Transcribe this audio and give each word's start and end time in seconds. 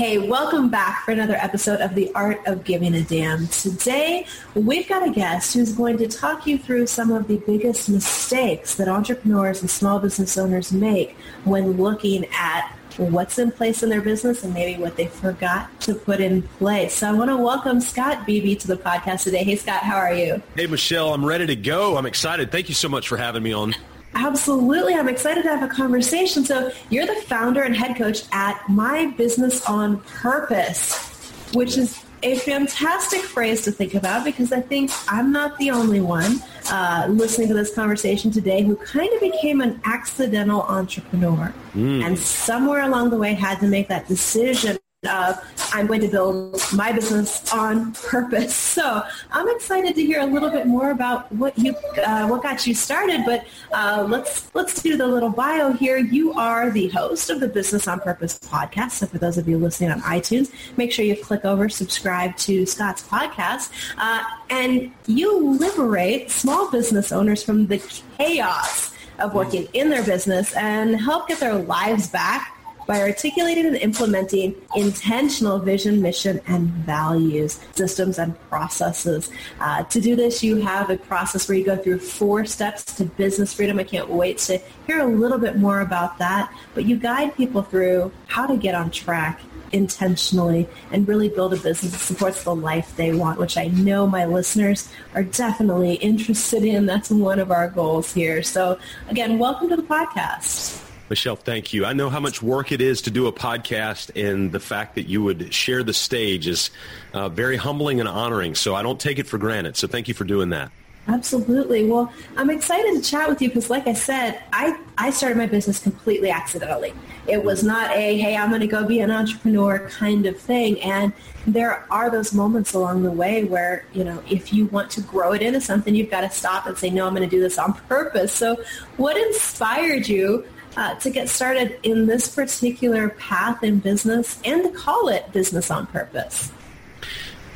Hey, 0.00 0.16
welcome 0.16 0.70
back 0.70 1.04
for 1.04 1.10
another 1.10 1.34
episode 1.34 1.82
of 1.82 1.94
The 1.94 2.10
Art 2.14 2.40
of 2.46 2.64
Giving 2.64 2.94
a 2.94 3.02
Damn. 3.02 3.48
Today, 3.48 4.26
we've 4.54 4.88
got 4.88 5.06
a 5.06 5.10
guest 5.10 5.52
who's 5.52 5.74
going 5.74 5.98
to 5.98 6.08
talk 6.08 6.46
you 6.46 6.56
through 6.56 6.86
some 6.86 7.10
of 7.10 7.28
the 7.28 7.36
biggest 7.36 7.90
mistakes 7.90 8.76
that 8.76 8.88
entrepreneurs 8.88 9.60
and 9.60 9.70
small 9.70 9.98
business 9.98 10.38
owners 10.38 10.72
make 10.72 11.18
when 11.44 11.72
looking 11.72 12.24
at 12.32 12.74
what's 12.96 13.38
in 13.38 13.52
place 13.52 13.82
in 13.82 13.90
their 13.90 14.00
business 14.00 14.42
and 14.42 14.54
maybe 14.54 14.80
what 14.80 14.96
they 14.96 15.06
forgot 15.06 15.68
to 15.82 15.94
put 15.94 16.18
in 16.18 16.40
place. 16.56 16.94
So 16.94 17.06
I 17.06 17.12
want 17.12 17.28
to 17.28 17.36
welcome 17.36 17.78
Scott 17.82 18.24
Beebe 18.24 18.54
to 18.54 18.68
the 18.68 18.78
podcast 18.78 19.24
today. 19.24 19.44
Hey, 19.44 19.56
Scott, 19.56 19.82
how 19.82 19.96
are 19.96 20.14
you? 20.14 20.42
Hey, 20.56 20.66
Michelle, 20.66 21.12
I'm 21.12 21.26
ready 21.26 21.46
to 21.46 21.56
go. 21.56 21.98
I'm 21.98 22.06
excited. 22.06 22.50
Thank 22.50 22.70
you 22.70 22.74
so 22.74 22.88
much 22.88 23.06
for 23.06 23.18
having 23.18 23.42
me 23.42 23.52
on. 23.52 23.74
Absolutely. 24.14 24.94
I'm 24.94 25.08
excited 25.08 25.42
to 25.44 25.48
have 25.48 25.62
a 25.62 25.72
conversation. 25.72 26.44
So 26.44 26.72
you're 26.88 27.06
the 27.06 27.20
founder 27.26 27.62
and 27.62 27.76
head 27.76 27.96
coach 27.96 28.22
at 28.32 28.60
My 28.68 29.06
Business 29.16 29.64
on 29.66 30.00
Purpose, 30.00 31.30
which 31.54 31.76
is 31.76 32.04
a 32.22 32.36
fantastic 32.36 33.22
phrase 33.22 33.62
to 33.62 33.72
think 33.72 33.94
about 33.94 34.24
because 34.24 34.52
I 34.52 34.60
think 34.60 34.90
I'm 35.08 35.32
not 35.32 35.56
the 35.58 35.70
only 35.70 36.00
one 36.00 36.42
uh, 36.70 37.06
listening 37.08 37.48
to 37.48 37.54
this 37.54 37.74
conversation 37.74 38.30
today 38.30 38.62
who 38.62 38.76
kind 38.76 39.10
of 39.12 39.20
became 39.20 39.60
an 39.60 39.80
accidental 39.84 40.62
entrepreneur 40.62 41.54
mm. 41.74 42.04
and 42.04 42.18
somewhere 42.18 42.82
along 42.82 43.10
the 43.10 43.16
way 43.16 43.32
had 43.32 43.58
to 43.60 43.66
make 43.66 43.88
that 43.88 44.06
decision 44.06 44.76
of 45.08 45.42
I'm 45.72 45.86
going 45.86 46.02
to 46.02 46.08
build 46.08 46.60
my 46.74 46.92
business 46.92 47.50
on 47.54 47.92
purpose. 47.94 48.68
So 48.80 49.02
I'm 49.32 49.48
excited 49.48 49.94
to 49.96 50.06
hear 50.06 50.20
a 50.20 50.26
little 50.26 50.48
bit 50.48 50.66
more 50.66 50.90
about 50.90 51.30
what 51.32 51.58
you 51.58 51.74
uh, 52.02 52.26
what 52.28 52.42
got 52.42 52.66
you 52.66 52.74
started. 52.74 53.24
But 53.26 53.44
uh, 53.72 54.06
let's 54.08 54.54
let's 54.54 54.80
do 54.80 54.96
the 54.96 55.06
little 55.06 55.28
bio 55.28 55.72
here. 55.72 55.98
You 55.98 56.32
are 56.32 56.70
the 56.70 56.88
host 56.88 57.28
of 57.30 57.40
the 57.40 57.48
Business 57.48 57.86
on 57.88 58.00
Purpose 58.00 58.38
podcast. 58.38 58.92
So 58.92 59.06
for 59.06 59.18
those 59.18 59.36
of 59.36 59.48
you 59.48 59.58
listening 59.58 59.90
on 59.90 60.00
iTunes, 60.02 60.50
make 60.78 60.92
sure 60.92 61.04
you 61.04 61.16
click 61.16 61.44
over, 61.44 61.68
subscribe 61.68 62.36
to 62.38 62.64
Scott's 62.64 63.02
podcast, 63.02 63.70
uh, 63.98 64.22
and 64.48 64.92
you 65.06 65.50
liberate 65.58 66.30
small 66.30 66.70
business 66.70 67.12
owners 67.12 67.42
from 67.42 67.66
the 67.66 67.78
chaos 68.18 68.94
of 69.18 69.34
working 69.34 69.68
in 69.74 69.90
their 69.90 70.04
business 70.04 70.54
and 70.54 70.98
help 70.98 71.28
get 71.28 71.38
their 71.40 71.56
lives 71.56 72.08
back 72.08 72.59
by 72.90 73.02
articulating 73.02 73.66
and 73.66 73.76
implementing 73.76 74.52
intentional 74.74 75.60
vision, 75.60 76.02
mission, 76.02 76.40
and 76.48 76.66
values, 76.68 77.60
systems, 77.72 78.18
and 78.18 78.34
processes. 78.50 79.30
Uh, 79.60 79.84
to 79.84 80.00
do 80.00 80.16
this, 80.16 80.42
you 80.42 80.56
have 80.56 80.90
a 80.90 80.96
process 80.96 81.48
where 81.48 81.56
you 81.56 81.64
go 81.64 81.76
through 81.76 82.00
four 82.00 82.44
steps 82.44 82.82
to 82.82 83.04
business 83.04 83.54
freedom. 83.54 83.78
I 83.78 83.84
can't 83.84 84.08
wait 84.08 84.38
to 84.38 84.58
hear 84.88 84.98
a 84.98 85.06
little 85.06 85.38
bit 85.38 85.56
more 85.56 85.82
about 85.82 86.18
that. 86.18 86.52
But 86.74 86.84
you 86.84 86.96
guide 86.96 87.36
people 87.36 87.62
through 87.62 88.10
how 88.26 88.48
to 88.48 88.56
get 88.56 88.74
on 88.74 88.90
track 88.90 89.40
intentionally 89.70 90.68
and 90.90 91.06
really 91.06 91.28
build 91.28 91.54
a 91.54 91.58
business 91.58 91.92
that 91.92 91.98
supports 92.00 92.42
the 92.42 92.56
life 92.56 92.96
they 92.96 93.14
want, 93.14 93.38
which 93.38 93.56
I 93.56 93.68
know 93.68 94.08
my 94.08 94.24
listeners 94.24 94.88
are 95.14 95.22
definitely 95.22 95.94
interested 96.10 96.64
in. 96.64 96.86
That's 96.86 97.08
one 97.08 97.38
of 97.38 97.52
our 97.52 97.68
goals 97.68 98.12
here. 98.12 98.42
So 98.42 98.80
again, 99.08 99.38
welcome 99.38 99.68
to 99.68 99.76
the 99.76 99.84
podcast. 99.84 100.89
Michelle, 101.10 101.34
thank 101.34 101.72
you. 101.72 101.84
I 101.84 101.92
know 101.92 102.08
how 102.08 102.20
much 102.20 102.40
work 102.40 102.70
it 102.70 102.80
is 102.80 103.02
to 103.02 103.10
do 103.10 103.26
a 103.26 103.32
podcast, 103.32 104.12
and 104.14 104.52
the 104.52 104.60
fact 104.60 104.94
that 104.94 105.08
you 105.08 105.24
would 105.24 105.52
share 105.52 105.82
the 105.82 105.92
stage 105.92 106.46
is 106.46 106.70
uh, 107.12 107.28
very 107.28 107.56
humbling 107.56 107.98
and 107.98 108.08
honoring. 108.08 108.54
So 108.54 108.76
I 108.76 108.82
don't 108.82 109.00
take 109.00 109.18
it 109.18 109.26
for 109.26 109.36
granted. 109.36 109.76
So 109.76 109.88
thank 109.88 110.06
you 110.06 110.14
for 110.14 110.22
doing 110.22 110.50
that. 110.50 110.70
Absolutely. 111.08 111.84
Well, 111.86 112.12
I'm 112.36 112.50
excited 112.50 112.94
to 112.94 113.10
chat 113.10 113.28
with 113.28 113.42
you 113.42 113.48
because, 113.48 113.68
like 113.68 113.88
I 113.88 113.94
said, 113.94 114.40
I, 114.52 114.78
I 114.98 115.10
started 115.10 115.36
my 115.36 115.46
business 115.46 115.80
completely 115.80 116.30
accidentally. 116.30 116.94
It 117.26 117.42
was 117.42 117.64
not 117.64 117.90
a, 117.90 118.16
hey, 118.16 118.36
I'm 118.36 118.50
going 118.50 118.60
to 118.60 118.68
go 118.68 118.86
be 118.86 119.00
an 119.00 119.10
entrepreneur 119.10 119.88
kind 119.88 120.26
of 120.26 120.38
thing. 120.38 120.80
And 120.82 121.12
there 121.44 121.84
are 121.90 122.10
those 122.10 122.32
moments 122.32 122.72
along 122.74 123.02
the 123.02 123.10
way 123.10 123.42
where, 123.42 123.84
you 123.92 124.04
know, 124.04 124.22
if 124.30 124.52
you 124.52 124.66
want 124.66 124.90
to 124.92 125.00
grow 125.00 125.32
it 125.32 125.42
into 125.42 125.60
something, 125.60 125.92
you've 125.92 126.10
got 126.10 126.20
to 126.20 126.30
stop 126.30 126.66
and 126.66 126.78
say, 126.78 126.90
no, 126.90 127.08
I'm 127.08 127.14
going 127.16 127.28
to 127.28 127.34
do 127.34 127.40
this 127.40 127.58
on 127.58 127.72
purpose. 127.72 128.32
So 128.32 128.62
what 128.96 129.16
inspired 129.16 130.06
you 130.06 130.44
uh, 130.76 130.94
to 130.96 131.10
get 131.10 131.28
started 131.28 131.78
in 131.82 132.06
this 132.06 132.34
particular 132.34 133.10
path 133.10 133.62
in 133.62 133.78
business 133.78 134.40
and 134.44 134.62
to 134.62 134.70
call 134.70 135.08
it 135.08 135.30
business 135.32 135.70
on 135.70 135.86
purpose? 135.86 136.52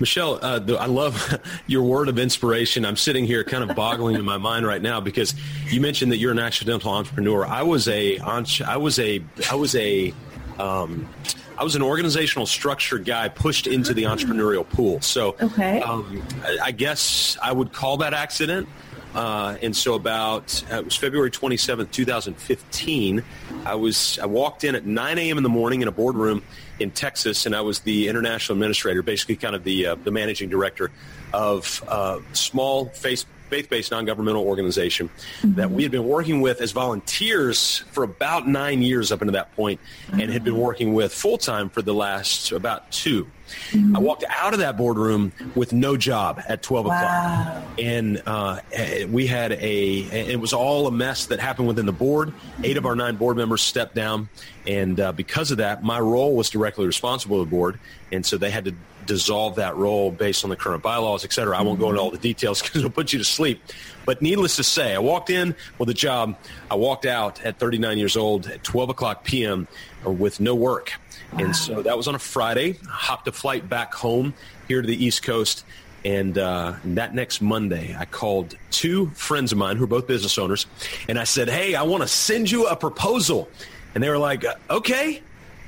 Michelle, 0.01 0.39
uh, 0.43 0.61
I 0.79 0.87
love 0.87 1.39
your 1.67 1.83
word 1.83 2.09
of 2.09 2.19
inspiration. 2.19 2.85
I'm 2.85 2.97
sitting 2.97 3.25
here 3.25 3.45
kind 3.45 3.69
of 3.69 3.77
boggling 3.77 4.17
in 4.17 4.25
my 4.25 4.39
mind 4.39 4.67
right 4.67 4.83
now 4.83 5.01
because 5.01 5.35
you 5.67 5.81
mentioned 5.81 6.11
that 6.13 6.19
you're 6.19 6.33
an 6.33 6.39
accidental 6.39 6.91
entrepreneur. 6.91 7.47
I 7.47 7.63
was 7.63 7.87
a, 7.89 8.19
I 8.19 8.77
was 8.77 8.99
a, 8.99 9.23
I 9.51 9.55
was 9.55 9.75
a, 9.77 10.13
um, 10.59 11.09
I 11.57 11.63
was 11.63 11.77
an 11.77 11.83
organizational 11.83 12.47
structure 12.47 12.99
guy 12.99 13.29
pushed 13.29 13.67
into 13.67 13.95
the 13.95 14.05
entrepreneurial 14.05 14.69
pool. 14.69 15.01
So 15.01 15.37
okay. 15.41 15.81
um, 15.83 16.23
I 16.63 16.73
guess 16.73 17.39
I 17.41 17.53
would 17.53 17.73
call 17.73 17.99
that 17.99 18.13
accident. 18.13 18.69
Uh, 19.15 19.57
and 19.63 19.77
so 19.77 19.95
about 19.95 20.65
uh, 20.73 20.77
it 20.77 20.85
was 20.85 20.97
February 20.97 21.31
27th, 21.31 21.91
2015. 21.93 23.23
I 23.65 23.75
was 23.77 24.19
I 24.19 24.27
walked 24.27 24.65
in 24.65 24.75
at 24.75 24.85
9 24.85 25.19
a.m. 25.19 25.37
in 25.37 25.43
the 25.43 25.49
morning 25.49 25.83
in 25.83 25.89
a 25.89 25.93
boardroom 25.93 26.43
in 26.81 26.91
Texas, 26.91 27.47
and 27.47 27.55
I 27.55 27.61
was 27.61 27.81
the 27.81 28.09
international 28.09 28.57
administrator, 28.57 29.03
basically 29.03 29.37
kind 29.37 29.55
of 29.55 29.63
the 29.63 29.87
uh, 29.87 29.95
the 29.95 30.11
managing 30.11 30.49
director 30.49 30.91
of 31.33 31.83
uh, 31.87 32.21
small 32.33 32.87
face 32.87 33.25
faith-based 33.55 33.93
non-governmental 33.93 34.43
organization 34.43 35.09
mm-hmm. 35.09 35.55
that 35.55 35.71
we 35.71 35.85
had 35.85 35.93
been 35.93 36.09
working 36.09 36.41
with 36.41 36.61
as 36.61 36.73
volunteers 36.73 37.79
for 37.93 38.03
about 38.03 38.49
nine 38.49 38.83
years 38.83 39.13
up 39.13 39.23
until 39.23 39.35
that 39.35 39.55
point, 39.55 39.81
mm-hmm. 40.09 40.21
and 40.21 40.33
had 40.33 40.43
been 40.43 40.59
working 40.59 40.93
with 40.93 41.15
full-time 41.15 41.69
for 41.69 41.81
the 41.81 41.95
last 41.95 42.51
about 42.51 42.91
two. 42.91 43.29
Mm-hmm. 43.71 43.95
I 43.95 44.01
walked 44.01 44.25
out 44.29 44.55
of 44.55 44.59
that 44.59 44.77
boardroom 44.77 45.33
with 45.55 45.73
no 45.73 45.97
job 45.97 46.43
at 46.49 46.63
12 46.63 46.87
wow. 46.87 46.97
o'clock. 46.97 47.65
And 47.79 48.23
uh, 48.27 48.61
we 49.09 49.29
had 49.29 49.53
a, 49.53 49.99
it 50.33 50.41
was 50.41 50.53
all 50.53 50.89
a 50.89 50.91
mess 50.91 51.27
that 51.27 51.39
happened 51.39 51.69
within 51.69 51.87
the 51.87 51.93
board. 51.93 52.33
Eight 52.65 52.77
of 52.77 52.87
our 52.87 52.97
nine 52.97 53.15
board 53.15 53.37
members 53.37 53.63
stepped 53.63 53.95
down. 53.95 54.29
And 54.67 54.99
uh, 54.99 55.13
because 55.13 55.53
of 55.53 55.59
that, 55.59 55.85
my 55.85 56.01
role 56.01 56.35
was 56.35 56.51
directly 56.51 56.87
responsible 56.87 57.39
to 57.39 57.45
the 57.45 57.51
board. 57.51 57.79
And 58.11 58.25
so 58.25 58.37
they 58.37 58.51
had 58.51 58.65
to 58.65 58.75
dissolve 59.07 59.57
that 59.57 59.77
role 59.77 60.11
based 60.11 60.45
on 60.45 60.51
the 60.51 60.57
current 60.57 60.83
bylaws, 60.83 61.25
et 61.25 61.33
cetera. 61.33 61.59
I 61.59 61.63
won't 61.63 61.79
go 61.79 61.91
into 61.91 62.01
all 62.01 62.11
the 62.11 62.19
details 62.19 62.63
because 62.63 62.77
it'll 62.79 62.91
put 62.91 63.13
you 63.13 63.19
to 63.19 63.25
sleep. 63.25 63.63
But 64.05 64.21
needless 64.23 64.57
to 64.57 64.65
say, 64.65 64.95
I 64.95 64.99
walked 64.99 65.31
in 65.31 65.55
with 65.79 65.89
a 65.89 65.95
job. 65.95 66.37
I 66.71 66.75
walked 66.75 67.07
out 67.07 67.45
at 67.45 67.59
39 67.59 67.99
years 67.99 68.17
old 68.17 68.47
at 68.47 68.63
12 68.63 68.91
o'clock 68.91 69.25
p.m. 69.25 69.67
with 70.05 70.41
no 70.41 70.55
work. 70.55 70.93
And 71.39 71.55
so 71.57 71.83
that 71.83 71.97
was 71.97 72.07
on 72.07 72.15
a 72.15 72.19
Friday. 72.19 72.79
I 72.87 72.91
hopped 72.91 73.27
a 73.29 73.33
flight 73.33 73.69
back 73.69 73.95
home 73.95 74.35
here 74.69 74.83
to 74.83 74.87
the 74.87 75.05
East 75.05 75.23
Coast. 75.23 75.65
And 76.05 76.37
uh, 76.37 76.75
that 76.85 77.15
next 77.15 77.41
Monday, 77.41 77.97
I 77.99 78.05
called 78.05 78.57
two 78.71 79.09
friends 79.11 79.53
of 79.53 79.59
mine 79.59 79.77
who 79.77 79.85
are 79.85 79.89
both 79.89 80.07
business 80.07 80.37
owners, 80.37 80.67
and 81.09 81.19
I 81.19 81.25
said, 81.25 81.49
"Hey, 81.49 81.75
I 81.75 81.83
want 81.85 82.03
to 82.03 82.09
send 82.09 82.51
you 82.51 82.67
a 82.67 82.77
proposal." 82.77 83.49
And 83.95 84.05
they 84.05 84.11
were 84.11 84.19
like, 84.19 84.45
"Okay, 84.69 85.23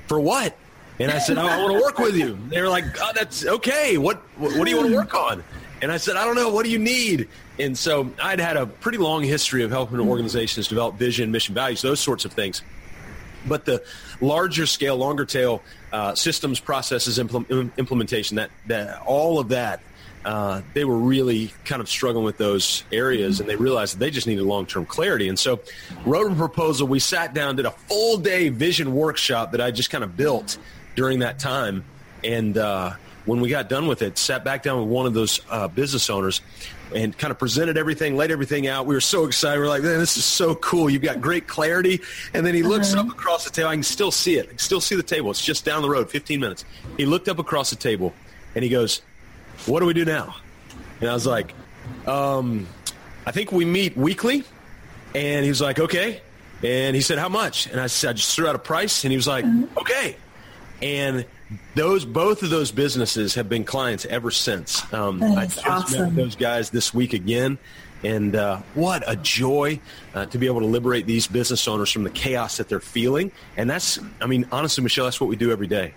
for 0.08 0.20
what?" 0.20 0.54
And 0.98 1.10
I 1.10 1.18
said, 1.18 1.38
oh, 1.38 1.46
"I 1.46 1.58
want 1.58 1.76
to 1.76 1.80
work 1.80 1.98
with 1.98 2.16
you." 2.16 2.38
They 2.48 2.60
were 2.60 2.68
like, 2.68 2.84
oh, 3.00 3.12
"That's 3.14 3.46
okay. 3.46 3.98
What, 3.98 4.18
what, 4.38 4.56
what 4.56 4.64
do 4.64 4.70
you 4.70 4.76
want 4.76 4.88
to 4.90 4.96
work 4.96 5.14
on?" 5.14 5.44
And 5.82 5.92
I 5.92 5.98
said, 5.98 6.16
"I 6.16 6.24
don't 6.24 6.36
know. 6.36 6.50
What 6.50 6.64
do 6.64 6.70
you 6.70 6.78
need?" 6.78 7.28
And 7.58 7.76
so 7.76 8.10
I'd 8.22 8.40
had 8.40 8.56
a 8.56 8.66
pretty 8.66 8.98
long 8.98 9.22
history 9.22 9.62
of 9.62 9.70
helping 9.70 9.98
organizations 10.00 10.68
develop 10.68 10.96
vision, 10.96 11.30
mission, 11.30 11.54
values, 11.54 11.82
those 11.82 12.00
sorts 12.00 12.24
of 12.24 12.32
things. 12.32 12.62
But 13.46 13.64
the 13.64 13.84
larger 14.20 14.66
scale, 14.66 14.96
longer 14.96 15.24
tail 15.24 15.62
uh, 15.92 16.14
systems, 16.14 16.60
processes, 16.60 17.18
impl- 17.18 17.76
implementation, 17.76 18.36
that, 18.36 18.50
that 18.66 19.00
all 19.02 19.38
of 19.38 19.50
that, 19.50 19.80
uh, 20.24 20.62
they 20.74 20.84
were 20.84 20.98
really 20.98 21.52
kind 21.64 21.80
of 21.80 21.88
struggling 21.88 22.24
with 22.24 22.36
those 22.36 22.82
areas, 22.90 23.38
and 23.38 23.48
they 23.48 23.54
realized 23.54 23.94
that 23.94 24.00
they 24.00 24.10
just 24.10 24.26
needed 24.26 24.42
long-term 24.42 24.84
clarity. 24.84 25.28
And 25.28 25.38
so, 25.38 25.60
wrote 26.04 26.32
a 26.32 26.34
proposal. 26.34 26.88
We 26.88 26.98
sat 26.98 27.32
down, 27.32 27.56
did 27.56 27.66
a 27.66 27.70
full 27.70 28.18
day 28.18 28.48
vision 28.48 28.92
workshop 28.92 29.52
that 29.52 29.60
I 29.60 29.70
just 29.70 29.90
kind 29.90 30.02
of 30.02 30.16
built 30.16 30.58
during 30.96 31.20
that 31.20 31.38
time, 31.38 31.84
and 32.24 32.58
uh, 32.58 32.94
when 33.26 33.40
we 33.40 33.48
got 33.48 33.68
done 33.68 33.86
with 33.86 34.02
it, 34.02 34.18
sat 34.18 34.44
back 34.44 34.62
down 34.62 34.80
with 34.80 34.88
one 34.88 35.06
of 35.06 35.14
those 35.14 35.40
uh, 35.50 35.68
business 35.68 36.08
owners 36.08 36.40
and 36.94 37.16
kind 37.16 37.30
of 37.30 37.38
presented 37.38 37.76
everything, 37.76 38.16
laid 38.16 38.30
everything 38.30 38.68
out. 38.68 38.86
We 38.86 38.94
were 38.94 39.00
so 39.00 39.26
excited. 39.26 39.58
We 39.58 39.66
are 39.66 39.68
like, 39.68 39.82
man, 39.82 39.98
this 39.98 40.16
is 40.16 40.24
so 40.24 40.54
cool. 40.54 40.88
You've 40.88 41.02
got 41.02 41.20
great 41.20 41.48
clarity. 41.48 42.00
And 42.32 42.46
then 42.46 42.54
he 42.54 42.62
looks 42.62 42.94
uh-huh. 42.94 43.02
up 43.02 43.10
across 43.10 43.44
the 43.44 43.50
table. 43.50 43.68
I 43.68 43.74
can 43.74 43.82
still 43.82 44.12
see 44.12 44.38
it. 44.38 44.46
I 44.46 44.48
can 44.50 44.58
still 44.58 44.80
see 44.80 44.94
the 44.94 45.02
table. 45.02 45.30
It's 45.30 45.44
just 45.44 45.64
down 45.64 45.82
the 45.82 45.90
road, 45.90 46.08
15 46.10 46.40
minutes. 46.40 46.64
He 46.96 47.04
looked 47.04 47.28
up 47.28 47.40
across 47.40 47.70
the 47.70 47.76
table 47.76 48.14
and 48.54 48.62
he 48.62 48.70
goes, 48.70 49.02
what 49.66 49.80
do 49.80 49.86
we 49.86 49.94
do 49.94 50.04
now? 50.04 50.36
And 51.00 51.10
I 51.10 51.14
was 51.14 51.26
like, 51.26 51.52
um, 52.06 52.68
I 53.26 53.32
think 53.32 53.50
we 53.50 53.64
meet 53.64 53.96
weekly. 53.96 54.44
And 55.14 55.42
he 55.42 55.48
was 55.48 55.60
like, 55.60 55.80
okay. 55.80 56.20
And 56.62 56.94
he 56.94 57.02
said, 57.02 57.18
how 57.18 57.28
much? 57.28 57.66
And 57.66 57.80
I 57.80 57.88
said, 57.88 58.10
I 58.10 58.12
just 58.12 58.34
threw 58.34 58.46
out 58.46 58.54
a 58.54 58.60
price. 58.60 59.04
And 59.04 59.10
he 59.10 59.16
was 59.16 59.26
like, 59.26 59.44
uh-huh. 59.44 59.80
okay. 59.80 60.16
And 60.82 61.24
those 61.74 62.04
both 62.04 62.42
of 62.42 62.50
those 62.50 62.70
businesses 62.70 63.34
have 63.34 63.48
been 63.48 63.64
clients 63.64 64.04
ever 64.06 64.30
since. 64.30 64.82
Um, 64.92 65.22
I 65.22 65.46
just 65.46 65.66
awesome. 65.66 66.14
met 66.14 66.16
those 66.16 66.36
guys 66.36 66.70
this 66.70 66.92
week 66.92 67.14
again, 67.14 67.58
and 68.04 68.36
uh, 68.36 68.58
what 68.74 69.02
a 69.06 69.16
joy 69.16 69.80
uh, 70.14 70.26
to 70.26 70.38
be 70.38 70.46
able 70.46 70.60
to 70.60 70.66
liberate 70.66 71.06
these 71.06 71.26
business 71.26 71.66
owners 71.66 71.90
from 71.90 72.04
the 72.04 72.10
chaos 72.10 72.58
that 72.58 72.68
they're 72.68 72.80
feeling. 72.80 73.32
And 73.56 73.70
that's, 73.70 73.98
I 74.20 74.26
mean, 74.26 74.46
honestly, 74.52 74.82
Michelle, 74.82 75.04
that's 75.04 75.20
what 75.20 75.28
we 75.30 75.36
do 75.36 75.50
every 75.50 75.66
day. 75.66 75.94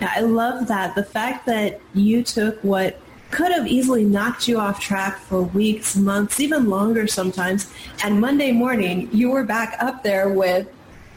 Yeah, 0.00 0.12
I 0.14 0.20
love 0.20 0.68
that. 0.68 0.94
The 0.94 1.04
fact 1.04 1.46
that 1.46 1.80
you 1.94 2.22
took 2.22 2.58
what 2.62 3.00
could 3.30 3.52
have 3.52 3.66
easily 3.66 4.04
knocked 4.04 4.48
you 4.48 4.58
off 4.58 4.80
track 4.80 5.18
for 5.18 5.42
weeks, 5.42 5.96
months, 5.96 6.40
even 6.40 6.70
longer 6.70 7.06
sometimes. 7.06 7.70
And 8.02 8.20
Monday 8.20 8.52
morning, 8.52 9.10
you 9.12 9.30
were 9.30 9.44
back 9.44 9.76
up 9.80 10.02
there 10.02 10.30
with, 10.30 10.66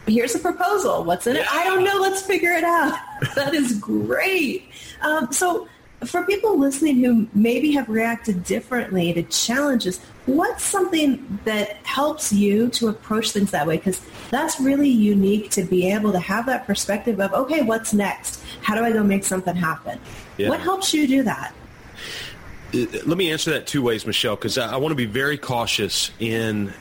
here's 0.08 0.36
a 0.36 0.40
proposal. 0.40 1.04
What's 1.04 1.28
in 1.28 1.36
it? 1.36 1.46
I 1.52 1.64
don't 1.64 1.84
know. 1.84 1.98
Let's 2.00 2.22
figure 2.22 2.52
it 2.52 2.64
out. 2.64 2.98
that 3.36 3.54
is 3.54 3.78
great. 3.78 4.70
Um, 5.02 5.32
so 5.32 5.68
for 6.06 6.24
people 6.24 6.58
listening 6.58 7.04
who 7.04 7.28
maybe 7.34 7.72
have 7.74 7.88
reacted 7.88 8.44
differently 8.44 9.14
to 9.14 9.24
challenges, 9.24 10.00
what's 10.26 10.64
something 10.64 11.40
that 11.46 11.78
helps 11.86 12.34
you 12.34 12.70
to 12.70 12.88
approach 12.88 13.32
things 13.32 13.52
that 13.52 13.68
way? 13.68 13.78
Because 13.78 14.02
that's 14.30 14.60
really 14.60 14.90
unique 14.90 15.52
to 15.52 15.64
be 15.64 15.92
able 15.92 16.12
to 16.12 16.20
have 16.20 16.46
that 16.48 16.66
perspective 16.66 17.20
of, 17.20 17.34
okay, 17.34 17.62
what's 17.62 17.94
next? 17.94 18.44
How 18.62 18.76
do 18.76 18.84
I 18.84 18.92
go 18.92 19.04
make 19.04 19.24
something 19.24 19.56
happen? 19.56 20.00
Yeah. 20.38 20.50
What 20.50 20.60
helps 20.60 20.94
you 20.94 21.08
do 21.08 21.24
that? 21.24 21.54
Let 22.74 23.18
me 23.18 23.32
answer 23.32 23.52
that 23.52 23.68
two 23.68 23.82
ways, 23.82 24.06
Michelle, 24.06 24.36
because 24.36 24.58
I, 24.58 24.74
I, 24.74 24.78
want 24.78 24.92
to 24.92 24.96
be 24.96 25.06
very 25.06 25.38
cautious 25.38 26.12
in 26.20 26.70
uh, 26.70 26.74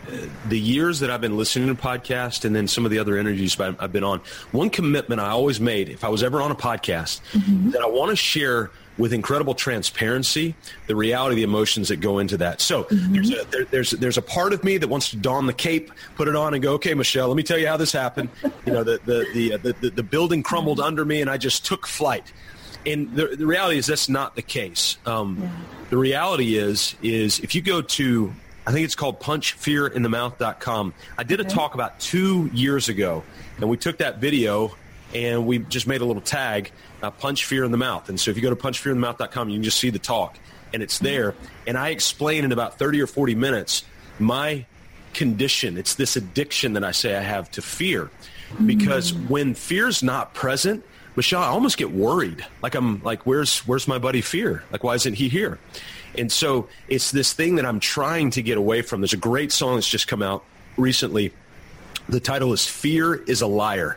the 0.49 0.59
years 0.59 1.01
that 1.01 1.11
I've 1.11 1.21
been 1.21 1.37
listening 1.37 1.75
to 1.75 1.81
podcasts 1.81 2.45
and 2.45 2.55
then 2.55 2.69
some 2.69 2.85
of 2.85 2.93
the 2.93 2.99
other 2.99 3.19
interviews 3.19 3.59
I've 3.59 3.93
been 3.93 4.05
on. 4.05 4.21
One 4.53 4.71
commitment 4.71 5.21
I 5.21 5.31
always 5.31 5.61
made, 5.61 5.89
if 5.89 6.05
I 6.05 6.09
was 6.09 6.23
ever 6.23 6.41
on 6.41 6.53
a 6.53 6.55
podcast, 6.55 7.21
mm-hmm. 7.33 7.71
that 7.71 7.83
I 7.83 7.87
want 7.87 8.11
to 8.11 8.17
share 8.17 8.71
with 8.99 9.13
incredible 9.13 9.55
transparency 9.55 10.55
the 10.87 10.95
reality, 10.95 11.37
the 11.37 11.43
emotions 11.43 11.89
that 11.89 11.97
go 11.97 12.19
into 12.19 12.37
that. 12.37 12.61
So 12.61 12.85
mm-hmm. 12.85 13.13
there's, 13.13 13.31
a, 13.31 13.45
there, 13.51 13.65
there's 13.65 13.91
there's 13.91 14.19
a 14.19 14.23
part 14.23 14.53
of 14.53 14.63
me 14.63 14.79
that 14.79 14.89
wants 14.89 15.11
to 15.11 15.17
don 15.17 15.47
the 15.47 15.53
cape, 15.53 15.91
put 16.15 16.29
it 16.29 16.37
on, 16.37 16.55
and 16.55 16.63
go, 16.63 16.75
okay, 16.75 16.95
Michelle, 16.95 17.29
let 17.29 17.37
me 17.37 17.43
tell 17.43 17.59
you 17.59 17.67
how 17.67 17.77
this 17.77 17.93
happened. 17.93 18.29
You 18.67 18.73
know, 18.73 18.85
the 18.85 19.01
the 19.07 19.27
the, 19.33 19.55
uh, 19.55 19.59
the, 19.59 19.91
the 19.91 20.03
building 20.03 20.43
crumbled 20.43 20.79
mm-hmm. 20.79 20.87
under 20.87 21.05
me, 21.05 21.21
and 21.21 21.31
I 21.31 21.39
just 21.39 21.65
took 21.65 21.87
flight 21.87 22.33
and 22.87 23.15
the, 23.15 23.37
the, 23.37 23.47
reality 23.47 23.79
is 23.79 23.87
that's 23.87 24.09
not 24.09 24.37
the 24.37 24.43
case. 24.43 24.99
Um, 25.07 25.39
yeah. 25.41 25.51
The 25.91 25.97
reality 25.97 26.57
is, 26.57 26.95
is 27.03 27.41
if 27.41 27.55
you 27.55 27.63
go 27.63 27.83
to, 27.83 28.33
I 28.67 28.73
think 28.73 28.85
it's 28.85 28.95
called 28.95 29.21
punchfearinthemouth.com. 29.21 30.95
I 31.19 31.23
did 31.23 31.41
a 31.41 31.45
talk 31.45 31.75
about 31.75 32.01
two 32.01 32.51
years 32.53 32.89
ago, 32.89 33.23
and 33.59 33.69
we 33.69 33.77
took 33.77 33.99
that 33.99 34.19
video 34.19 34.75
and 35.15 35.47
we 35.47 35.59
just 35.59 35.87
made 35.89 36.01
a 36.01 36.05
little 36.05 36.23
tag, 36.23 36.71
uh, 37.03 37.11
punch 37.11 37.45
fear 37.45 37.65
in 37.65 37.73
the 37.73 37.77
mouth. 37.77 38.09
And 38.09 38.19
so 38.19 38.31
if 38.31 38.37
you 38.37 38.43
go 38.43 38.51
to 38.51 38.57
punchfearinthemouth.com, 38.57 39.49
you 39.49 39.57
can 39.57 39.65
just 39.65 39.79
see 39.79 39.91
the 39.91 39.99
talk, 39.99 40.39
and 40.73 40.83
it's 40.83 41.01
there. 41.01 41.35
And 41.67 41.77
I 41.77 41.89
explain 41.89 42.45
in 42.45 42.53
about 42.53 42.79
30 42.79 43.01
or 43.03 43.07
40 43.09 43.35
minutes 43.35 43.85
my 44.21 44.67
condition. 45.15 45.77
It's 45.77 45.95
this 45.95 46.17
addiction 46.17 46.75
that 46.75 46.85
I 46.85 46.93
say 46.93 47.17
I 47.17 47.23
have 47.23 47.51
to 47.53 47.63
fear. 47.63 48.11
Because 48.65 49.13
mm. 49.13 49.31
when 49.31 49.55
fear's 49.55 50.03
not 50.03 50.35
present, 50.35 50.85
Michelle, 51.17 51.43
I 51.43 51.47
almost 51.47 51.77
get 51.77 51.91
worried. 51.91 52.45
Like 52.63 52.75
I'm 52.75 53.03
like, 53.03 53.27
where's 53.27 53.61
where's 53.61 53.89
my 53.89 53.99
buddy 53.99 54.21
Fear? 54.21 54.63
Like, 54.71 54.85
why 54.85 54.95
isn't 54.95 55.15
he 55.15 55.29
here? 55.29 55.59
And 56.17 56.31
so 56.31 56.69
it's 56.89 57.11
this 57.11 57.33
thing 57.33 57.57
that 57.57 57.67
I'm 57.67 57.81
trying 57.81 58.31
to 58.33 58.43
get 58.43 58.59
away 58.59 58.83
from. 58.83 59.01
There's 59.01 59.13
a 59.13 59.19
great 59.19 59.53
song 59.53 59.77
that's 59.77 59.89
just 59.89 60.09
come 60.09 60.23
out 60.23 60.45
recently. 60.77 61.33
The 62.09 62.21
title 62.21 62.53
is 62.53 62.67
"Fear 62.67 63.15
Is 63.15 63.43
a 63.43 63.47
Liar." 63.47 63.97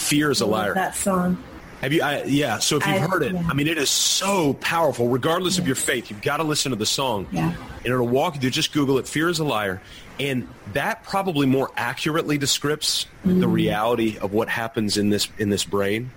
Fear 0.00 0.30
is 0.30 0.40
a 0.40 0.46
liar. 0.46 0.74
That 0.74 0.94
song. 0.94 1.42
Have 1.82 1.92
you? 1.92 2.02
I, 2.02 2.24
yeah. 2.24 2.58
So 2.58 2.76
if 2.76 2.86
you've 2.86 2.96
I, 2.96 3.06
heard 3.06 3.22
it, 3.22 3.32
yeah. 3.32 3.46
I 3.48 3.54
mean, 3.54 3.66
it 3.66 3.78
is 3.78 3.90
so 3.90 4.54
powerful. 4.54 5.08
Regardless 5.08 5.58
of 5.58 5.66
your 5.66 5.76
faith, 5.76 6.10
you've 6.10 6.22
got 6.22 6.38
to 6.38 6.42
listen 6.42 6.70
to 6.70 6.76
the 6.76 6.86
song. 6.86 7.26
Yeah. 7.30 7.54
And 7.84 7.86
it'll 7.86 8.08
walk 8.08 8.34
you 8.34 8.40
through. 8.40 8.50
Just 8.50 8.72
Google 8.72 8.98
it. 8.98 9.06
Fear 9.06 9.28
is 9.28 9.38
a 9.38 9.44
liar, 9.44 9.80
and 10.18 10.48
that 10.72 11.04
probably 11.04 11.46
more 11.46 11.70
accurately 11.76 12.38
describes 12.38 13.06
mm. 13.24 13.40
the 13.40 13.48
reality 13.48 14.18
of 14.18 14.32
what 14.32 14.48
happens 14.48 14.96
in 14.96 15.10
this 15.10 15.28
in 15.38 15.50
this 15.50 15.64
brain. 15.64 16.10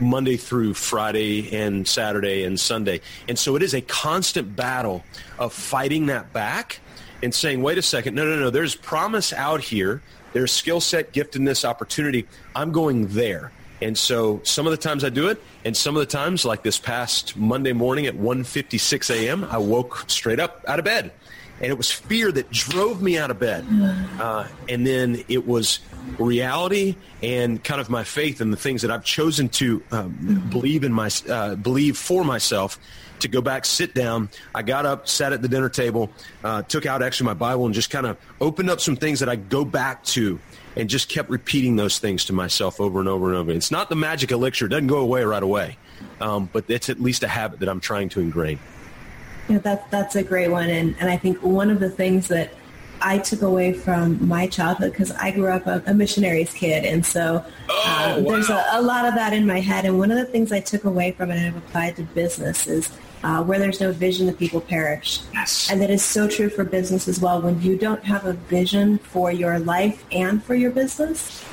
Monday 0.00 0.36
through 0.36 0.74
Friday 0.74 1.54
and 1.56 1.86
Saturday 1.86 2.44
and 2.44 2.58
Sunday. 2.58 3.00
And 3.28 3.38
so 3.38 3.56
it 3.56 3.62
is 3.62 3.74
a 3.74 3.80
constant 3.80 4.54
battle 4.56 5.04
of 5.38 5.52
fighting 5.52 6.06
that 6.06 6.32
back 6.32 6.80
and 7.22 7.34
saying, 7.34 7.62
wait 7.62 7.78
a 7.78 7.82
second, 7.82 8.14
no, 8.14 8.24
no, 8.24 8.38
no, 8.38 8.50
there's 8.50 8.74
promise 8.74 9.32
out 9.32 9.60
here. 9.60 10.02
There's 10.32 10.52
skill 10.52 10.80
set, 10.80 11.12
giftedness, 11.12 11.64
opportunity. 11.64 12.26
I'm 12.54 12.72
going 12.72 13.08
there. 13.08 13.52
And 13.80 13.96
so 13.96 14.40
some 14.44 14.66
of 14.66 14.70
the 14.70 14.76
times 14.76 15.04
I 15.04 15.08
do 15.10 15.28
it, 15.28 15.42
and 15.64 15.76
some 15.76 15.96
of 15.96 16.00
the 16.00 16.06
times, 16.06 16.44
like 16.44 16.62
this 16.62 16.78
past 16.78 17.36
Monday 17.36 17.72
morning 17.72 18.06
at 18.06 18.14
1.56 18.14 19.14
a.m., 19.14 19.44
I 19.44 19.58
woke 19.58 20.08
straight 20.08 20.40
up 20.40 20.64
out 20.66 20.78
of 20.78 20.84
bed 20.84 21.12
and 21.60 21.70
it 21.70 21.78
was 21.78 21.90
fear 21.90 22.32
that 22.32 22.50
drove 22.50 23.00
me 23.00 23.16
out 23.18 23.30
of 23.30 23.38
bed. 23.38 23.64
Uh, 24.18 24.46
and 24.68 24.86
then 24.86 25.24
it 25.28 25.46
was 25.46 25.78
reality 26.18 26.96
and 27.22 27.62
kind 27.62 27.80
of 27.80 27.90
my 27.90 28.04
faith 28.04 28.40
and 28.40 28.52
the 28.52 28.56
things 28.56 28.82
that 28.82 28.90
I've 28.90 29.04
chosen 29.04 29.48
to 29.50 29.82
um, 29.90 30.48
believe 30.50 30.84
in 30.84 30.92
my 30.92 31.10
uh, 31.28 31.54
believe 31.56 31.96
for 31.96 32.24
myself. 32.24 32.78
To 33.20 33.28
go 33.28 33.40
back, 33.40 33.64
sit 33.64 33.94
down. 33.94 34.28
I 34.54 34.62
got 34.62 34.84
up, 34.84 35.08
sat 35.08 35.32
at 35.32 35.40
the 35.40 35.48
dinner 35.48 35.70
table, 35.70 36.10
uh, 36.42 36.62
took 36.62 36.84
out 36.84 37.00
actually 37.00 37.26
my 37.26 37.34
Bible, 37.34 37.64
and 37.64 37.74
just 37.74 37.88
kind 37.88 38.06
of 38.06 38.18
opened 38.40 38.68
up 38.68 38.80
some 38.80 38.96
things 38.96 39.20
that 39.20 39.30
I 39.30 39.36
go 39.36 39.64
back 39.64 40.04
to, 40.06 40.38
and 40.76 40.90
just 40.90 41.08
kept 41.08 41.30
repeating 41.30 41.76
those 41.76 41.98
things 41.98 42.26
to 42.26 42.32
myself 42.34 42.80
over 42.80 43.00
and 43.00 43.08
over 43.08 43.28
and 43.28 43.36
over. 43.36 43.52
It's 43.52 43.70
not 43.70 43.88
the 43.88 43.96
magic 43.96 44.30
elixir; 44.30 44.66
it 44.66 44.70
doesn't 44.70 44.88
go 44.88 44.98
away 44.98 45.24
right 45.24 45.42
away, 45.42 45.78
um, 46.20 46.50
but 46.52 46.64
it's 46.68 46.90
at 46.90 47.00
least 47.00 47.22
a 47.22 47.28
habit 47.28 47.60
that 47.60 47.68
I'm 47.68 47.80
trying 47.80 48.10
to 48.10 48.20
ingrain. 48.20 48.58
Yeah, 49.48 49.58
that's 49.58 49.90
that's 49.90 50.16
a 50.16 50.22
great 50.22 50.48
one, 50.48 50.68
and 50.68 50.94
and 50.98 51.08
I 51.08 51.16
think 51.16 51.38
one 51.38 51.70
of 51.70 51.80
the 51.80 51.90
things 51.90 52.28
that 52.28 52.52
I 53.04 53.18
took 53.18 53.42
away 53.42 53.74
from 53.74 54.26
my 54.26 54.46
childhood 54.46 54.92
because 54.92 55.12
I 55.12 55.30
grew 55.30 55.48
up 55.48 55.66
a, 55.66 55.82
a, 55.86 55.92
missionary's 55.92 56.52
kid, 56.54 56.86
and 56.86 57.04
so 57.04 57.44
oh, 57.68 57.82
uh, 57.86 58.20
wow. 58.20 58.30
there's 58.30 58.48
a, 58.48 58.64
a, 58.72 58.80
lot 58.80 59.04
of 59.04 59.14
that 59.14 59.34
in 59.34 59.46
my 59.46 59.60
head. 59.60 59.84
And 59.84 59.98
one 59.98 60.10
of 60.10 60.16
the 60.16 60.24
things 60.24 60.50
I 60.50 60.60
took 60.60 60.84
away 60.84 61.12
from 61.12 61.30
it 61.30 61.36
and 61.36 61.46
I've 61.48 61.56
applied 61.56 61.96
to 61.96 62.02
business 62.02 62.66
is 62.66 62.90
uh, 63.22 63.44
where 63.44 63.58
there's 63.58 63.78
no 63.78 63.92
vision, 63.92 64.26
the 64.26 64.32
people 64.32 64.60
perish. 64.60 65.20
Yes. 65.34 65.70
And 65.70 65.82
that 65.82 65.90
is 65.90 66.02
so 66.02 66.26
true 66.26 66.48
for 66.48 66.64
business 66.64 67.06
as 67.06 67.20
well. 67.20 67.42
When 67.42 67.60
you 67.60 67.76
don't 67.76 68.02
have 68.04 68.24
a 68.24 68.32
vision 68.32 68.98
for 68.98 69.30
your 69.30 69.58
life 69.58 70.02
and 70.10 70.42
for 70.42 70.54
your 70.54 70.70
business, 70.70 71.44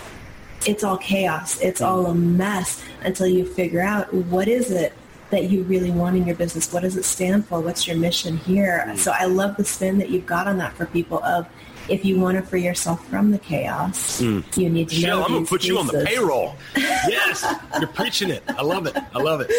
it's 0.66 0.86
all 0.86 0.98
chaos. 0.98 1.60
It's 1.60 1.82
all 1.82 2.06
a 2.06 2.16
mess 2.16 2.82
until 3.04 3.28
you 3.28 3.46
figure 3.46 3.82
out 3.82 4.14
what 4.14 4.48
is 4.48 4.72
it 4.72 4.94
that 5.32 5.50
you 5.50 5.64
really 5.64 5.92
want 5.92 6.16
in 6.16 6.26
your 6.26 6.36
business? 6.36 6.72
What 6.72 6.84
does 6.84 6.96
it 6.96 7.06
stand 7.06 7.48
for? 7.48 7.60
What's 7.60 7.88
your 7.88 7.98
mission 7.98 8.38
here? 8.38 8.86
Mm. 8.88 8.98
So 8.98 9.12
I 9.12 9.26
love 9.26 9.58
the 9.58 9.66
spin 9.66 9.98
that 9.98 10.10
you've 10.10 10.26
got 10.26 10.48
on 10.48 10.58
that 10.58 10.74
for 10.74 10.86
people 10.86 11.24
of 11.24 11.48
if 11.90 12.06
you 12.06 12.20
want 12.20 12.38
to 12.38 12.44
free 12.44 12.64
yourself 12.64 13.04
from 13.08 13.32
the 13.32 13.40
chaos, 13.40 14.22
mm. 14.22 14.44
you 14.58 14.70
need 14.70 14.88
to 14.90 14.96
Jill, 14.96 15.18
know. 15.18 15.24
I'm 15.26 15.32
going 15.32 15.46
to 15.46 15.50
put 15.50 15.62
pieces. 15.62 15.70
you 15.70 15.80
on 15.80 15.88
the 15.88 16.04
payroll. 16.06 16.56
yes, 16.76 17.44
you're 17.80 17.88
preaching 17.90 18.30
it. 18.30 18.44
I 18.48 18.62
love 18.62 18.86
it. 18.88 18.96
I 18.96 19.18
love 19.20 19.42
it. 19.42 19.50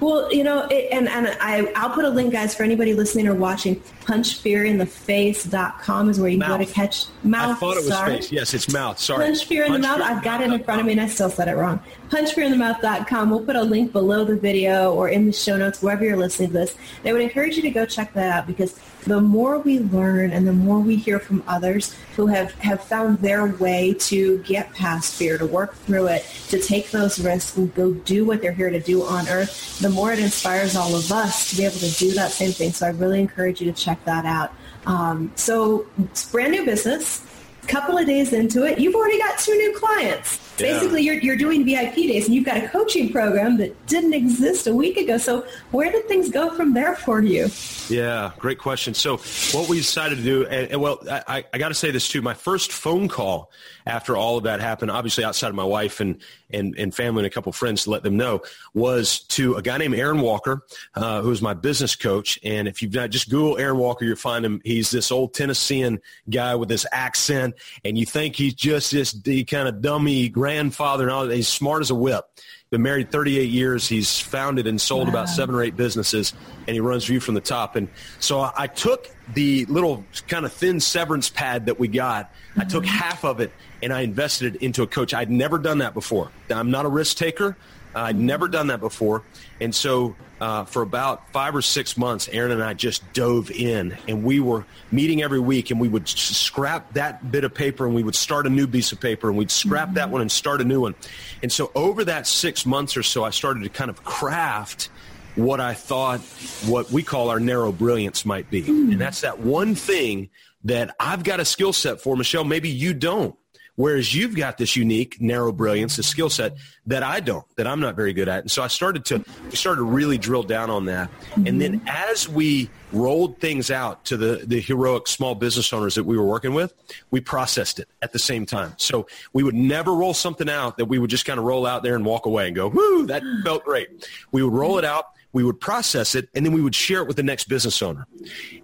Well, 0.00 0.32
you 0.32 0.44
know, 0.44 0.66
it, 0.70 0.88
and, 0.92 1.08
and 1.08 1.36
I, 1.40 1.72
I'll 1.76 1.90
put 1.90 2.04
a 2.04 2.10
link, 2.10 2.32
guys, 2.32 2.54
for 2.54 2.62
anybody 2.62 2.94
listening 2.94 3.26
or 3.28 3.34
watching. 3.34 3.82
Punchfearintheface.com 4.02 6.10
is 6.10 6.20
where 6.20 6.30
you 6.30 6.38
mouth. 6.38 6.60
go 6.60 6.64
to 6.64 6.72
catch 6.72 7.06
mouth. 7.22 7.56
I 7.56 7.60
thought 7.60 7.76
it 7.76 7.84
was 7.84 7.88
sorry. 7.88 8.16
face. 8.16 8.32
Yes, 8.32 8.54
it's 8.54 8.72
mouth. 8.72 8.98
Sorry. 8.98 9.26
Punch 9.26 9.44
Fear 9.44 9.64
in 9.64 9.72
Punch 9.72 9.82
the 9.82 9.88
Mouth. 9.88 10.00
I've 10.00 10.24
got 10.24 10.40
it 10.40 10.50
in 10.52 10.64
front 10.64 10.80
of 10.80 10.86
me 10.86 10.92
and 10.92 11.00
I 11.00 11.08
still 11.08 11.30
said 11.30 11.48
it 11.48 11.56
wrong. 11.56 11.80
Punchfearinthemouth.com. 12.12 13.30
We'll 13.30 13.40
put 13.40 13.56
a 13.56 13.62
link 13.62 13.90
below 13.90 14.22
the 14.26 14.36
video 14.36 14.92
or 14.92 15.08
in 15.08 15.24
the 15.24 15.32
show 15.32 15.56
notes, 15.56 15.80
wherever 15.80 16.04
you're 16.04 16.18
listening 16.18 16.48
to 16.48 16.52
this. 16.52 16.76
And 16.98 17.08
I 17.08 17.12
would 17.14 17.22
encourage 17.22 17.56
you 17.56 17.62
to 17.62 17.70
go 17.70 17.86
check 17.86 18.12
that 18.12 18.30
out 18.30 18.46
because 18.46 18.78
the 19.04 19.18
more 19.18 19.58
we 19.58 19.78
learn 19.78 20.30
and 20.30 20.46
the 20.46 20.52
more 20.52 20.78
we 20.78 20.96
hear 20.96 21.18
from 21.18 21.42
others 21.48 21.96
who 22.14 22.26
have, 22.26 22.52
have 22.60 22.84
found 22.84 23.20
their 23.20 23.46
way 23.46 23.94
to 23.94 24.42
get 24.42 24.74
past 24.74 25.14
fear, 25.14 25.38
to 25.38 25.46
work 25.46 25.74
through 25.74 26.08
it, 26.08 26.26
to 26.48 26.60
take 26.60 26.90
those 26.90 27.18
risks 27.18 27.56
and 27.56 27.74
go 27.74 27.94
do 27.94 28.26
what 28.26 28.42
they're 28.42 28.52
here 28.52 28.68
to 28.68 28.80
do 28.80 29.02
on 29.04 29.26
earth, 29.28 29.78
the 29.80 29.88
more 29.88 30.12
it 30.12 30.18
inspires 30.18 30.76
all 30.76 30.94
of 30.94 31.10
us 31.10 31.48
to 31.48 31.56
be 31.56 31.64
able 31.64 31.78
to 31.78 31.90
do 31.92 32.12
that 32.12 32.30
same 32.30 32.52
thing. 32.52 32.72
So 32.72 32.86
I 32.86 32.90
really 32.90 33.20
encourage 33.20 33.62
you 33.62 33.72
to 33.72 33.78
check 33.78 34.04
that 34.04 34.26
out. 34.26 34.52
Um, 34.84 35.32
so 35.34 35.86
it's 35.98 36.30
brand 36.30 36.52
new 36.52 36.66
business. 36.66 37.24
Couple 37.68 37.96
of 37.96 38.06
days 38.06 38.32
into 38.32 38.64
it, 38.64 38.78
you've 38.78 38.94
already 38.94 39.18
got 39.18 39.38
two 39.38 39.56
new 39.56 39.72
clients. 39.78 40.38
Yeah. 40.58 40.72
Basically, 40.72 41.02
you're, 41.02 41.14
you're 41.14 41.36
doing 41.36 41.64
VIP 41.64 41.94
days 41.94 42.26
and 42.26 42.34
you've 42.34 42.44
got 42.44 42.56
a 42.56 42.68
coaching 42.68 43.10
program 43.10 43.56
that 43.58 43.86
didn't 43.86 44.12
exist 44.12 44.66
a 44.66 44.74
week 44.74 44.96
ago. 44.96 45.16
So 45.16 45.46
where 45.70 45.90
did 45.90 46.06
things 46.08 46.28
go 46.28 46.50
from 46.54 46.74
there 46.74 46.94
for 46.94 47.22
you? 47.22 47.48
Yeah, 47.88 48.32
great 48.38 48.58
question. 48.58 48.94
So 48.94 49.16
what 49.52 49.68
we 49.68 49.78
decided 49.78 50.18
to 50.18 50.24
do, 50.24 50.46
and, 50.46 50.72
and 50.72 50.80
well, 50.80 50.98
I, 51.08 51.44
I 51.52 51.58
got 51.58 51.68
to 51.68 51.74
say 51.74 51.90
this 51.90 52.08
too. 52.08 52.20
My 52.20 52.34
first 52.34 52.72
phone 52.72 53.08
call 53.08 53.50
after 53.86 54.16
all 54.16 54.38
of 54.38 54.44
that 54.44 54.60
happened, 54.60 54.90
obviously 54.90 55.24
outside 55.24 55.48
of 55.48 55.54
my 55.54 55.64
wife 55.64 56.00
and 56.00 56.20
and, 56.52 56.76
and 56.78 56.94
family 56.94 57.20
and 57.20 57.26
a 57.26 57.30
couple 57.30 57.52
friends 57.52 57.84
to 57.84 57.90
let 57.90 58.02
them 58.02 58.16
know, 58.16 58.42
was 58.74 59.20
to 59.20 59.54
a 59.54 59.62
guy 59.62 59.78
named 59.78 59.94
Aaron 59.94 60.20
Walker, 60.20 60.64
uh, 60.94 61.22
who's 61.22 61.40
my 61.40 61.54
business 61.54 61.96
coach. 61.96 62.38
And 62.44 62.68
if 62.68 62.82
you've 62.82 62.92
not 62.92 63.10
just 63.10 63.30
Google 63.30 63.58
Aaron 63.58 63.78
Walker, 63.78 64.04
you'll 64.04 64.16
find 64.16 64.44
him. 64.44 64.60
He's 64.64 64.90
this 64.90 65.10
old 65.10 65.34
Tennessean 65.34 66.00
guy 66.28 66.54
with 66.54 66.68
this 66.68 66.86
accent, 66.92 67.51
and 67.84 67.96
you 67.98 68.06
think 68.06 68.36
he's 68.36 68.54
just 68.54 68.92
this 68.92 69.12
the 69.12 69.44
kind 69.44 69.68
of 69.68 69.80
dummy 69.82 70.28
grandfather 70.28 71.04
and 71.04 71.12
all. 71.12 71.28
He's 71.28 71.48
smart 71.48 71.82
as 71.82 71.90
a 71.90 71.94
whip 71.94 72.24
been 72.72 72.82
married 72.82 73.12
38 73.12 73.50
years. 73.50 73.86
He's 73.86 74.18
founded 74.18 74.66
and 74.66 74.80
sold 74.80 75.04
wow. 75.04 75.10
about 75.10 75.28
seven 75.28 75.54
or 75.54 75.62
eight 75.62 75.76
businesses, 75.76 76.32
and 76.66 76.74
he 76.74 76.80
runs 76.80 77.04
View 77.04 77.20
from 77.20 77.34
the 77.34 77.40
Top. 77.40 77.76
And 77.76 77.86
so 78.18 78.50
I 78.56 78.66
took 78.66 79.14
the 79.34 79.66
little 79.66 80.04
kind 80.26 80.46
of 80.46 80.52
thin 80.52 80.80
severance 80.80 81.28
pad 81.28 81.66
that 81.66 81.78
we 81.78 81.86
got. 81.86 82.32
Mm-hmm. 82.32 82.60
I 82.62 82.64
took 82.64 82.84
mm-hmm. 82.84 82.96
half 82.96 83.24
of 83.24 83.40
it 83.40 83.52
and 83.82 83.92
I 83.92 84.00
invested 84.00 84.56
it 84.56 84.62
into 84.62 84.82
a 84.82 84.86
coach. 84.86 85.12
I'd 85.12 85.30
never 85.30 85.58
done 85.58 85.78
that 85.78 85.92
before. 85.92 86.30
I'm 86.50 86.70
not 86.70 86.86
a 86.86 86.88
risk 86.88 87.18
taker. 87.18 87.56
I'd 87.94 88.18
never 88.18 88.48
done 88.48 88.68
that 88.68 88.80
before. 88.80 89.22
And 89.60 89.74
so 89.74 90.16
uh, 90.40 90.64
for 90.64 90.82
about 90.82 91.30
five 91.32 91.54
or 91.54 91.62
six 91.62 91.96
months, 91.96 92.28
Aaron 92.32 92.50
and 92.50 92.62
I 92.62 92.74
just 92.74 93.12
dove 93.12 93.50
in 93.50 93.96
and 94.08 94.24
we 94.24 94.40
were 94.40 94.64
meeting 94.90 95.22
every 95.22 95.38
week 95.38 95.70
and 95.70 95.80
we 95.80 95.88
would 95.88 96.08
scrap 96.08 96.94
that 96.94 97.30
bit 97.30 97.44
of 97.44 97.54
paper 97.54 97.86
and 97.86 97.94
we 97.94 98.02
would 98.02 98.16
start 98.16 98.46
a 98.46 98.50
new 98.50 98.66
piece 98.66 98.92
of 98.92 99.00
paper 99.00 99.28
and 99.28 99.38
we'd 99.38 99.50
scrap 99.50 99.88
mm-hmm. 99.88 99.94
that 99.94 100.10
one 100.10 100.20
and 100.20 100.32
start 100.32 100.60
a 100.60 100.64
new 100.64 100.80
one. 100.80 100.94
And 101.42 101.52
so 101.52 101.70
over 101.74 102.04
that 102.04 102.26
six 102.26 102.66
months 102.66 102.96
or 102.96 103.02
so, 103.02 103.24
I 103.24 103.30
started 103.30 103.62
to 103.62 103.68
kind 103.68 103.90
of 103.90 104.02
craft 104.04 104.90
what 105.34 105.60
I 105.60 105.74
thought 105.74 106.20
what 106.66 106.90
we 106.90 107.02
call 107.02 107.30
our 107.30 107.40
narrow 107.40 107.72
brilliance 107.72 108.24
might 108.24 108.50
be. 108.50 108.62
Mm-hmm. 108.62 108.92
And 108.92 109.00
that's 109.00 109.22
that 109.22 109.38
one 109.38 109.74
thing 109.74 110.30
that 110.64 110.94
I've 110.98 111.24
got 111.24 111.40
a 111.40 111.44
skill 111.44 111.72
set 111.72 112.00
for, 112.00 112.16
Michelle. 112.16 112.44
Maybe 112.44 112.68
you 112.68 112.94
don't. 112.94 113.36
Whereas 113.76 114.14
you've 114.14 114.36
got 114.36 114.58
this 114.58 114.76
unique, 114.76 115.20
narrow 115.20 115.50
brilliance, 115.50 115.98
a 115.98 116.02
skill 116.02 116.28
set 116.28 116.56
that 116.86 117.02
I 117.02 117.20
don't, 117.20 117.44
that 117.56 117.66
I'm 117.66 117.80
not 117.80 117.96
very 117.96 118.12
good 118.12 118.28
at. 118.28 118.40
And 118.40 118.50
so 118.50 118.62
I 118.62 118.66
started 118.66 119.04
to, 119.06 119.24
we 119.48 119.56
started 119.56 119.78
to 119.78 119.86
really 119.86 120.18
drill 120.18 120.42
down 120.42 120.68
on 120.68 120.84
that. 120.86 121.10
Mm-hmm. 121.10 121.46
And 121.46 121.60
then 121.60 121.82
as 121.86 122.28
we 122.28 122.68
rolled 122.92 123.38
things 123.38 123.70
out 123.70 124.04
to 124.06 124.18
the, 124.18 124.44
the 124.46 124.60
heroic 124.60 125.08
small 125.08 125.34
business 125.34 125.72
owners 125.72 125.94
that 125.94 126.04
we 126.04 126.18
were 126.18 126.26
working 126.26 126.52
with, 126.52 126.74
we 127.10 127.20
processed 127.20 127.78
it 127.78 127.88
at 128.02 128.12
the 128.12 128.18
same 128.18 128.44
time. 128.44 128.74
So 128.76 129.06
we 129.32 129.42
would 129.42 129.54
never 129.54 129.94
roll 129.94 130.12
something 130.12 130.50
out 130.50 130.76
that 130.76 130.86
we 130.86 130.98
would 130.98 131.10
just 131.10 131.24
kind 131.24 131.38
of 131.38 131.46
roll 131.46 131.64
out 131.66 131.82
there 131.82 131.94
and 131.94 132.04
walk 132.04 132.26
away 132.26 132.48
and 132.48 132.54
go, 132.54 132.68
whoo, 132.68 133.06
that 133.06 133.22
felt 133.42 133.64
great. 133.64 134.06
We 134.32 134.42
would 134.42 134.52
roll 134.52 134.78
it 134.78 134.84
out 134.84 135.06
we 135.32 135.42
would 135.42 135.60
process 135.60 136.14
it, 136.14 136.28
and 136.34 136.44
then 136.44 136.52
we 136.52 136.60
would 136.60 136.74
share 136.74 137.00
it 137.00 137.06
with 137.06 137.16
the 137.16 137.22
next 137.22 137.48
business 137.48 137.80
owner. 137.80 138.06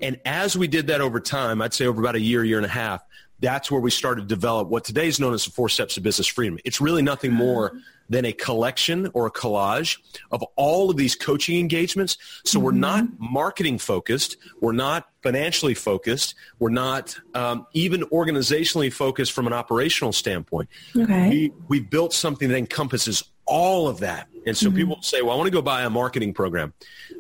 And 0.03 0.21
as 0.27 0.57
we 0.57 0.69
did 0.69 0.89
that 0.89 1.01
over 1.01 1.19
time, 1.19 1.63
I'd 1.63 1.73
say 1.73 1.87
over 1.87 2.01
about 2.01 2.15
a 2.15 2.21
year, 2.21 2.45
year 2.45 2.59
and 2.59 2.67
a 2.67 2.71
half, 2.71 3.03
that's 3.41 3.71
where 3.71 3.81
we 3.81 3.91
started 3.91 4.23
to 4.23 4.27
develop 4.27 4.69
what 4.69 4.85
today 4.85 5.07
is 5.07 5.21
known 5.21 5.35
as 5.35 5.45
the 5.45 5.51
four 5.51 5.69
steps 5.69 5.97
of 5.97 6.03
business 6.03 6.27
freedom. 6.27 6.59
It's 6.65 6.81
really 6.81 7.03
nothing 7.03 7.33
more 7.33 7.81
than 8.09 8.25
a 8.25 8.33
collection 8.33 9.11
or 9.13 9.27
a 9.27 9.31
collage 9.31 9.99
of 10.31 10.43
all 10.57 10.91
of 10.91 10.97
these 10.97 11.15
coaching 11.15 11.59
engagements. 11.59 12.17
So 12.45 12.59
mm-hmm. 12.59 12.65
we're 12.65 12.73
not 12.73 13.05
marketing 13.19 13.79
focused. 13.79 14.39
We're 14.61 14.73
not 14.73 15.09
financially 15.23 15.75
focused. 15.75 16.35
We're 16.59 16.71
not 16.71 17.19
um, 17.35 17.67
even 17.75 18.03
organizationally 18.05 18.93
focused 18.93 19.33
from 19.33 19.47
an 19.47 19.53
operational 19.53 20.13
standpoint. 20.13 20.69
Okay. 20.97 21.29
We, 21.29 21.53
we 21.69 21.81
built 21.81 22.15
something 22.15 22.49
that 22.49 22.57
encompasses 22.57 23.25
all 23.45 23.89
of 23.89 24.01
that. 24.01 24.29
And 24.47 24.57
so 24.57 24.69
mm-hmm. 24.69 24.77
people 24.77 25.03
say, 25.03 25.21
well, 25.23 25.33
I 25.33 25.37
want 25.37 25.47
to 25.49 25.53
go 25.53 25.63
buy 25.63 25.83
a 25.83 25.91
marketing 25.91 26.33
program. 26.33 26.73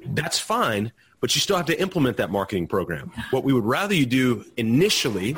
That's 0.06 0.38
fine, 0.38 0.92
but 1.20 1.34
you 1.34 1.40
still 1.40 1.56
have 1.56 1.66
to 1.66 1.78
implement 1.80 2.16
that 2.16 2.30
marketing 2.30 2.66
program. 2.66 3.12
What 3.30 3.44
we 3.44 3.52
would 3.52 3.64
rather 3.64 3.94
you 3.94 4.06
do 4.06 4.44
initially 4.56 5.36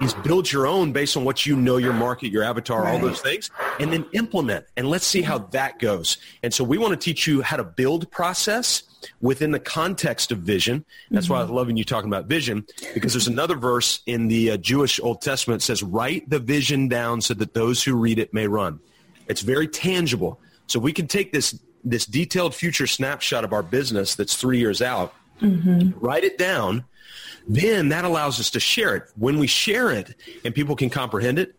is 0.00 0.14
build 0.14 0.50
your 0.50 0.66
own 0.66 0.92
based 0.92 1.16
on 1.16 1.24
what 1.24 1.46
you 1.46 1.56
know 1.56 1.76
your 1.76 1.92
market, 1.92 2.30
your 2.30 2.42
avatar, 2.42 2.82
right. 2.82 2.92
all 2.92 2.98
those 2.98 3.20
things, 3.20 3.50
and 3.78 3.92
then 3.92 4.06
implement. 4.12 4.66
And 4.76 4.88
let's 4.88 5.06
see 5.06 5.22
how 5.22 5.38
that 5.38 5.78
goes. 5.78 6.18
And 6.42 6.52
so 6.52 6.64
we 6.64 6.78
want 6.78 6.92
to 6.92 6.96
teach 6.96 7.26
you 7.26 7.42
how 7.42 7.56
to 7.56 7.64
build 7.64 8.10
process 8.10 8.82
within 9.20 9.50
the 9.50 9.60
context 9.60 10.32
of 10.32 10.38
vision. 10.38 10.84
That's 11.10 11.26
mm-hmm. 11.26 11.34
why 11.34 11.40
I 11.40 11.44
am 11.44 11.50
loving 11.50 11.76
you 11.76 11.84
talking 11.84 12.08
about 12.10 12.26
vision 12.26 12.66
because 12.94 13.12
there's 13.12 13.28
another 13.28 13.56
verse 13.56 14.00
in 14.06 14.28
the 14.28 14.52
uh, 14.52 14.56
Jewish 14.56 15.00
Old 15.00 15.22
Testament 15.22 15.60
that 15.60 15.66
says, 15.66 15.82
write 15.82 16.28
the 16.28 16.38
vision 16.38 16.88
down 16.88 17.20
so 17.20 17.34
that 17.34 17.54
those 17.54 17.82
who 17.82 17.94
read 17.94 18.18
it 18.18 18.32
may 18.34 18.46
run. 18.46 18.80
It's 19.26 19.42
very 19.42 19.68
tangible. 19.68 20.40
So 20.66 20.78
we 20.78 20.92
can 20.92 21.06
take 21.06 21.32
this, 21.32 21.58
this 21.84 22.06
detailed 22.06 22.54
future 22.54 22.86
snapshot 22.86 23.44
of 23.44 23.52
our 23.52 23.62
business 23.62 24.14
that's 24.14 24.36
three 24.36 24.58
years 24.58 24.82
out, 24.82 25.14
mm-hmm. 25.40 25.98
write 25.98 26.24
it 26.24 26.38
down, 26.38 26.84
then 27.48 27.88
that 27.88 28.04
allows 28.04 28.38
us 28.38 28.50
to 28.50 28.60
share 28.60 28.96
it. 28.96 29.04
When 29.16 29.38
we 29.38 29.46
share 29.46 29.90
it 29.90 30.14
and 30.44 30.54
people 30.54 30.76
can 30.76 30.90
comprehend 30.90 31.38
it, 31.38 31.56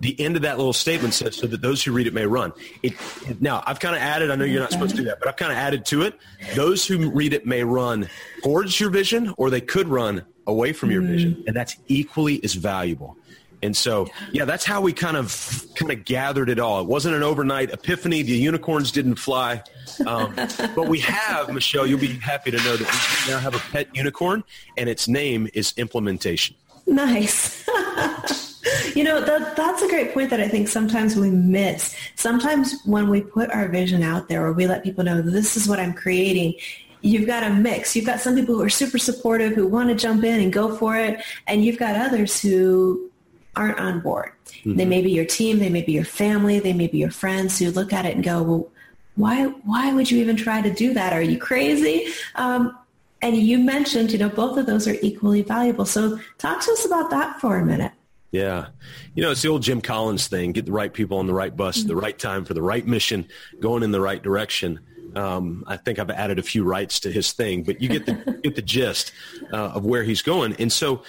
the 0.00 0.18
end 0.20 0.36
of 0.36 0.42
that 0.42 0.58
little 0.58 0.72
statement 0.72 1.14
says, 1.14 1.36
so 1.36 1.46
that 1.46 1.62
those 1.62 1.82
who 1.82 1.92
read 1.92 2.06
it 2.06 2.14
may 2.14 2.26
run. 2.26 2.52
It, 2.82 2.94
now, 3.40 3.62
I've 3.66 3.80
kind 3.80 3.94
of 3.94 4.02
added, 4.02 4.30
I 4.30 4.36
know 4.36 4.44
you're 4.44 4.60
not 4.60 4.72
supposed 4.72 4.92
to 4.92 4.96
do 4.98 5.04
that, 5.04 5.18
but 5.18 5.28
I've 5.28 5.36
kind 5.36 5.52
of 5.52 5.58
added 5.58 5.84
to 5.86 6.02
it, 6.02 6.18
those 6.54 6.86
who 6.86 7.10
read 7.10 7.32
it 7.32 7.46
may 7.46 7.64
run 7.64 8.08
towards 8.42 8.78
your 8.78 8.90
vision 8.90 9.32
or 9.36 9.50
they 9.50 9.60
could 9.60 9.88
run 9.88 10.24
away 10.46 10.72
from 10.72 10.90
your 10.90 11.02
vision. 11.02 11.34
Mm. 11.36 11.46
And 11.46 11.56
that's 11.56 11.76
equally 11.88 12.42
as 12.44 12.54
valuable. 12.54 13.16
And 13.64 13.74
so, 13.76 14.08
yeah, 14.30 14.44
that's 14.44 14.64
how 14.64 14.80
we 14.82 14.92
kind 14.92 15.16
of 15.16 15.66
kind 15.74 15.90
of 15.90 16.04
gathered 16.04 16.50
it 16.50 16.58
all. 16.58 16.80
It 16.82 16.86
wasn't 16.86 17.16
an 17.16 17.22
overnight 17.22 17.70
epiphany. 17.70 18.22
The 18.22 18.36
unicorns 18.36 18.92
didn't 18.92 19.16
fly, 19.16 19.62
um, 20.06 20.34
but 20.76 20.88
we 20.88 21.00
have 21.00 21.52
Michelle. 21.52 21.86
You'll 21.86 21.98
be 21.98 22.18
happy 22.18 22.50
to 22.50 22.58
know 22.58 22.76
that 22.76 23.24
we 23.26 23.32
now 23.32 23.38
have 23.38 23.54
a 23.54 23.58
pet 23.72 23.88
unicorn, 23.94 24.44
and 24.76 24.88
its 24.88 25.08
name 25.08 25.48
is 25.54 25.72
implementation. 25.78 26.56
Nice. 26.86 27.66
you 28.94 29.02
know 29.02 29.22
that 29.22 29.56
that's 29.56 29.80
a 29.80 29.88
great 29.88 30.12
point 30.12 30.28
that 30.28 30.40
I 30.40 30.48
think 30.48 30.68
sometimes 30.68 31.16
we 31.16 31.30
miss. 31.30 31.96
Sometimes 32.16 32.74
when 32.84 33.08
we 33.08 33.22
put 33.22 33.50
our 33.50 33.68
vision 33.68 34.02
out 34.02 34.28
there, 34.28 34.44
or 34.44 34.52
we 34.52 34.66
let 34.66 34.84
people 34.84 35.04
know 35.04 35.22
this 35.22 35.56
is 35.56 35.66
what 35.66 35.80
I'm 35.80 35.94
creating, 35.94 36.54
you've 37.00 37.26
got 37.26 37.42
a 37.42 37.50
mix. 37.50 37.96
You've 37.96 38.04
got 38.04 38.20
some 38.20 38.34
people 38.34 38.56
who 38.56 38.62
are 38.62 38.68
super 38.68 38.98
supportive, 38.98 39.54
who 39.54 39.66
want 39.66 39.88
to 39.88 39.94
jump 39.94 40.22
in 40.22 40.40
and 40.40 40.52
go 40.52 40.76
for 40.76 40.98
it, 40.98 41.22
and 41.46 41.64
you've 41.64 41.78
got 41.78 41.96
others 41.96 42.42
who 42.42 43.10
aren't 43.56 43.78
on 43.78 44.00
board. 44.00 44.32
Mm-hmm. 44.46 44.76
They 44.76 44.84
may 44.84 45.02
be 45.02 45.10
your 45.10 45.24
team, 45.24 45.58
they 45.58 45.68
may 45.68 45.82
be 45.82 45.92
your 45.92 46.04
family, 46.04 46.58
they 46.58 46.72
may 46.72 46.86
be 46.86 46.98
your 46.98 47.10
friends 47.10 47.58
who 47.58 47.70
look 47.70 47.92
at 47.92 48.06
it 48.06 48.14
and 48.14 48.24
go, 48.24 48.42
well, 48.42 48.68
why, 49.16 49.46
why 49.46 49.92
would 49.92 50.10
you 50.10 50.20
even 50.20 50.36
try 50.36 50.60
to 50.60 50.72
do 50.72 50.94
that? 50.94 51.12
Are 51.12 51.22
you 51.22 51.38
crazy? 51.38 52.12
Um, 52.34 52.76
and 53.22 53.36
you 53.36 53.58
mentioned, 53.58 54.12
you 54.12 54.18
know, 54.18 54.28
both 54.28 54.58
of 54.58 54.66
those 54.66 54.86
are 54.86 54.96
equally 55.00 55.42
valuable. 55.42 55.86
So 55.86 56.18
talk 56.38 56.62
to 56.64 56.72
us 56.72 56.84
about 56.84 57.10
that 57.10 57.40
for 57.40 57.56
a 57.56 57.64
minute. 57.64 57.92
Yeah. 58.32 58.66
You 59.14 59.22
know, 59.22 59.30
it's 59.30 59.42
the 59.42 59.48
old 59.48 59.62
Jim 59.62 59.80
Collins 59.80 60.26
thing, 60.26 60.52
get 60.52 60.66
the 60.66 60.72
right 60.72 60.92
people 60.92 61.18
on 61.18 61.26
the 61.26 61.32
right 61.32 61.56
bus 61.56 61.78
mm-hmm. 61.78 61.88
the 61.88 61.96
right 61.96 62.18
time 62.18 62.44
for 62.44 62.52
the 62.52 62.62
right 62.62 62.84
mission, 62.86 63.28
going 63.60 63.82
in 63.82 63.92
the 63.92 64.00
right 64.00 64.22
direction. 64.22 64.80
Um, 65.14 65.62
I 65.68 65.76
think 65.76 65.98
I've 66.00 66.10
added 66.10 66.40
a 66.40 66.42
few 66.42 66.64
rights 66.64 67.00
to 67.00 67.12
his 67.12 67.32
thing, 67.32 67.62
but 67.62 67.80
you 67.80 67.88
get 67.88 68.06
the, 68.06 68.40
get 68.42 68.56
the 68.56 68.62
gist 68.62 69.12
uh, 69.52 69.68
of 69.68 69.84
where 69.84 70.02
he's 70.02 70.20
going. 70.20 70.54
And 70.58 70.72
so 70.72 71.04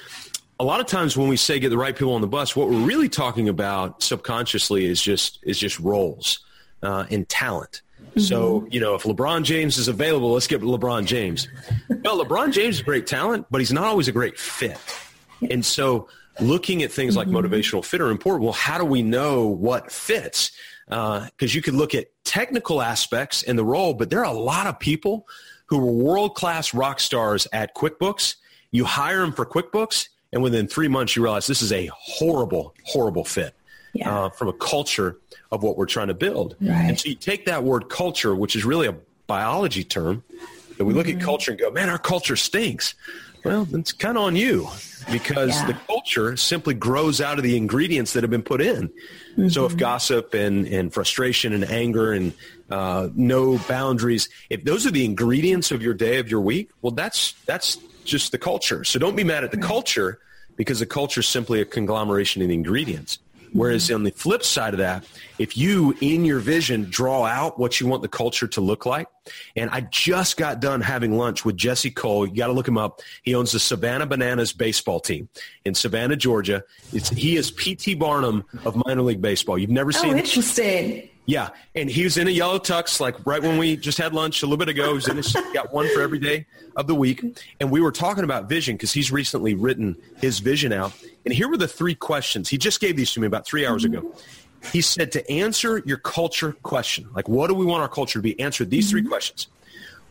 a 0.59 0.63
lot 0.63 0.79
of 0.79 0.85
times 0.85 1.17
when 1.17 1.27
we 1.27 1.37
say 1.37 1.59
get 1.59 1.69
the 1.69 1.77
right 1.77 1.95
people 1.95 2.13
on 2.13 2.21
the 2.21 2.27
bus, 2.27 2.55
what 2.55 2.69
we're 2.69 2.85
really 2.85 3.09
talking 3.09 3.49
about 3.49 4.01
subconsciously 4.01 4.85
is 4.85 5.01
just 5.01 5.39
is 5.43 5.59
just 5.59 5.79
roles 5.79 6.39
uh, 6.81 7.05
and 7.09 7.27
talent. 7.27 7.81
Mm-hmm. 8.01 8.21
So 8.21 8.67
you 8.71 8.79
know, 8.79 8.95
if 8.95 9.03
LeBron 9.03 9.43
James 9.43 9.77
is 9.77 9.87
available, 9.87 10.31
let's 10.33 10.47
get 10.47 10.61
LeBron 10.61 11.05
James. 11.05 11.47
well, 12.03 12.23
LeBron 12.23 12.53
James 12.53 12.75
is 12.75 12.81
a 12.81 12.85
great 12.85 13.07
talent, 13.07 13.45
but 13.49 13.59
he's 13.59 13.73
not 13.73 13.85
always 13.85 14.07
a 14.07 14.13
great 14.13 14.39
fit. 14.39 14.77
And 15.49 15.65
so, 15.65 16.07
looking 16.39 16.83
at 16.83 16.91
things 16.91 17.17
like 17.17 17.27
mm-hmm. 17.27 17.37
motivational 17.37 17.83
fit 17.83 17.99
are 18.01 18.09
important. 18.09 18.43
Well, 18.43 18.53
how 18.53 18.77
do 18.77 18.85
we 18.85 19.03
know 19.03 19.47
what 19.47 19.91
fits? 19.91 20.51
Because 20.87 21.29
uh, 21.41 21.47
you 21.47 21.61
could 21.61 21.73
look 21.73 21.93
at 21.95 22.07
technical 22.23 22.81
aspects 22.81 23.43
in 23.43 23.55
the 23.55 23.65
role, 23.65 23.93
but 23.93 24.09
there 24.09 24.19
are 24.19 24.33
a 24.33 24.37
lot 24.37 24.67
of 24.67 24.79
people 24.79 25.27
who 25.65 25.79
were 25.79 25.91
world 25.91 26.35
class 26.35 26.73
rock 26.73 26.99
stars 26.99 27.47
at 27.51 27.75
QuickBooks. 27.75 28.35
You 28.71 28.85
hire 28.85 29.21
them 29.21 29.31
for 29.31 29.45
QuickBooks 29.45 30.09
and 30.35 30.43
within 30.43 30.67
three 30.67 30.89
months 30.89 31.15
you 31.15 31.23
realize 31.23 31.47
this 31.47 31.61
is 31.61 31.71
a 31.71 31.89
horrible, 31.93 32.75
horrible 32.83 33.23
fit 33.23 33.55
yeah. 33.93 34.25
uh, 34.25 34.29
from 34.29 34.49
a 34.49 34.53
culture 34.53 35.17
of 35.49 35.63
what 35.63 35.77
we're 35.77 35.85
trying 35.85 36.09
to 36.09 36.13
build. 36.13 36.57
Right. 36.59 36.89
And 36.89 36.99
so 36.99 37.07
you 37.07 37.15
take 37.15 37.45
that 37.45 37.63
word 37.63 37.89
culture, 37.89 38.35
which 38.35 38.55
is 38.55 38.65
really 38.65 38.85
a 38.85 38.95
biology 39.27 39.85
term, 39.85 40.23
and 40.77 40.85
we 40.85 40.93
look 40.93 41.07
mm-hmm. 41.07 41.19
at 41.19 41.23
culture 41.23 41.51
and 41.51 41.59
go, 41.59 41.71
man, 41.71 41.89
our 41.89 41.97
culture 41.97 42.35
stinks. 42.35 42.95
Well, 43.45 43.65
it's 43.71 43.93
kind 43.93 44.17
of 44.17 44.25
on 44.25 44.35
you 44.35 44.67
because 45.09 45.55
yeah. 45.55 45.67
the 45.67 45.73
culture 45.87 46.35
simply 46.35 46.73
grows 46.73 47.21
out 47.21 47.37
of 47.37 47.43
the 47.43 47.55
ingredients 47.55 48.11
that 48.13 48.23
have 48.23 48.31
been 48.31 48.43
put 48.43 48.59
in. 48.59 48.89
Mm-hmm. 48.89 49.47
So 49.49 49.65
if 49.65 49.71
mm-hmm. 49.71 49.79
gossip 49.79 50.33
and, 50.33 50.67
and 50.67 50.91
frustration 50.91 51.53
and 51.53 51.63
anger 51.63 52.11
and 52.11 52.33
uh, 52.69 53.07
no 53.15 53.57
boundaries, 53.69 54.27
if 54.49 54.65
those 54.65 54.85
are 54.85 54.91
the 54.91 55.05
ingredients 55.05 55.71
of 55.71 55.81
your 55.81 55.93
day, 55.93 56.17
of 56.17 56.29
your 56.29 56.41
week, 56.41 56.71
well, 56.81 56.91
that's, 56.91 57.33
that's 57.45 57.77
just 58.05 58.31
the 58.31 58.37
culture. 58.37 58.83
So 58.83 58.99
don't 58.99 59.15
be 59.15 59.23
mad 59.23 59.43
at 59.43 59.51
the 59.51 59.57
culture 59.57 60.19
because 60.55 60.79
the 60.79 60.85
culture 60.85 61.21
is 61.21 61.27
simply 61.27 61.61
a 61.61 61.65
conglomeration 61.65 62.41
of 62.41 62.49
ingredients. 62.49 63.19
Whereas 63.55 63.85
mm-hmm. 63.85 63.95
on 63.95 64.03
the 64.03 64.11
flip 64.11 64.43
side 64.43 64.73
of 64.73 64.79
that, 64.79 65.05
if 65.39 65.55
you 65.55 65.95
in 66.01 66.25
your 66.25 66.39
vision 66.39 66.87
draw 66.89 67.25
out 67.25 67.57
what 67.57 67.79
you 67.79 67.87
want 67.87 68.01
the 68.01 68.09
culture 68.09 68.47
to 68.47 68.59
look 68.59 68.85
like, 68.85 69.07
and 69.55 69.69
I 69.69 69.81
just 69.91 70.35
got 70.35 70.59
done 70.59 70.81
having 70.81 71.17
lunch 71.17 71.45
with 71.45 71.55
Jesse 71.55 71.89
Cole. 71.89 72.27
You 72.27 72.35
got 72.35 72.47
to 72.47 72.53
look 72.53 72.67
him 72.67 72.77
up. 72.77 72.99
He 73.23 73.33
owns 73.33 73.53
the 73.53 73.59
Savannah 73.59 74.05
Bananas 74.05 74.51
baseball 74.51 74.99
team 74.99 75.29
in 75.63 75.73
Savannah, 75.73 76.17
Georgia. 76.17 76.65
It's, 76.91 77.09
he 77.09 77.37
is 77.37 77.49
P.T. 77.51 77.95
Barnum 77.95 78.43
of 78.65 78.75
minor 78.85 79.03
league 79.03 79.21
baseball. 79.21 79.57
You've 79.57 79.69
never 79.69 79.89
oh, 79.89 80.01
seen. 80.01 80.15
Oh, 80.15 80.17
interesting. 80.17 81.09
Yeah, 81.27 81.49
and 81.73 81.89
he 81.89 82.03
was 82.03 82.17
in 82.17 82.27
a 82.27 82.31
yellow 82.31 82.59
tux, 82.59 82.99
like 82.99 83.25
right 83.25 83.41
when 83.41 83.57
we 83.57 83.77
just 83.77 83.97
had 83.97 84.13
lunch 84.13 84.43
a 84.43 84.45
little 84.45 84.57
bit 84.57 84.69
ago. 84.69 84.89
He 84.89 84.93
was 84.93 85.07
in 85.07 85.17
his, 85.17 85.35
got 85.53 85.73
one 85.73 85.87
for 85.93 86.01
every 86.01 86.19
day 86.19 86.45
of 86.75 86.85
the 86.85 86.93
week, 86.93 87.23
and 87.59 87.71
we 87.71 87.81
were 87.81 87.91
talking 87.91 88.23
about 88.23 88.47
vision 88.47 88.75
because 88.75 88.93
he's 88.93 89.11
recently 89.11 89.55
written 89.55 89.97
his 90.17 90.39
vision 90.39 90.71
out. 90.71 90.93
And 91.25 91.33
here 91.33 91.49
were 91.49 91.57
the 91.57 91.67
three 91.67 91.95
questions. 91.95 92.49
He 92.49 92.59
just 92.59 92.79
gave 92.79 92.95
these 92.95 93.11
to 93.13 93.19
me 93.19 93.25
about 93.25 93.47
three 93.47 93.65
hours 93.65 93.83
ago. 93.83 94.13
He 94.71 94.81
said 94.81 95.11
to 95.13 95.31
answer 95.31 95.81
your 95.85 95.97
culture 95.97 96.53
question, 96.63 97.07
like 97.13 97.27
what 97.27 97.47
do 97.47 97.55
we 97.55 97.65
want 97.65 97.81
our 97.81 97.89
culture 97.89 98.19
to 98.19 98.23
be? 98.23 98.39
Answer 98.39 98.65
these 98.65 98.89
three 98.89 99.03
questions. 99.03 99.47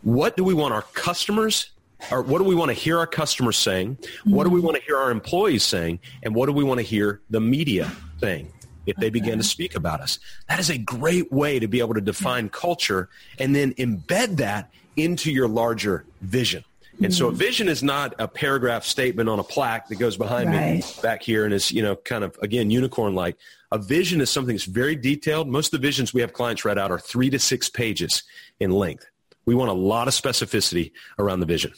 What 0.01 0.37
do 0.37 0.43
we 0.43 0.53
want 0.53 0.73
our 0.73 0.83
customers 0.93 1.71
or 2.11 2.21
what 2.21 2.39
do 2.39 2.43
we 2.43 2.55
want 2.55 2.69
to 2.69 2.73
hear 2.73 2.99
our 2.99 3.07
customers 3.07 3.57
saying? 3.57 3.97
What 4.25 4.43
do 4.43 4.49
we 4.49 4.59
want 4.59 4.77
to 4.77 4.83
hear 4.83 4.97
our 4.97 5.11
employees 5.11 5.63
saying? 5.63 5.99
And 6.23 6.35
what 6.35 6.45
do 6.45 6.53
we 6.53 6.63
want 6.63 6.79
to 6.79 6.85
hear 6.85 7.21
the 7.29 7.39
media 7.39 7.91
saying? 8.19 8.51
If 8.85 8.95
they 8.97 9.09
begin 9.09 9.37
to 9.37 9.43
speak 9.43 9.75
about 9.75 10.01
us. 10.01 10.19
That 10.47 10.59
is 10.59 10.69
a 10.69 10.77
great 10.77 11.31
way 11.31 11.59
to 11.59 11.67
be 11.67 11.79
able 11.79 11.93
to 11.95 12.01
define 12.01 12.49
culture 12.49 13.09
and 13.39 13.55
then 13.55 13.73
embed 13.73 14.37
that 14.37 14.71
into 14.95 15.31
your 15.31 15.47
larger 15.47 16.05
vision. 16.21 16.63
And 17.03 17.13
so 17.13 17.27
a 17.27 17.29
mm-hmm. 17.29 17.37
vision 17.37 17.67
is 17.67 17.83
not 17.83 18.15
a 18.19 18.27
paragraph 18.27 18.85
statement 18.85 19.27
on 19.27 19.39
a 19.39 19.43
plaque 19.43 19.89
that 19.89 19.95
goes 19.95 20.15
behind 20.15 20.49
right. 20.49 20.75
me 20.75 20.83
back 21.01 21.21
here 21.21 21.43
and 21.43 21.53
is, 21.53 21.69
you 21.69 21.81
know, 21.81 21.97
kind 21.97 22.23
of, 22.23 22.37
again, 22.41 22.71
unicorn-like. 22.71 23.35
A 23.71 23.77
vision 23.77 24.21
is 24.21 24.29
something 24.29 24.55
that's 24.55 24.63
very 24.63 24.95
detailed. 24.95 25.49
Most 25.49 25.73
of 25.73 25.81
the 25.81 25.85
visions 25.85 26.13
we 26.13 26.21
have 26.21 26.31
clients 26.31 26.63
write 26.63 26.77
out 26.77 26.91
are 26.91 26.99
three 26.99 27.29
to 27.31 27.39
six 27.39 27.67
pages 27.67 28.23
in 28.61 28.71
length. 28.71 29.05
We 29.45 29.55
want 29.55 29.71
a 29.71 29.73
lot 29.73 30.07
of 30.07 30.13
specificity 30.13 30.93
around 31.19 31.41
the 31.41 31.45
vision. 31.45 31.73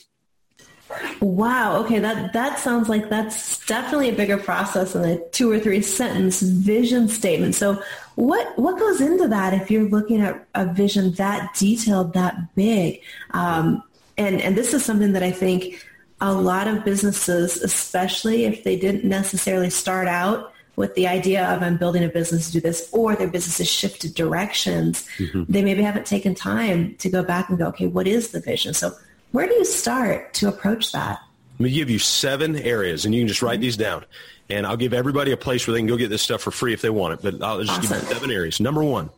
Wow. 1.21 1.77
Okay. 1.83 1.99
That, 1.99 2.33
that 2.33 2.59
sounds 2.59 2.89
like 2.89 3.09
that's 3.09 3.65
definitely 3.65 4.09
a 4.09 4.13
bigger 4.13 4.37
process 4.37 4.93
than 4.93 5.05
a 5.05 5.17
two 5.29 5.51
or 5.51 5.59
three 5.59 5.81
sentence 5.81 6.41
vision 6.41 7.07
statement. 7.07 7.55
So 7.55 7.81
what, 8.15 8.57
what 8.57 8.79
goes 8.79 9.01
into 9.01 9.27
that 9.27 9.53
if 9.53 9.69
you're 9.69 9.89
looking 9.89 10.21
at 10.21 10.45
a 10.55 10.65
vision 10.65 11.11
that 11.13 11.53
detailed, 11.55 12.13
that 12.13 12.55
big? 12.55 13.01
Um, 13.31 13.83
and, 14.17 14.41
and 14.41 14.57
this 14.57 14.73
is 14.73 14.83
something 14.83 15.13
that 15.13 15.23
I 15.23 15.31
think 15.31 15.85
a 16.19 16.33
lot 16.33 16.67
of 16.67 16.83
businesses, 16.83 17.61
especially 17.61 18.45
if 18.45 18.63
they 18.63 18.77
didn't 18.77 19.03
necessarily 19.03 19.69
start 19.69 20.07
out 20.07 20.53
with 20.75 20.93
the 20.93 21.07
idea 21.07 21.45
of 21.47 21.63
I'm 21.63 21.75
building 21.77 22.03
a 22.03 22.07
business 22.07 22.47
to 22.47 22.53
do 22.53 22.61
this, 22.61 22.87
or 22.91 23.15
their 23.15 23.27
business 23.27 23.57
has 23.57 23.69
shifted 23.69 24.13
directions, 24.13 25.07
mm-hmm. 25.17 25.43
they 25.51 25.63
maybe 25.63 25.81
haven't 25.81 26.05
taken 26.05 26.35
time 26.35 26.95
to 26.95 27.09
go 27.09 27.23
back 27.23 27.49
and 27.49 27.57
go, 27.57 27.65
okay, 27.67 27.87
what 27.87 28.07
is 28.07 28.29
the 28.29 28.39
vision? 28.39 28.75
So 28.75 28.95
where 29.37 29.45
do 29.45 29.53
you 29.53 29.65
start 29.65 30.33
to 30.33 30.47
approach 30.47 30.93
that? 30.93 31.19
Let 31.59 31.63
me 31.65 31.71
give 31.71 31.91
you 31.91 31.99
seven 31.99 32.55
areas, 32.55 33.05
and 33.05 33.13
you 33.13 33.21
can 33.21 33.27
just 33.27 33.43
write 33.43 33.61
these 33.61 33.77
down. 33.77 34.03
And 34.49 34.65
I'll 34.65 34.77
give 34.77 34.93
everybody 34.93 35.31
a 35.31 35.37
place 35.37 35.67
where 35.67 35.73
they 35.73 35.79
can 35.79 35.85
go 35.85 35.95
get 35.95 36.09
this 36.09 36.23
stuff 36.23 36.41
for 36.41 36.49
free 36.49 36.73
if 36.73 36.81
they 36.81 36.89
want 36.89 37.13
it. 37.13 37.19
But 37.21 37.45
I'll 37.45 37.61
just 37.61 37.69
awesome. 37.69 37.99
give 37.99 38.09
you 38.09 38.15
seven 38.15 38.31
areas. 38.31 38.59
Number 38.59 38.83
one, 38.83 39.11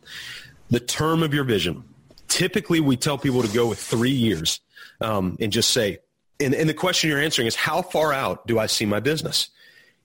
the 0.68 0.78
term 0.78 1.22
of 1.22 1.32
your 1.32 1.44
vision. 1.44 1.84
Typically, 2.28 2.80
we 2.80 2.98
tell 2.98 3.16
people 3.16 3.40
to 3.40 3.48
go 3.48 3.66
with 3.66 3.78
three 3.78 4.10
years 4.10 4.60
um, 5.00 5.38
and 5.40 5.50
just 5.50 5.70
say, 5.70 6.00
and, 6.38 6.54
and 6.54 6.68
the 6.68 6.74
question 6.74 7.08
you're 7.08 7.18
answering 7.18 7.48
is, 7.48 7.56
how 7.56 7.80
far 7.80 8.12
out 8.12 8.46
do 8.46 8.58
I 8.58 8.66
see 8.66 8.84
my 8.84 9.00
business? 9.00 9.48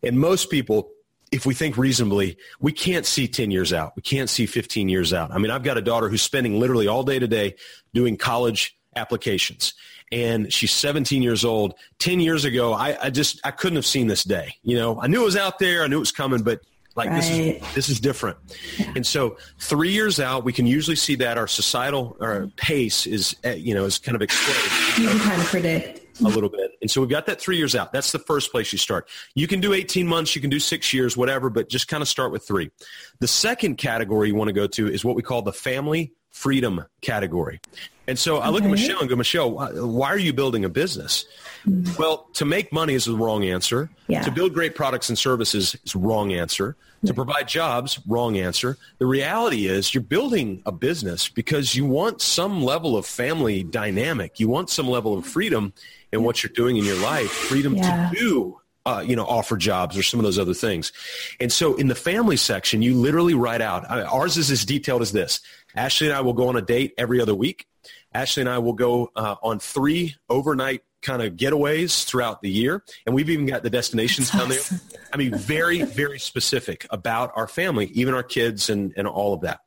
And 0.01 0.17
most 0.17 0.49
people, 0.49 0.91
if 1.29 1.45
we 1.45 1.53
think 1.53 1.75
reasonably, 1.75 2.37
we 2.61 2.71
can't 2.71 3.05
see 3.05 3.27
10 3.27 3.51
years 3.51 3.73
out. 3.73 3.97
We 3.97 4.01
can't 4.01 4.29
see 4.29 4.45
15 4.45 4.87
years 4.87 5.11
out. 5.11 5.31
I 5.31 5.39
mean, 5.39 5.51
I've 5.51 5.63
got 5.63 5.77
a 5.77 5.81
daughter 5.81 6.07
who's 6.07 6.23
spending 6.23 6.57
literally 6.57 6.87
all 6.87 7.03
day 7.03 7.19
today 7.19 7.57
doing 7.93 8.15
college 8.15 8.77
applications 8.95 9.73
and 10.11 10.51
she's 10.51 10.71
17 10.71 11.21
years 11.21 11.43
old. 11.43 11.75
10 11.99 12.19
years 12.19 12.45
ago, 12.45 12.73
I, 12.73 13.05
I, 13.05 13.09
just, 13.09 13.39
I 13.43 13.51
couldn't 13.51 13.77
have 13.77 13.85
seen 13.85 14.07
this 14.07 14.23
day. 14.23 14.55
You 14.63 14.77
know, 14.77 15.01
I 15.01 15.07
knew 15.07 15.21
it 15.21 15.25
was 15.25 15.37
out 15.37 15.59
there. 15.59 15.83
I 15.83 15.87
knew 15.87 15.97
it 15.97 15.99
was 15.99 16.11
coming, 16.11 16.43
but 16.43 16.61
like 16.95 17.09
right. 17.09 17.15
this 17.17 17.29
is, 17.29 17.73
this 17.75 17.89
is 17.89 17.99
different. 17.99 18.37
Yeah. 18.77 18.93
And 18.95 19.05
so 19.05 19.37
three 19.59 19.91
years 19.91 20.19
out, 20.19 20.45
we 20.45 20.53
can 20.53 20.65
usually 20.65 20.95
see 20.95 21.15
that 21.15 21.37
our 21.37 21.47
societal 21.47 22.15
our 22.21 22.47
pace 22.55 23.05
is, 23.05 23.35
eh, 23.43 23.55
you 23.55 23.73
know, 23.73 23.85
is 23.85 23.97
kind 23.97 24.15
of 24.15 24.21
exploded. 24.21 24.71
You 24.97 25.09
can 25.09 25.19
kind 25.19 25.41
of 25.41 25.47
predict 25.47 26.21
a 26.21 26.23
little 26.23 26.49
bit. 26.49 26.74
And 26.85 26.91
so 26.91 27.01
we've 27.01 27.09
got 27.09 27.25
that 27.25 27.41
three 27.41 27.57
years 27.57 27.73
out. 27.73 27.91
That's 27.91 28.11
the 28.11 28.19
first 28.19 28.51
place 28.51 28.71
you 28.71 28.77
start. 28.77 29.09
You 29.33 29.47
can 29.47 29.59
do 29.59 29.73
18 29.73 30.05
months, 30.05 30.35
you 30.35 30.41
can 30.41 30.51
do 30.51 30.59
six 30.59 30.93
years, 30.93 31.17
whatever, 31.17 31.49
but 31.49 31.67
just 31.67 31.87
kind 31.87 32.03
of 32.03 32.07
start 32.07 32.31
with 32.31 32.45
three. 32.45 32.69
The 33.17 33.27
second 33.27 33.77
category 33.77 34.27
you 34.27 34.35
want 34.35 34.49
to 34.49 34.53
go 34.53 34.67
to 34.67 34.87
is 34.87 35.03
what 35.03 35.15
we 35.15 35.23
call 35.23 35.41
the 35.41 35.51
family 35.51 36.13
freedom 36.29 36.85
category. 37.01 37.59
And 38.07 38.19
so 38.19 38.37
I 38.37 38.49
look 38.49 38.63
at 38.63 38.69
Michelle 38.69 38.99
and 38.99 39.09
go, 39.09 39.15
Michelle, 39.15 39.49
why 39.51 40.09
are 40.09 40.19
you 40.19 40.31
building 40.31 40.63
a 40.63 40.69
business? 40.69 41.25
Mm-hmm. 41.67 41.99
Well, 41.99 42.27
to 42.33 42.45
make 42.45 42.71
money 42.71 42.93
is 42.93 43.05
the 43.05 43.15
wrong 43.15 43.43
answer. 43.45 43.89
Yeah. 44.07 44.21
To 44.21 44.29
build 44.29 44.53
great 44.53 44.75
products 44.75 45.09
and 45.09 45.17
services 45.17 45.75
is 45.83 45.95
wrong 45.95 46.33
answer. 46.33 46.75
To 47.07 47.13
provide 47.13 47.47
jobs, 47.47 47.99
wrong 48.07 48.37
answer. 48.37 48.77
The 48.97 49.05
reality 49.05 49.67
is 49.67 49.93
you're 49.93 50.03
building 50.03 50.61
a 50.65 50.71
business 50.71 51.29
because 51.29 51.75
you 51.75 51.85
want 51.85 52.21
some 52.21 52.63
level 52.63 52.97
of 52.97 53.05
family 53.05 53.63
dynamic. 53.63 54.39
You 54.39 54.49
want 54.49 54.69
some 54.69 54.87
level 54.87 55.17
of 55.17 55.25
freedom 55.25 55.73
in 56.15 56.23
what 56.23 56.41
you're 56.41 56.53
doing 56.53 56.77
in 56.77 56.83
your 56.83 56.97
life, 56.97 57.29
freedom 57.29 57.75
yeah. 57.75 58.09
to 58.09 58.15
do 58.17 58.59
uh, 58.85 59.03
you 59.05 59.15
know, 59.15 59.25
offer 59.25 59.57
jobs 59.57 59.97
or 59.97 60.03
some 60.03 60.19
of 60.19 60.23
those 60.23 60.37
other 60.37 60.53
things. 60.53 60.91
And 61.39 61.51
so 61.51 61.75
in 61.75 61.87
the 61.87 61.95
family 61.95 62.37
section, 62.37 62.81
you 62.81 62.93
literally 62.93 63.33
write 63.33 63.61
out, 63.61 63.89
I 63.89 63.97
mean, 63.97 64.05
ours 64.05 64.37
is 64.37 64.51
as 64.51 64.63
detailed 64.63 65.01
as 65.01 65.11
this. 65.11 65.41
Ashley 65.75 66.07
and 66.07 66.15
I 66.15 66.21
will 66.21 66.33
go 66.33 66.47
on 66.49 66.55
a 66.55 66.61
date 66.61 66.93
every 66.97 67.19
other 67.19 67.33
week. 67.33 67.67
Ashley 68.13 68.41
and 68.41 68.49
I 68.49 68.59
will 68.59 68.73
go 68.73 69.11
uh, 69.15 69.35
on 69.41 69.59
three 69.59 70.15
overnight 70.29 70.83
kind 71.01 71.21
of 71.21 71.33
getaways 71.33 72.03
throughout 72.05 72.41
the 72.41 72.49
year. 72.49 72.83
And 73.05 73.13
we've 73.13 73.29
even 73.29 73.45
got 73.45 73.63
the 73.63 73.69
destinations 73.69 74.31
That's 74.31 74.43
down 74.43 74.51
awesome. 74.51 74.81
there. 74.91 75.01
I 75.11 75.17
mean, 75.17 75.35
very, 75.35 75.81
very 75.81 76.19
specific 76.19 76.85
about 76.91 77.31
our 77.35 77.47
family, 77.47 77.87
even 77.87 78.13
our 78.13 78.23
kids 78.23 78.69
and, 78.69 78.93
and 78.95 79.07
all 79.07 79.33
of 79.33 79.41
that 79.41 79.61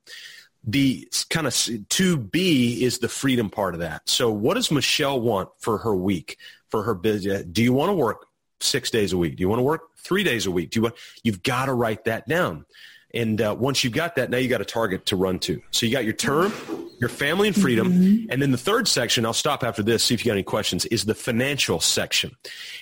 the 0.64 1.09
kind 1.31 1.47
of 1.47 1.68
to 1.88 2.16
be 2.16 2.85
is 2.85 2.99
the 2.99 3.09
freedom 3.09 3.49
part 3.49 3.75
of 3.75 3.81
that. 3.81 4.09
So 4.09 4.31
what 4.31 4.55
does 4.55 4.71
Michelle 4.71 5.21
want 5.21 5.49
for 5.59 5.79
her 5.79 5.94
week, 5.94 6.38
for 6.68 6.83
her 6.83 6.94
business? 6.94 7.44
Do 7.44 7.62
you 7.62 7.73
want 7.73 7.90
to 7.90 7.94
work 7.94 8.27
six 8.61 8.90
days 8.90 9.12
a 9.12 9.18
week? 9.18 9.37
Do 9.37 9.42
you 9.42 9.49
want 9.49 9.61
to 9.61 9.64
work 9.64 9.97
three 9.97 10.25
days 10.25 10.47
a 10.47 10.51
week? 10.51 10.71
Do 10.71 10.79
you 10.79 10.83
want, 10.83 10.97
you've 11.23 11.42
got 11.42 11.66
to 11.66 11.73
write 11.73 12.05
that 12.05 12.29
down. 12.29 12.66
And 13.14 13.40
uh, 13.40 13.57
once 13.59 13.85
you've 13.85 13.94
got 13.94 14.16
that, 14.16 14.29
now 14.29 14.37
you 14.37 14.49
got 14.49 14.61
a 14.61 14.66
target 14.66 15.07
to 15.07 15.16
run 15.16 15.38
to. 15.40 15.62
So 15.71 15.87
you 15.87 15.92
got 15.92 16.05
your 16.05 16.12
term, 16.12 16.53
your 17.01 17.09
family 17.09 17.49
and 17.49 17.59
freedom. 17.59 17.90
Mm-hmm. 17.90 18.31
And 18.31 18.42
then 18.42 18.51
the 18.51 18.59
third 18.59 18.87
section, 18.87 19.25
I'll 19.25 19.33
stop 19.33 19.64
after 19.64 19.83
this, 19.83 20.05
see 20.05 20.14
if 20.14 20.25
you 20.25 20.29
got 20.29 20.35
any 20.35 20.42
questions, 20.42 20.85
is 20.87 21.07
the 21.07 21.14
financial 21.14 21.81
section. 21.81 22.37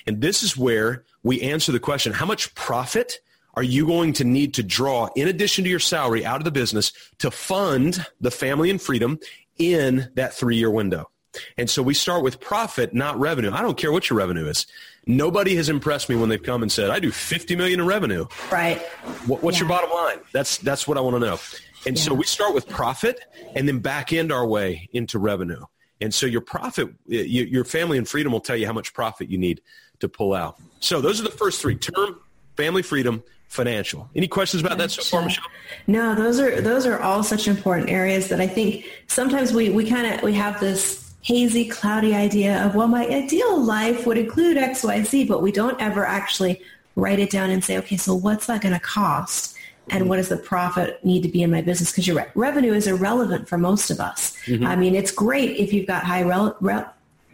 And 0.04 0.20
this 0.20 0.42
is 0.42 0.56
where 0.56 1.04
we 1.22 1.40
answer 1.42 1.70
the 1.70 1.78
question, 1.78 2.12
how 2.12 2.26
much 2.26 2.54
profit 2.56 3.20
are 3.56 3.62
you 3.62 3.86
going 3.86 4.12
to 4.14 4.24
need 4.24 4.54
to 4.54 4.62
draw 4.62 5.08
in 5.16 5.28
addition 5.28 5.64
to 5.64 5.70
your 5.70 5.80
salary 5.80 6.24
out 6.24 6.38
of 6.38 6.44
the 6.44 6.50
business 6.50 6.92
to 7.18 7.30
fund 7.30 8.04
the 8.20 8.30
family 8.30 8.70
and 8.70 8.80
freedom 8.80 9.18
in 9.58 10.10
that 10.14 10.34
three-year 10.34 10.70
window? 10.70 11.10
And 11.56 11.68
so 11.68 11.82
we 11.82 11.94
start 11.94 12.22
with 12.22 12.40
profit, 12.40 12.94
not 12.94 13.18
revenue. 13.18 13.50
I 13.52 13.62
don't 13.62 13.76
care 13.76 13.92
what 13.92 14.08
your 14.08 14.18
revenue 14.18 14.46
is. 14.46 14.66
Nobody 15.06 15.54
has 15.56 15.68
impressed 15.68 16.08
me 16.08 16.16
when 16.16 16.28
they've 16.28 16.42
come 16.42 16.62
and 16.62 16.72
said, 16.72 16.90
"I 16.90 16.98
do 16.98 17.12
50 17.12 17.56
million 17.56 17.80
in 17.80 17.86
revenue." 17.86 18.26
Right. 18.50 18.80
What, 19.26 19.42
what's 19.42 19.58
yeah. 19.58 19.62
your 19.62 19.68
bottom 19.68 19.90
line? 19.90 20.18
That's 20.32 20.58
that's 20.58 20.88
what 20.88 20.98
I 20.98 21.00
want 21.00 21.16
to 21.16 21.20
know. 21.20 21.38
And 21.86 21.96
yeah. 21.96 22.02
so 22.02 22.14
we 22.14 22.24
start 22.24 22.54
with 22.54 22.68
profit 22.68 23.20
and 23.54 23.68
then 23.68 23.78
back 23.78 24.12
end 24.12 24.32
our 24.32 24.46
way 24.46 24.88
into 24.92 25.18
revenue. 25.18 25.62
And 26.00 26.12
so 26.12 26.26
your 26.26 26.40
profit, 26.40 26.88
your 27.06 27.64
family 27.64 27.98
and 27.98 28.08
freedom 28.08 28.32
will 28.32 28.40
tell 28.40 28.56
you 28.56 28.66
how 28.66 28.72
much 28.72 28.92
profit 28.92 29.30
you 29.30 29.38
need 29.38 29.62
to 30.00 30.08
pull 30.08 30.34
out. 30.34 30.56
So 30.80 31.00
those 31.00 31.20
are 31.20 31.24
the 31.24 31.30
first 31.30 31.62
three: 31.62 31.76
term, 31.76 32.20
family 32.56 32.82
freedom, 32.82 33.22
financial. 33.48 34.08
Any 34.14 34.28
questions 34.28 34.62
about 34.62 34.78
that 34.78 34.90
so 34.90 35.02
far, 35.02 35.22
Michelle? 35.22 35.44
No, 35.86 36.14
those 36.14 36.40
are 36.40 36.60
those 36.60 36.86
are 36.86 37.00
all 37.00 37.22
such 37.22 37.48
important 37.48 37.90
areas 37.90 38.28
that 38.28 38.40
I 38.40 38.46
think 38.46 38.86
sometimes 39.06 39.52
we 39.52 39.70
we 39.70 39.88
kind 39.88 40.06
of 40.06 40.22
we 40.22 40.34
have 40.34 40.60
this 40.60 41.06
hazy, 41.26 41.68
cloudy 41.68 42.14
idea 42.14 42.64
of, 42.64 42.76
well, 42.76 42.86
my 42.86 43.04
ideal 43.08 43.60
life 43.60 44.06
would 44.06 44.16
include 44.16 44.56
X, 44.56 44.84
Y, 44.84 45.02
Z, 45.02 45.24
but 45.24 45.42
we 45.42 45.50
don't 45.50 45.80
ever 45.82 46.06
actually 46.06 46.62
write 46.94 47.18
it 47.18 47.30
down 47.30 47.50
and 47.50 47.64
say, 47.64 47.76
okay, 47.78 47.96
so 47.96 48.14
what's 48.14 48.46
that 48.46 48.62
going 48.62 48.72
to 48.72 48.80
cost? 48.80 49.56
And 49.88 50.02
mm-hmm. 50.02 50.08
what 50.08 50.16
does 50.16 50.28
the 50.28 50.36
profit 50.36 51.04
need 51.04 51.22
to 51.24 51.28
be 51.28 51.42
in 51.42 51.50
my 51.50 51.62
business? 51.62 51.90
Because 51.90 52.06
your 52.06 52.24
revenue 52.36 52.72
is 52.72 52.86
irrelevant 52.86 53.48
for 53.48 53.58
most 53.58 53.90
of 53.90 53.98
us. 53.98 54.36
Mm-hmm. 54.46 54.66
I 54.66 54.76
mean, 54.76 54.94
it's 54.94 55.10
great 55.10 55.56
if 55.56 55.72
you've 55.72 55.88
got 55.88 56.04
high 56.04 56.20
re- 56.20 56.84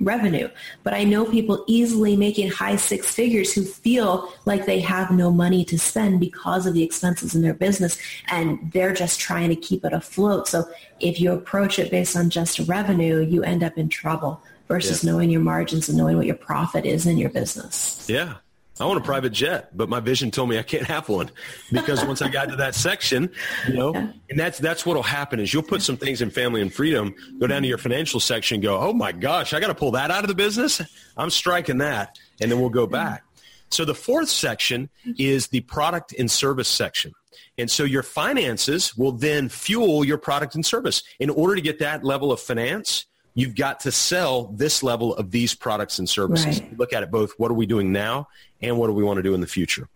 revenue. 0.05 0.49
But 0.83 0.95
I 0.95 1.05
know 1.05 1.25
people 1.25 1.65
easily 1.67 2.17
making 2.17 2.51
high 2.51 2.77
six 2.77 3.13
figures 3.13 3.53
who 3.53 3.65
feel 3.65 4.33
like 4.45 4.67
they 4.67 4.81
have 4.81 5.11
no 5.11 5.31
money 5.31 5.65
to 5.67 5.79
spend 5.79 6.21
because 6.21 6.67
of 6.67 6.75
the 6.75 6.83
expenses 6.83 7.35
in 7.35 7.43
their 7.43 7.55
business 7.55 7.99
and 8.29 8.71
they're 8.73 8.95
just 8.95 9.21
trying 9.21 9.49
to 9.51 9.57
keep 9.57 9.85
it 9.85 9.93
afloat. 9.93 10.49
So 10.49 10.65
if 11.01 11.21
you 11.21 11.33
approach 11.33 11.79
it 11.79 11.91
based 11.91 12.17
on 12.17 12.31
just 12.31 12.59
revenue, 12.61 13.21
you 13.21 13.43
end 13.43 13.63
up 13.63 13.79
in 13.79 13.89
trouble 13.89 14.41
versus 14.69 15.03
yeah. 15.03 15.11
knowing 15.11 15.31
your 15.31 15.41
margins 15.41 15.89
and 15.89 15.99
knowing 15.99 16.17
what 16.17 16.27
your 16.27 16.37
profit 16.37 16.87
is 16.87 17.07
in 17.07 17.19
your 17.19 17.31
business. 17.31 18.07
Yeah. 18.09 18.37
I 18.81 18.87
want 18.87 18.99
a 18.99 19.03
private 19.03 19.33
jet, 19.33 19.77
but 19.77 19.89
my 19.89 20.01
vision 20.01 20.31
told 20.31 20.49
me 20.49 20.59
I 20.59 20.63
can't 20.63 20.87
have 20.87 21.09
one 21.09 21.31
because 21.71 22.05
once 22.05 22.23
I 22.23 22.29
got 22.29 22.49
to 22.49 22.57
that 22.57 22.75
section, 22.75 23.31
you 23.69 23.75
know, 23.75 23.95
yeah. 23.95 24.13
and 24.31 24.39
that's 24.39 24.59
that's 24.59 24.87
what'll 24.87 25.03
happen 25.03 25.41
is 25.41 25.53
you'll 25.53 25.63
put 25.63 25.83
some 25.83 25.97
things 25.97 26.23
in 26.23 26.31
family 26.31 26.63
and 26.63 26.73
freedom, 26.73 27.15
go 27.39 27.47
down 27.47 27.63
to 27.63 27.69
your 27.69 27.79
financial 27.79 28.19
section, 28.19 28.61
go, 28.61 28.79
oh 28.79 28.93
my 28.95 29.13
gosh, 29.13 29.53
I 29.53 29.61
got 29.61 29.69
to 29.69 29.75
pull 29.75 29.93
that 29.93 30.11
out 30.11 30.25
of 30.25 30.29
the 30.29 30.35
business. 30.35 30.81
I'm 31.17 31.31
striking 31.31 31.79
that, 31.79 32.19
and 32.41 32.51
then 32.51 32.61
we'll 32.61 32.71
go 32.71 32.87
back. 32.87 33.25
So 33.71 33.85
the 33.85 33.95
fourth 33.95 34.29
section 34.29 34.91
is 35.19 35.49
the 35.49 35.61
product 35.61 36.15
and 36.19 36.31
service 36.31 36.69
section. 36.69 37.13
And 37.59 37.71
so 37.71 37.85
your 37.85 38.03
finances 38.03 38.97
will 38.97 39.13
then 39.13 39.49
fuel 39.49 40.05
your 40.05 40.19
product 40.19 40.55
and 40.55 40.65
service. 40.65 41.03
In 41.21 41.31
order 41.31 41.55
to 41.55 41.61
get 41.61 41.79
that 41.79 42.05
level 42.05 42.33
of 42.33 42.41
finance, 42.41 43.07
you've 43.35 43.55
got 43.55 43.81
to 43.81 43.93
sell 43.93 44.45
this 44.45 44.83
level 44.83 45.15
of 45.17 45.31
these 45.31 45.55
products 45.55 45.99
and 45.99 46.09
services. 46.09 46.61
Right. 46.61 46.79
Look 46.79 46.93
at 46.93 47.03
it 47.03 47.11
both. 47.11 47.33
What 47.39 47.51
are 47.51 47.55
we 47.55 47.67
doing 47.67 47.93
now 47.93 48.29
and 48.61 48.79
what 48.79 48.89
do 48.89 48.93
we 48.93 49.03
want 49.03 49.19
to 49.19 49.23
do 49.23 49.35
in 49.35 49.41
the 49.41 49.47
future? 49.47 49.89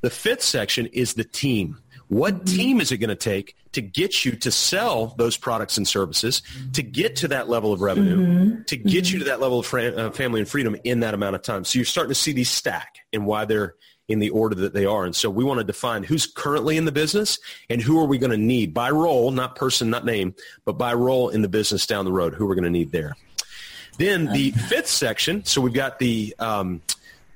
The 0.00 0.10
fifth 0.10 0.42
section 0.42 0.86
is 0.86 1.14
the 1.14 1.24
team. 1.24 1.78
What 2.08 2.34
mm-hmm. 2.34 2.56
team 2.56 2.80
is 2.80 2.92
it 2.92 2.98
going 2.98 3.08
to 3.08 3.16
take 3.16 3.56
to 3.72 3.80
get 3.80 4.24
you 4.24 4.32
to 4.32 4.50
sell 4.50 5.14
those 5.16 5.38
products 5.38 5.78
and 5.78 5.88
services, 5.88 6.42
to 6.74 6.82
get 6.82 7.16
to 7.16 7.28
that 7.28 7.48
level 7.48 7.72
of 7.72 7.80
revenue, 7.80 8.18
mm-hmm. 8.18 8.62
to 8.64 8.76
get 8.76 9.04
mm-hmm. 9.04 9.14
you 9.14 9.18
to 9.20 9.24
that 9.26 9.40
level 9.40 9.60
of 9.60 9.74
uh, 9.74 10.10
family 10.10 10.40
and 10.40 10.48
freedom 10.48 10.76
in 10.84 11.00
that 11.00 11.14
amount 11.14 11.36
of 11.36 11.42
time? 11.42 11.64
So 11.64 11.78
you're 11.78 11.86
starting 11.86 12.10
to 12.10 12.14
see 12.14 12.32
these 12.32 12.50
stack 12.50 12.98
and 13.14 13.24
why 13.24 13.46
they're 13.46 13.76
in 14.08 14.18
the 14.18 14.30
order 14.30 14.54
that 14.56 14.74
they 14.74 14.84
are. 14.84 15.04
And 15.04 15.14
so 15.14 15.30
we 15.30 15.44
want 15.44 15.58
to 15.58 15.64
define 15.64 16.02
who's 16.02 16.26
currently 16.26 16.76
in 16.76 16.84
the 16.84 16.92
business 16.92 17.38
and 17.70 17.80
who 17.80 18.00
are 18.00 18.06
we 18.06 18.18
going 18.18 18.32
to 18.32 18.36
need 18.36 18.74
by 18.74 18.90
role, 18.90 19.30
not 19.30 19.56
person, 19.56 19.90
not 19.90 20.04
name, 20.04 20.34
but 20.64 20.72
by 20.72 20.92
role 20.92 21.28
in 21.28 21.42
the 21.42 21.48
business 21.48 21.86
down 21.86 22.04
the 22.04 22.12
road, 22.12 22.34
who 22.34 22.46
we're 22.46 22.54
going 22.54 22.64
to 22.64 22.70
need 22.70 22.92
there. 22.92 23.16
Then 23.98 24.26
the 24.26 24.50
fifth 24.52 24.88
section, 24.88 25.44
so 25.44 25.60
we've 25.60 25.74
got 25.74 25.98
the 25.98 26.34
um, 26.38 26.80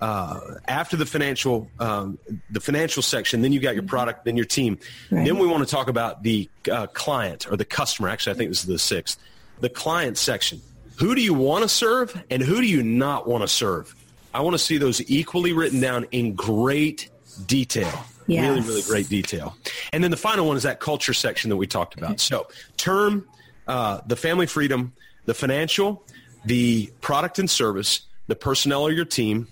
uh, 0.01 0.41
after 0.69 0.97
the 0.97 1.07
financial 1.07 1.71
um, 1.79 2.19
the 2.51 2.61
financial 2.61 3.03
section, 3.03 3.43
then 3.43 3.53
you 3.53 3.61
got 3.61 3.75
your 3.75 3.85
product, 3.85 4.25
then 4.25 4.37
your 4.37 4.47
team. 4.47 4.79
Right. 5.11 5.25
Then 5.25 5.39
we 5.39 5.47
want 5.47 5.67
to 5.67 5.71
talk 5.75 5.89
about 5.89 6.23
the 6.23 6.49
uh, 6.71 6.87
client 6.89 7.51
or 7.51 7.57
the 7.57 7.65
customer. 7.65 8.09
Actually, 8.09 8.35
I 8.35 8.39
think 8.39 8.51
this 8.51 8.61
is 8.61 8.67
the 8.67 8.79
sixth. 8.79 9.19
The 9.61 9.71
client 9.71 10.19
section. 10.19 10.61
Who 10.99 11.15
do 11.15 11.23
you 11.23 11.35
want 11.35 11.63
to 11.63 11.69
serve 11.69 12.23
and 12.31 12.43
who 12.43 12.61
do 12.61 12.67
you 12.67 12.83
not 12.83 13.27
want 13.27 13.43
to 13.43 13.49
serve? 13.49 13.95
I 14.37 14.41
want 14.41 14.53
to 14.53 14.59
see 14.59 14.77
those 14.77 15.01
equally 15.11 15.55
written 15.55 15.81
down 15.81 16.07
in 16.13 16.35
great 16.35 17.09
detail. 17.47 18.05
Yes. 18.27 18.47
Really, 18.47 18.61
really 18.61 18.83
great 18.83 19.09
detail. 19.09 19.57
And 19.95 20.05
then 20.05 20.11
the 20.11 20.19
final 20.19 20.47
one 20.47 20.59
is 20.59 20.65
that 20.65 20.79
culture 20.79 21.15
section 21.15 21.49
that 21.49 21.57
we 21.57 21.67
talked 21.67 21.97
about. 21.97 22.21
So 22.21 22.49
term, 22.77 23.27
uh, 23.67 24.03
the 24.07 24.17
family 24.17 24.45
freedom, 24.45 24.93
the 25.25 25.33
financial, 25.33 26.05
the 26.45 26.93
product 27.01 27.39
and 27.39 27.49
service, 27.49 28.03
the 28.27 28.37
personnel 28.37 28.83
or 28.83 28.93
your 28.93 29.07
team, 29.07 29.49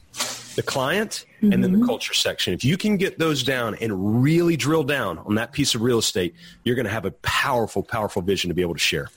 the 0.55 0.63
client, 0.63 1.25
mm-hmm. 1.37 1.55
and 1.55 1.65
then 1.65 1.73
the 1.73 1.79
mm-hmm. 1.79 1.87
culture 1.87 2.13
section. 2.13 2.53
If 2.53 2.63
you 2.63 2.77
can 2.77 2.99
get 2.99 3.19
those 3.19 3.43
down 3.43 3.77
and 3.77 4.23
really 4.23 4.59
drill 4.59 4.85
down 4.85 5.17
on 5.19 5.37
that 5.37 5.53
piece 5.53 5.75
of 5.75 5.81
real 5.81 5.99
estate, 5.99 6.35
you're 6.63 6.77
going 6.77 6.85
to 6.85 6.93
have 6.93 7.07
a 7.07 7.13
powerful, 7.23 7.83
powerful 7.83 8.21
vision 8.21 8.49
to 8.49 8.55
be 8.55 8.61
able 8.61 8.75
to 8.75 8.81
share. 8.81 9.09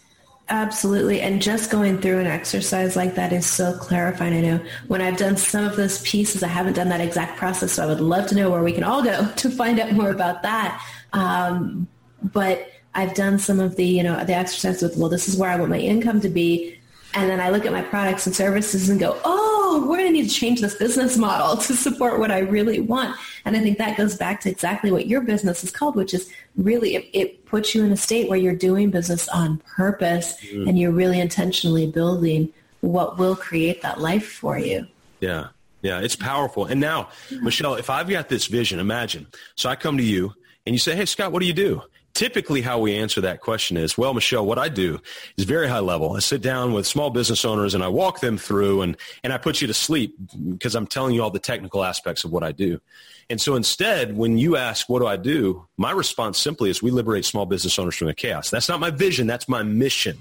Absolutely. 0.49 1.19
And 1.19 1.41
just 1.41 1.69
going 1.69 1.99
through 1.99 2.19
an 2.19 2.27
exercise 2.27 2.95
like 2.95 3.15
that 3.15 3.33
is 3.33 3.45
so 3.45 3.77
clarifying. 3.77 4.33
I 4.33 4.41
know 4.41 4.65
when 4.87 5.01
I've 5.01 5.17
done 5.17 5.35
some 5.35 5.65
of 5.65 5.75
those 5.75 6.01
pieces, 6.03 6.41
I 6.41 6.47
haven't 6.47 6.73
done 6.73 6.87
that 6.89 7.01
exact 7.01 7.37
process. 7.37 7.73
So 7.73 7.83
I 7.83 7.85
would 7.85 7.99
love 7.99 8.27
to 8.29 8.35
know 8.35 8.49
where 8.49 8.63
we 8.63 8.71
can 8.71 8.83
all 8.83 9.03
go 9.03 9.29
to 9.35 9.49
find 9.49 9.79
out 9.79 9.91
more 9.91 10.09
about 10.09 10.43
that. 10.43 10.81
Um, 11.11 11.87
but 12.23 12.71
I've 12.95 13.13
done 13.13 13.39
some 13.39 13.59
of 13.59 13.75
the, 13.75 13.85
you 13.85 14.03
know, 14.03 14.23
the 14.23 14.35
exercise 14.35 14.81
with, 14.81 14.95
well, 14.95 15.09
this 15.09 15.27
is 15.27 15.35
where 15.35 15.49
I 15.49 15.57
want 15.57 15.69
my 15.69 15.79
income 15.79 16.21
to 16.21 16.29
be. 16.29 16.79
And 17.13 17.29
then 17.29 17.41
I 17.41 17.49
look 17.49 17.65
at 17.65 17.71
my 17.73 17.81
products 17.81 18.25
and 18.25 18.35
services 18.35 18.89
and 18.89 18.99
go, 18.99 19.19
oh, 19.25 19.46
we're 19.79 19.97
going 19.97 20.07
to 20.07 20.11
need 20.11 20.29
to 20.29 20.33
change 20.33 20.61
this 20.61 20.75
business 20.75 21.17
model 21.17 21.57
to 21.57 21.75
support 21.75 22.19
what 22.19 22.31
I 22.31 22.39
really 22.39 22.79
want. 22.79 23.17
And 23.45 23.55
I 23.55 23.59
think 23.59 23.77
that 23.77 23.97
goes 23.97 24.15
back 24.15 24.41
to 24.41 24.49
exactly 24.49 24.91
what 24.91 25.07
your 25.07 25.21
business 25.21 25.63
is 25.63 25.71
called, 25.71 25.95
which 25.95 26.13
is 26.13 26.31
really, 26.55 26.95
it, 26.95 27.09
it 27.13 27.45
puts 27.45 27.73
you 27.73 27.83
in 27.83 27.91
a 27.91 27.97
state 27.97 28.29
where 28.29 28.37
you're 28.37 28.55
doing 28.55 28.89
business 28.89 29.27
on 29.29 29.57
purpose 29.59 30.37
mm. 30.41 30.67
and 30.67 30.79
you're 30.79 30.91
really 30.91 31.19
intentionally 31.19 31.87
building 31.87 32.51
what 32.81 33.17
will 33.17 33.35
create 33.35 33.81
that 33.81 33.99
life 33.99 34.27
for 34.27 34.57
you. 34.57 34.87
Yeah. 35.19 35.47
Yeah, 35.81 35.99
it's 35.99 36.15
powerful. 36.15 36.65
And 36.65 36.81
now, 36.81 37.09
Michelle, 37.41 37.75
if 37.75 37.89
I've 37.89 38.09
got 38.09 38.29
this 38.29 38.47
vision, 38.47 38.79
imagine. 38.79 39.27
So 39.55 39.69
I 39.69 39.75
come 39.75 39.97
to 39.97 40.03
you 40.03 40.33
and 40.65 40.73
you 40.73 40.79
say, 40.79 40.95
hey, 40.95 41.05
Scott, 41.05 41.31
what 41.31 41.39
do 41.39 41.45
you 41.45 41.53
do? 41.53 41.83
Typically 42.17 42.63
how 42.63 42.79
we 42.79 42.97
answer 42.97 43.21
that 43.21 43.41
question 43.41 43.77
is, 43.77 43.95
well, 43.95 44.11
Michelle, 44.11 44.43
what 44.43 44.57
I 44.57 44.69
do 44.69 44.99
is 45.37 45.43
very 45.43 45.67
high 45.67 45.79
level. 45.79 46.13
I 46.13 46.19
sit 46.19 46.41
down 46.41 46.73
with 46.73 46.87
small 46.87 47.11
business 47.11 47.45
owners 47.45 47.75
and 47.75 47.83
I 47.83 47.89
walk 47.89 48.21
them 48.21 48.39
through 48.39 48.81
and, 48.81 48.97
and 49.23 49.31
I 49.31 49.37
put 49.37 49.61
you 49.61 49.67
to 49.67 49.73
sleep 49.73 50.15
because 50.49 50.73
I'm 50.73 50.87
telling 50.87 51.13
you 51.13 51.21
all 51.21 51.29
the 51.29 51.37
technical 51.37 51.83
aspects 51.83 52.23
of 52.23 52.31
what 52.31 52.43
I 52.43 52.51
do. 52.51 52.81
And 53.29 53.39
so 53.39 53.55
instead, 53.55 54.17
when 54.17 54.39
you 54.39 54.57
ask, 54.57 54.89
what 54.89 54.99
do 54.99 55.05
I 55.05 55.15
do? 55.15 55.67
My 55.77 55.91
response 55.91 56.39
simply 56.39 56.71
is 56.71 56.81
we 56.81 56.89
liberate 56.89 57.23
small 57.23 57.45
business 57.45 57.77
owners 57.77 57.95
from 57.95 58.07
the 58.07 58.15
chaos. 58.15 58.49
That's 58.49 58.67
not 58.67 58.79
my 58.79 58.89
vision. 58.89 59.27
That's 59.27 59.47
my 59.47 59.61
mission. 59.61 60.17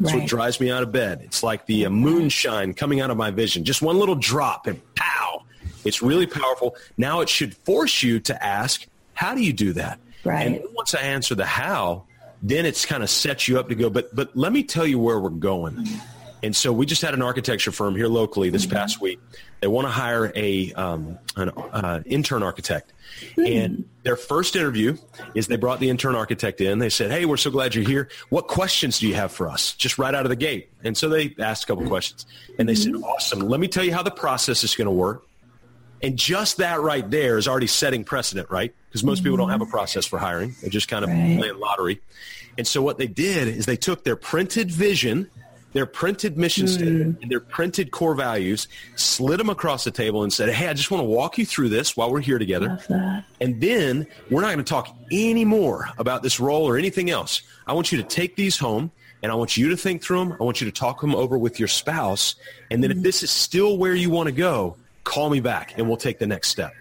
That's 0.00 0.14
right. 0.14 0.22
what 0.22 0.28
drives 0.28 0.60
me 0.60 0.72
out 0.72 0.82
of 0.82 0.90
bed. 0.90 1.20
It's 1.22 1.44
like 1.44 1.66
the 1.66 1.86
uh, 1.86 1.90
moonshine 1.90 2.74
coming 2.74 3.00
out 3.00 3.10
of 3.10 3.16
my 3.16 3.30
vision. 3.30 3.62
Just 3.62 3.82
one 3.82 3.98
little 4.00 4.16
drop 4.16 4.66
and 4.66 4.80
pow. 4.96 5.42
It's 5.84 6.02
really 6.02 6.26
powerful. 6.26 6.74
Now 6.98 7.20
it 7.20 7.28
should 7.28 7.54
force 7.58 8.02
you 8.02 8.18
to 8.20 8.44
ask, 8.44 8.84
how 9.16 9.34
do 9.34 9.42
you 9.42 9.52
do 9.52 9.72
that? 9.72 9.98
Right. 10.24 10.46
And 10.46 10.60
once 10.74 10.94
I 10.94 11.00
answer 11.00 11.34
the 11.34 11.46
how, 11.46 12.04
then 12.42 12.66
it's 12.66 12.84
kind 12.86 13.02
of 13.02 13.10
sets 13.10 13.48
you 13.48 13.58
up 13.58 13.68
to 13.70 13.74
go. 13.74 13.90
But 13.90 14.14
but 14.14 14.36
let 14.36 14.52
me 14.52 14.62
tell 14.62 14.86
you 14.86 14.98
where 14.98 15.18
we're 15.18 15.30
going. 15.30 15.88
And 16.42 16.54
so 16.54 16.72
we 16.72 16.86
just 16.86 17.02
had 17.02 17.14
an 17.14 17.22
architecture 17.22 17.72
firm 17.72 17.96
here 17.96 18.08
locally 18.08 18.50
this 18.50 18.66
mm-hmm. 18.66 18.76
past 18.76 19.00
week. 19.00 19.18
They 19.60 19.66
want 19.66 19.86
to 19.86 19.90
hire 19.90 20.30
a 20.36 20.72
um, 20.74 21.18
an 21.34 21.48
uh, 21.48 22.02
intern 22.04 22.42
architect. 22.42 22.92
Mm-hmm. 23.30 23.46
And 23.46 23.88
their 24.02 24.16
first 24.16 24.54
interview 24.54 24.96
is 25.34 25.46
they 25.46 25.56
brought 25.56 25.80
the 25.80 25.88
intern 25.88 26.14
architect 26.14 26.60
in. 26.60 26.78
They 26.78 26.90
said, 26.90 27.10
"Hey, 27.10 27.24
we're 27.24 27.38
so 27.38 27.50
glad 27.50 27.74
you're 27.74 27.88
here. 27.88 28.08
What 28.28 28.48
questions 28.48 28.98
do 28.98 29.08
you 29.08 29.14
have 29.14 29.32
for 29.32 29.48
us?" 29.48 29.72
Just 29.72 29.96
right 29.98 30.14
out 30.14 30.26
of 30.26 30.30
the 30.30 30.36
gate. 30.36 30.70
And 30.84 30.96
so 30.96 31.08
they 31.08 31.34
asked 31.38 31.64
a 31.64 31.66
couple 31.68 31.86
questions, 31.86 32.26
and 32.58 32.68
they 32.68 32.74
said, 32.74 32.92
mm-hmm. 32.92 33.04
"Awesome. 33.04 33.40
Let 33.40 33.58
me 33.58 33.66
tell 33.66 33.84
you 33.84 33.94
how 33.94 34.02
the 34.02 34.10
process 34.10 34.62
is 34.62 34.74
going 34.74 34.86
to 34.86 34.92
work." 34.92 35.25
And 36.06 36.16
just 36.16 36.58
that 36.58 36.80
right 36.80 37.10
there 37.10 37.36
is 37.36 37.48
already 37.48 37.66
setting 37.66 38.04
precedent, 38.04 38.48
right? 38.48 38.72
Because 38.88 39.02
most 39.02 39.18
mm-hmm. 39.18 39.24
people 39.24 39.38
don't 39.38 39.50
have 39.50 39.60
a 39.60 39.66
process 39.66 40.06
for 40.06 40.20
hiring. 40.20 40.54
They're 40.60 40.70
just 40.70 40.86
kind 40.86 41.02
of 41.04 41.10
right. 41.10 41.36
playing 41.36 41.58
lottery. 41.58 42.00
And 42.56 42.64
so 42.64 42.80
what 42.80 42.96
they 42.96 43.08
did 43.08 43.48
is 43.48 43.66
they 43.66 43.76
took 43.76 44.04
their 44.04 44.14
printed 44.14 44.70
vision, 44.70 45.28
their 45.72 45.84
printed 45.84 46.38
mission 46.38 46.66
mm. 46.66 46.68
statement, 46.68 47.18
and 47.22 47.28
their 47.28 47.40
printed 47.40 47.90
core 47.90 48.14
values, 48.14 48.68
slid 48.94 49.40
them 49.40 49.50
across 49.50 49.82
the 49.82 49.90
table 49.90 50.22
and 50.22 50.32
said, 50.32 50.48
hey, 50.48 50.68
I 50.68 50.74
just 50.74 50.92
want 50.92 51.00
to 51.00 51.08
walk 51.08 51.38
you 51.38 51.44
through 51.44 51.70
this 51.70 51.96
while 51.96 52.12
we're 52.12 52.20
here 52.20 52.38
together. 52.38 52.78
And 53.40 53.60
then 53.60 54.06
we're 54.30 54.42
not 54.42 54.52
going 54.52 54.58
to 54.58 54.64
talk 54.64 54.96
anymore 55.10 55.88
about 55.98 56.22
this 56.22 56.38
role 56.38 56.68
or 56.68 56.78
anything 56.78 57.10
else. 57.10 57.42
I 57.66 57.72
want 57.72 57.90
you 57.90 57.98
to 57.98 58.04
take 58.04 58.36
these 58.36 58.56
home 58.56 58.92
and 59.24 59.32
I 59.32 59.34
want 59.34 59.56
you 59.56 59.70
to 59.70 59.76
think 59.76 60.04
through 60.04 60.20
them. 60.20 60.36
I 60.40 60.44
want 60.44 60.60
you 60.60 60.70
to 60.70 60.72
talk 60.72 61.00
them 61.00 61.16
over 61.16 61.36
with 61.36 61.58
your 61.58 61.68
spouse. 61.68 62.36
And 62.70 62.80
then 62.80 62.92
mm. 62.92 62.98
if 62.98 63.02
this 63.02 63.24
is 63.24 63.32
still 63.32 63.76
where 63.76 63.94
you 63.96 64.08
want 64.08 64.28
to 64.28 64.32
go, 64.32 64.76
call 65.06 65.30
me 65.30 65.40
back 65.40 65.78
and 65.78 65.88
we'll 65.88 65.96
take 65.96 66.18
the 66.18 66.26
next 66.26 66.48
step. 66.48 66.74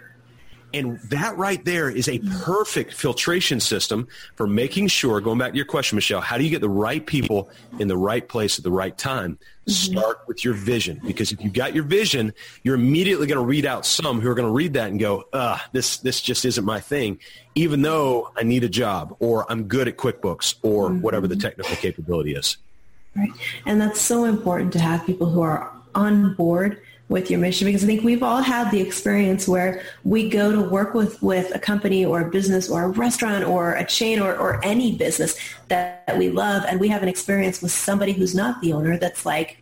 And 0.74 1.00
that 1.04 1.38
right 1.38 1.64
there 1.64 1.90
is 1.90 2.10
a 2.10 2.20
perfect 2.44 2.94
filtration 2.94 3.62
system 3.62 4.10
for 4.36 4.46
making 4.46 4.88
sure, 4.90 5.22
going 5.22 5.38
back 5.38 5.52
to 5.52 5.56
your 5.56 5.66
question, 5.66 5.96
Michelle, 5.96 6.20
how 6.20 6.38
do 6.38 6.44
you 6.44 6.50
get 6.50 6.60
the 6.60 6.68
right 6.68 7.06
people 7.06 7.50
in 7.80 7.88
the 7.88 7.96
right 7.96 8.28
place 8.28 8.58
at 8.58 8.66
the 8.66 8.72
right 8.72 8.98
time? 8.98 9.38
Mm-hmm. 9.68 9.72
Start 9.72 10.28
with 10.28 10.44
your 10.44 10.54
vision. 10.54 11.00
Because 11.06 11.32
if 11.32 11.42
you've 11.42 11.54
got 11.54 11.74
your 11.74 11.86
vision, 11.86 12.34
you're 12.64 12.76
immediately 12.76 13.26
going 13.26 13.40
to 13.40 13.46
read 13.46 13.66
out 13.66 13.86
some 13.86 14.20
who 14.20 14.30
are 14.30 14.36
going 14.36 14.50
to 14.50 14.54
read 14.54 14.74
that 14.74 14.90
and 14.90 15.00
go, 15.00 15.24
uh, 15.32 15.60
this, 15.72 15.98
this 16.00 16.20
just 16.20 16.44
isn't 16.44 16.66
my 16.66 16.82
thing, 16.82 17.20
even 17.54 17.82
though 17.82 18.32
I 18.36 18.44
need 18.44 18.66
a 18.66 18.70
job 18.70 19.16
or 19.20 19.50
I'm 19.50 19.70
good 19.70 19.88
at 19.88 19.96
QuickBooks 19.96 20.56
or 20.62 20.90
mm-hmm. 20.90 21.00
whatever 21.00 21.28
the 21.28 21.38
technical 21.38 21.78
capability 21.78 22.36
is. 22.36 22.58
Right. 23.16 23.32
And 23.66 23.80
that's 23.80 24.02
so 24.02 24.26
important 24.26 24.74
to 24.74 24.80
have 24.80 25.06
people 25.06 25.30
who 25.30 25.42
are 25.42 25.72
on 25.94 26.34
board 26.34 26.82
with 27.08 27.30
your 27.30 27.40
mission 27.40 27.66
because 27.68 27.84
I 27.84 27.88
think 27.88 28.04
we've 28.04 28.24
all 28.24 28.42
had 28.42 28.72
the 28.72 28.82
experience 28.82 29.48
where 29.48 29.84
we 30.04 30.28
go 30.28 30.52
to 30.52 30.62
work 30.62 30.96
with, 30.96 31.22
with 31.22 31.54
a 31.56 31.60
company 31.60 32.04
or 32.04 32.22
a 32.22 32.30
business 32.30 32.68
or 32.68 32.84
a 32.84 32.88
restaurant 32.90 33.46
or 33.46 33.74
a 33.74 33.86
chain 33.86 34.20
or, 34.20 34.36
or 34.36 34.64
any 34.66 34.98
business 34.98 35.38
that, 35.68 36.06
that 36.08 36.18
we 36.18 36.30
love 36.30 36.64
and 36.68 36.80
we 36.80 36.88
have 36.88 37.04
an 37.04 37.10
experience 37.10 37.62
with 37.62 37.72
somebody 37.72 38.12
who's 38.12 38.34
not 38.34 38.60
the 38.62 38.74
owner 38.74 38.98
that's 38.98 39.26
like, 39.26 39.62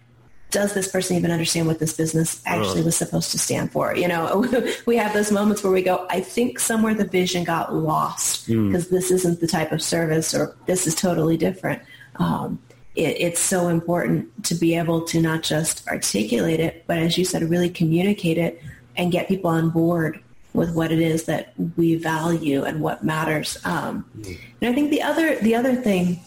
does 0.51 0.73
this 0.73 0.87
person 0.87 1.17
even 1.17 1.31
understand 1.31 1.65
what 1.65 1.79
this 1.79 1.93
business 1.93 2.41
actually 2.45 2.83
was 2.83 2.95
supposed 2.95 3.31
to 3.31 3.39
stand 3.39 3.71
for? 3.71 3.95
You 3.95 4.07
know, 4.07 4.45
we 4.85 4.95
have 4.97 5.11
those 5.11 5.31
moments 5.31 5.63
where 5.63 5.73
we 5.73 5.81
go, 5.81 6.05
I 6.11 6.21
think 6.21 6.59
somewhere 6.59 6.93
the 6.93 7.05
vision 7.05 7.43
got 7.43 7.75
lost 7.75 8.47
because 8.47 8.87
mm. 8.87 8.89
this 8.89 9.09
isn't 9.09 9.41
the 9.41 9.47
type 9.47 9.71
of 9.71 9.81
service 9.81 10.33
or 10.33 10.55
this 10.67 10.85
is 10.85 10.93
totally 10.93 11.37
different. 11.37 11.81
Um, 12.17 12.59
it, 12.95 13.15
it's 13.19 13.39
so 13.39 13.67
important 13.67 14.45
to 14.45 14.55
be 14.55 14.75
able 14.75 15.01
to 15.01 15.21
not 15.21 15.43
just 15.43 15.87
articulate 15.87 16.59
it, 16.59 16.83
but 16.87 16.97
as 16.97 17.17
you 17.17 17.25
said, 17.25 17.43
really 17.43 17.69
communicate 17.69 18.37
it 18.37 18.61
and 18.95 19.11
get 19.11 19.27
people 19.27 19.49
on 19.49 19.69
board 19.69 20.19
with 20.53 20.75
what 20.75 20.91
it 20.91 20.99
is 20.99 21.25
that 21.25 21.53
we 21.77 21.95
value 21.95 22.63
and 22.63 22.79
what 22.81 23.03
matters. 23.03 23.57
Um, 23.65 24.05
and 24.61 24.69
I 24.69 24.73
think 24.73 24.91
the 24.91 25.01
other 25.01 25.35
the 25.39 25.55
other 25.55 25.75
thing 25.75 26.19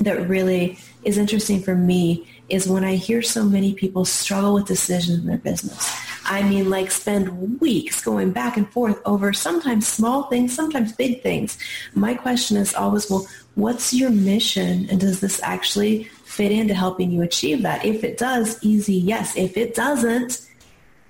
that 0.00 0.28
really 0.28 0.78
is 1.04 1.18
interesting 1.18 1.62
for 1.62 1.74
me 1.74 2.28
is 2.48 2.68
when 2.68 2.84
I 2.84 2.96
hear 2.96 3.22
so 3.22 3.44
many 3.44 3.74
people 3.74 4.04
struggle 4.04 4.54
with 4.54 4.66
decisions 4.66 5.20
in 5.20 5.26
their 5.26 5.38
business. 5.38 5.94
I 6.24 6.42
mean, 6.42 6.70
like 6.70 6.90
spend 6.90 7.60
weeks 7.60 8.02
going 8.02 8.32
back 8.32 8.56
and 8.56 8.70
forth 8.70 9.00
over 9.04 9.32
sometimes 9.32 9.86
small 9.86 10.24
things, 10.24 10.54
sometimes 10.54 10.92
big 10.92 11.22
things. 11.22 11.58
My 11.94 12.14
question 12.14 12.56
is 12.56 12.74
always, 12.74 13.10
well, 13.10 13.26
what's 13.58 13.92
your 13.92 14.10
mission 14.10 14.88
and 14.88 15.00
does 15.00 15.18
this 15.18 15.40
actually 15.42 16.04
fit 16.04 16.52
into 16.52 16.74
helping 16.74 17.10
you 17.10 17.22
achieve 17.22 17.62
that? 17.62 17.84
If 17.84 18.04
it 18.04 18.16
does, 18.16 18.56
easy 18.62 18.94
yes. 18.94 19.36
If 19.36 19.56
it 19.56 19.74
doesn't, 19.74 20.46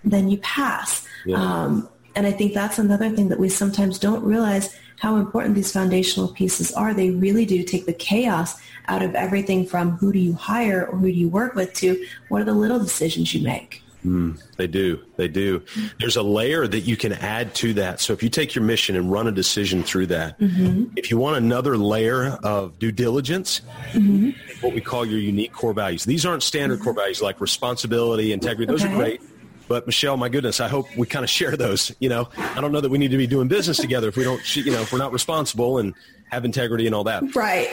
then 0.02 0.30
you 0.30 0.38
pass. 0.38 1.06
Yeah. 1.26 1.36
Um, 1.36 1.90
and 2.16 2.26
I 2.26 2.32
think 2.32 2.54
that's 2.54 2.78
another 2.78 3.10
thing 3.10 3.28
that 3.28 3.38
we 3.38 3.50
sometimes 3.50 3.98
don't 3.98 4.24
realize 4.24 4.74
how 4.98 5.16
important 5.16 5.56
these 5.56 5.70
foundational 5.70 6.28
pieces 6.28 6.72
are. 6.72 6.94
They 6.94 7.10
really 7.10 7.44
do 7.44 7.62
take 7.62 7.84
the 7.84 7.92
chaos 7.92 8.58
out 8.88 9.02
of 9.02 9.14
everything 9.14 9.66
from 9.66 9.98
who 9.98 10.10
do 10.10 10.18
you 10.18 10.32
hire 10.32 10.86
or 10.86 10.96
who 10.96 11.12
do 11.12 11.18
you 11.18 11.28
work 11.28 11.54
with 11.54 11.74
to 11.74 12.02
what 12.30 12.40
are 12.40 12.46
the 12.46 12.54
little 12.54 12.78
decisions 12.78 13.34
you 13.34 13.42
make. 13.42 13.82
Mm, 14.04 14.40
they 14.56 14.66
do. 14.66 15.00
They 15.16 15.28
do. 15.28 15.62
There's 15.98 16.16
a 16.16 16.22
layer 16.22 16.66
that 16.66 16.80
you 16.80 16.96
can 16.96 17.12
add 17.12 17.54
to 17.56 17.74
that. 17.74 18.00
So 18.00 18.12
if 18.12 18.22
you 18.22 18.28
take 18.28 18.54
your 18.54 18.64
mission 18.64 18.96
and 18.96 19.10
run 19.10 19.26
a 19.26 19.32
decision 19.32 19.82
through 19.82 20.06
that, 20.06 20.38
mm-hmm. 20.38 20.92
if 20.96 21.10
you 21.10 21.18
want 21.18 21.36
another 21.36 21.76
layer 21.76 22.38
of 22.42 22.78
due 22.78 22.92
diligence, 22.92 23.60
mm-hmm. 23.92 24.30
what 24.64 24.74
we 24.74 24.80
call 24.80 25.04
your 25.04 25.18
unique 25.18 25.52
core 25.52 25.72
values. 25.72 26.04
These 26.04 26.24
aren't 26.24 26.42
standard 26.42 26.80
core 26.80 26.94
values 26.94 27.20
like 27.20 27.40
responsibility, 27.40 28.32
integrity. 28.32 28.70
Those 28.70 28.84
okay. 28.84 28.92
are 28.92 28.96
great. 28.96 29.22
But 29.68 29.86
Michelle, 29.86 30.16
my 30.16 30.30
goodness, 30.30 30.60
I 30.60 30.68
hope 30.68 30.86
we 30.96 31.06
kind 31.06 31.24
of 31.24 31.28
share 31.28 31.54
those. 31.56 31.94
You 32.00 32.08
know, 32.08 32.30
I 32.38 32.60
don't 32.60 32.72
know 32.72 32.80
that 32.80 32.90
we 32.90 32.96
need 32.96 33.10
to 33.10 33.18
be 33.18 33.26
doing 33.26 33.48
business 33.48 33.76
together 33.76 34.08
if 34.08 34.16
we 34.16 34.24
don't, 34.24 34.56
you 34.56 34.72
know, 34.72 34.80
if 34.80 34.92
we're 34.92 34.98
not 34.98 35.12
responsible 35.12 35.78
and 35.78 35.94
have 36.30 36.46
integrity 36.46 36.86
and 36.86 36.94
all 36.94 37.04
that. 37.04 37.34
Right. 37.34 37.68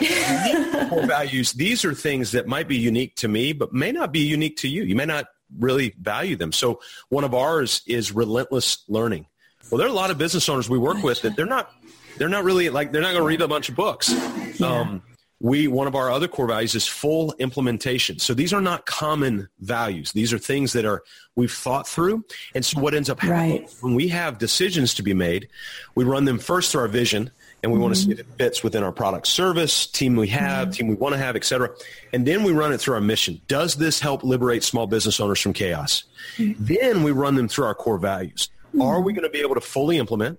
core 0.90 1.06
values. 1.06 1.52
These 1.52 1.84
are 1.86 1.94
things 1.94 2.32
that 2.32 2.46
might 2.46 2.68
be 2.68 2.76
unique 2.76 3.16
to 3.16 3.28
me, 3.28 3.54
but 3.54 3.72
may 3.72 3.92
not 3.92 4.12
be 4.12 4.20
unique 4.20 4.58
to 4.58 4.68
you. 4.68 4.82
You 4.82 4.94
may 4.94 5.06
not 5.06 5.26
really 5.58 5.94
value 6.00 6.36
them. 6.36 6.52
So 6.52 6.80
one 7.08 7.24
of 7.24 7.34
ours 7.34 7.82
is 7.86 8.12
relentless 8.12 8.84
learning. 8.88 9.26
Well, 9.70 9.78
there 9.78 9.86
are 9.86 9.90
a 9.90 9.94
lot 9.94 10.10
of 10.10 10.18
business 10.18 10.48
owners 10.48 10.70
we 10.70 10.78
work 10.78 11.02
with 11.02 11.22
that 11.22 11.36
they're 11.36 11.46
not, 11.46 11.72
they're 12.18 12.28
not 12.28 12.44
really 12.44 12.68
like, 12.70 12.92
they're 12.92 13.02
not 13.02 13.12
going 13.12 13.22
to 13.22 13.26
read 13.26 13.42
a 13.42 13.48
bunch 13.48 13.68
of 13.68 13.74
books. 13.74 14.12
Yeah. 14.58 14.66
Um, 14.66 15.02
we 15.40 15.68
one 15.68 15.86
of 15.86 15.94
our 15.94 16.10
other 16.10 16.28
core 16.28 16.46
values 16.46 16.74
is 16.74 16.86
full 16.86 17.34
implementation 17.38 18.18
so 18.18 18.32
these 18.32 18.52
are 18.52 18.60
not 18.60 18.86
common 18.86 19.48
values 19.60 20.12
these 20.12 20.32
are 20.32 20.38
things 20.38 20.72
that 20.72 20.84
are 20.84 21.02
we've 21.34 21.52
thought 21.52 21.86
through 21.86 22.24
and 22.54 22.64
so 22.64 22.80
what 22.80 22.94
ends 22.94 23.10
up 23.10 23.20
happening 23.20 23.62
right. 23.62 23.74
when 23.80 23.94
we 23.94 24.08
have 24.08 24.38
decisions 24.38 24.94
to 24.94 25.02
be 25.02 25.12
made 25.12 25.48
we 25.94 26.04
run 26.04 26.24
them 26.24 26.38
first 26.38 26.72
through 26.72 26.80
our 26.80 26.88
vision 26.88 27.30
and 27.66 27.72
we 27.72 27.78
mm-hmm. 27.78 27.82
want 27.82 27.94
to 27.96 28.00
see 28.00 28.12
if 28.12 28.20
it 28.20 28.26
fits 28.38 28.62
within 28.62 28.84
our 28.84 28.92
product 28.92 29.26
service 29.26 29.88
team 29.88 30.14
we 30.14 30.28
have 30.28 30.68
mm-hmm. 30.68 30.70
team 30.70 30.86
we 30.86 30.94
want 30.94 31.12
to 31.12 31.18
have 31.18 31.34
etc 31.34 31.68
and 32.12 32.24
then 32.24 32.44
we 32.44 32.52
run 32.52 32.72
it 32.72 32.78
through 32.78 32.94
our 32.94 33.00
mission 33.00 33.40
does 33.48 33.74
this 33.74 33.98
help 33.98 34.22
liberate 34.22 34.62
small 34.62 34.86
business 34.86 35.18
owners 35.18 35.40
from 35.40 35.52
chaos 35.52 36.04
mm-hmm. 36.36 36.52
then 36.64 37.02
we 37.02 37.10
run 37.10 37.34
them 37.34 37.48
through 37.48 37.64
our 37.64 37.74
core 37.74 37.98
values 37.98 38.48
are 38.80 39.00
we 39.00 39.12
mm-hmm. 39.12 39.20
going 39.20 39.30
to 39.30 39.32
be 39.32 39.40
able 39.40 39.54
to 39.54 39.60
fully 39.60 39.98
implement 39.98 40.38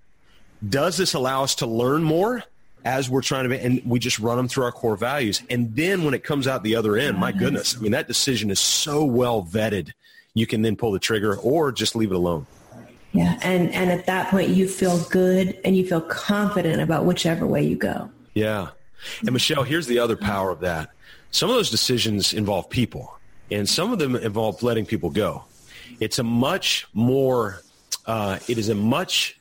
does 0.68 0.96
this 0.96 1.14
allow 1.14 1.44
us 1.44 1.56
to 1.56 1.68
learn 1.68 2.02
more 2.02 2.44
as 2.86 3.10
we're 3.10 3.22
trying 3.22 3.44
to 3.44 3.50
be, 3.50 3.60
and 3.60 3.82
we 3.86 4.00
just 4.00 4.18
run 4.18 4.38
them 4.38 4.48
through 4.48 4.64
our 4.64 4.72
core 4.72 4.96
values. 4.96 5.44
And 5.50 5.76
then 5.76 6.06
when 6.06 6.14
it 6.14 6.24
comes 6.24 6.48
out 6.48 6.64
the 6.64 6.78
other 6.78 6.96
end, 6.96 7.18
my 7.18 7.34
goodness, 7.34 7.76
I 7.76 7.82
mean, 7.82 7.92
that 7.92 8.08
decision 8.08 8.50
is 8.50 8.62
so 8.62 9.04
well 9.04 9.44
vetted. 9.44 9.92
You 10.34 10.48
can 10.48 10.62
then 10.62 10.78
pull 10.78 10.94
the 10.94 11.00
trigger 11.00 11.36
or 11.36 11.74
just 11.74 11.98
leave 11.98 12.12
it 12.12 12.16
alone. 12.16 12.48
Yeah. 13.18 13.40
And, 13.42 13.74
and 13.74 13.90
at 13.90 14.06
that 14.06 14.30
point, 14.30 14.50
you 14.50 14.68
feel 14.68 15.04
good 15.06 15.60
and 15.66 15.76
you 15.76 15.88
feel 15.88 16.02
confident 16.02 16.84
about 16.84 17.06
whichever 17.06 17.48
way 17.48 17.64
you 17.64 17.76
go. 17.76 18.12
Yeah. 18.36 18.68
And 19.22 19.32
Michelle, 19.32 19.64
here's 19.64 19.88
the 19.88 19.98
other 19.98 20.16
power 20.16 20.52
of 20.52 20.60
that. 20.60 20.92
Some 21.32 21.50
of 21.50 21.56
those 21.56 21.72
decisions 21.72 22.32
involve 22.32 22.70
people 22.70 23.18
and 23.50 23.68
some 23.68 23.92
of 23.92 23.98
them 23.98 24.16
involve 24.16 24.62
letting 24.62 24.86
people 24.86 25.10
go. 25.10 25.46
It's 26.00 26.20
a 26.20 26.24
much 26.24 26.88
more, 26.94 27.64
uh, 28.06 28.38
it 28.48 28.60
is 28.60 28.70
a 28.70 28.76
much 28.76 29.34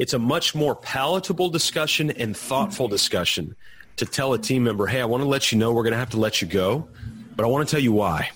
it's 0.00 0.14
a 0.14 0.18
much 0.18 0.54
more 0.54 0.74
palatable 0.74 1.50
discussion 1.50 2.10
and 2.10 2.34
thoughtful 2.36 2.88
discussion 2.88 3.54
to 3.98 4.06
tell 4.06 4.32
a 4.32 4.38
team 4.38 4.64
member, 4.64 4.86
hey, 4.86 5.00
I 5.00 5.04
want 5.04 5.22
to 5.22 5.28
let 5.28 5.52
you 5.52 5.58
know 5.58 5.72
we're 5.72 5.82
going 5.82 5.92
to 5.92 5.98
have 5.98 6.10
to 6.10 6.16
let 6.18 6.40
you 6.40 6.48
go, 6.48 6.88
but 7.36 7.44
I 7.44 7.48
want 7.48 7.68
to 7.68 7.70
tell 7.70 7.82
you 7.82 7.92
why. 7.92 8.30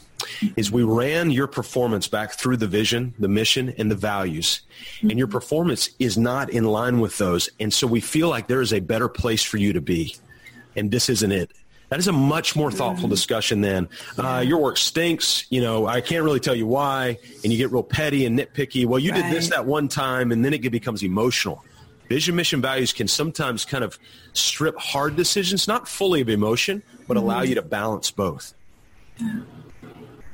Is 0.57 0.71
we 0.71 0.83
ran 0.83 1.31
your 1.31 1.47
performance 1.47 2.09
back 2.09 2.33
through 2.33 2.57
the 2.59 2.67
vision, 2.67 3.15
the 3.19 3.29
mission, 3.29 3.75
and 3.79 3.91
the 3.91 3.97
values, 3.97 4.63
and 5.03 5.19
your 5.19 5.29
performance 5.29 5.91
is 5.99 6.17
not 6.17 6.51
in 6.51 6.65
line 6.65 7.01
with 7.01 7.19
those. 7.19 7.49
And 7.61 7.73
so 7.73 7.87
we 7.87 8.01
feel 8.01 8.29
like 8.29 8.49
there 8.49 8.61
is 8.61 8.73
a 8.73 8.81
better 8.81 9.09
place 9.09 9.43
for 9.43 9.57
you 9.57 9.73
to 9.73 9.81
be, 9.81 10.17
and 10.77 10.91
this 10.91 11.09
isn't 11.09 11.33
it. 11.33 11.51
That 11.91 11.99
is 12.01 12.09
a 12.09 12.13
much 12.13 12.57
more 12.57 12.73
thoughtful 12.73 13.09
discussion 13.09 13.61
than 13.61 13.89
uh, 14.19 14.43
your 14.45 14.59
work 14.59 14.79
stinks. 14.79 15.45
You 15.51 15.61
know, 15.61 15.87
I 15.87 16.01
can't 16.01 16.25
really 16.25 16.41
tell 16.41 16.55
you 16.55 16.67
why, 16.67 17.19
and 17.43 17.53
you 17.53 17.59
get 17.59 17.71
real 17.71 17.83
petty 17.83 18.27
and 18.27 18.39
nitpicky. 18.39 18.87
Well, 18.87 18.99
you 18.99 19.13
right. 19.13 19.23
did 19.23 19.33
this 19.33 19.51
that 19.51 19.67
one 19.67 19.89
time, 19.89 20.33
and 20.33 20.45
then 20.45 20.55
it 20.55 20.63
becomes 20.73 21.03
emotional. 21.05 21.63
Vision, 22.09 22.37
mission, 22.37 22.61
values 22.61 22.93
can 22.93 23.09
sometimes 23.09 23.65
kind 23.65 23.85
of 23.85 23.99
strip 24.33 24.77
hard 24.79 25.17
decisions, 25.17 25.69
not 25.69 25.89
fully 25.89 26.21
of 26.21 26.29
emotion, 26.29 26.83
but 27.07 27.17
allow 27.17 27.41
mm-hmm. 27.41 27.51
you 27.51 27.55
to 27.55 27.63
balance 27.63 28.11
both. 28.11 28.55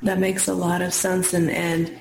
That 0.03 0.19
makes 0.19 0.47
a 0.47 0.53
lot 0.53 0.81
of 0.81 0.93
sense, 0.93 1.33
and 1.33 1.49
and 1.49 1.95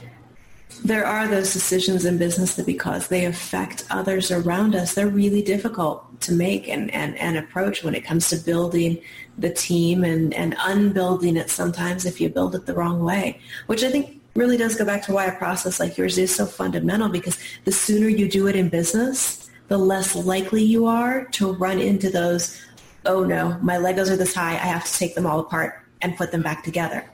there 0.84 1.04
are 1.04 1.28
those 1.28 1.52
decisions 1.52 2.04
in 2.04 2.16
business 2.16 2.54
that 2.54 2.66
because 2.66 3.08
they 3.08 3.26
affect 3.26 3.84
others 3.90 4.30
around 4.30 4.74
us, 4.74 4.94
they're 4.94 5.08
really 5.08 5.42
difficult 5.42 6.20
to 6.22 6.32
make 6.32 6.68
and, 6.68 6.90
and, 6.92 7.16
and 7.18 7.36
approach 7.36 7.82
when 7.82 7.94
it 7.94 8.04
comes 8.04 8.28
to 8.30 8.36
building 8.36 8.98
the 9.36 9.50
team 9.50 10.04
and, 10.04 10.32
and 10.34 10.56
unbuilding 10.58 11.36
it 11.36 11.50
sometimes 11.50 12.04
if 12.06 12.20
you 12.20 12.28
build 12.28 12.54
it 12.54 12.66
the 12.66 12.74
wrong 12.74 13.02
way, 13.04 13.40
which 13.66 13.82
I 13.82 13.90
think 13.90 14.20
really 14.34 14.56
does 14.56 14.76
go 14.76 14.84
back 14.84 15.02
to 15.02 15.12
why 15.12 15.26
a 15.26 15.36
process 15.36 15.80
like 15.80 15.98
yours 15.98 16.16
is 16.16 16.34
so 16.34 16.46
fundamental 16.46 17.08
because 17.08 17.38
the 17.64 17.72
sooner 17.72 18.08
you 18.08 18.28
do 18.28 18.46
it 18.46 18.56
in 18.56 18.68
business, 18.68 19.50
the 19.68 19.78
less 19.78 20.14
likely 20.14 20.62
you 20.62 20.86
are 20.86 21.24
to 21.26 21.52
run 21.54 21.78
into 21.78 22.10
those, 22.10 22.60
oh 23.06 23.24
no, 23.24 23.58
my 23.60 23.76
Legos 23.76 24.10
are 24.10 24.16
this 24.16 24.34
high, 24.34 24.52
I 24.52 24.66
have 24.66 24.84
to 24.84 24.98
take 24.98 25.14
them 25.14 25.26
all 25.26 25.40
apart 25.40 25.84
and 26.00 26.16
put 26.16 26.32
them 26.32 26.42
back 26.42 26.62
together. 26.64 27.09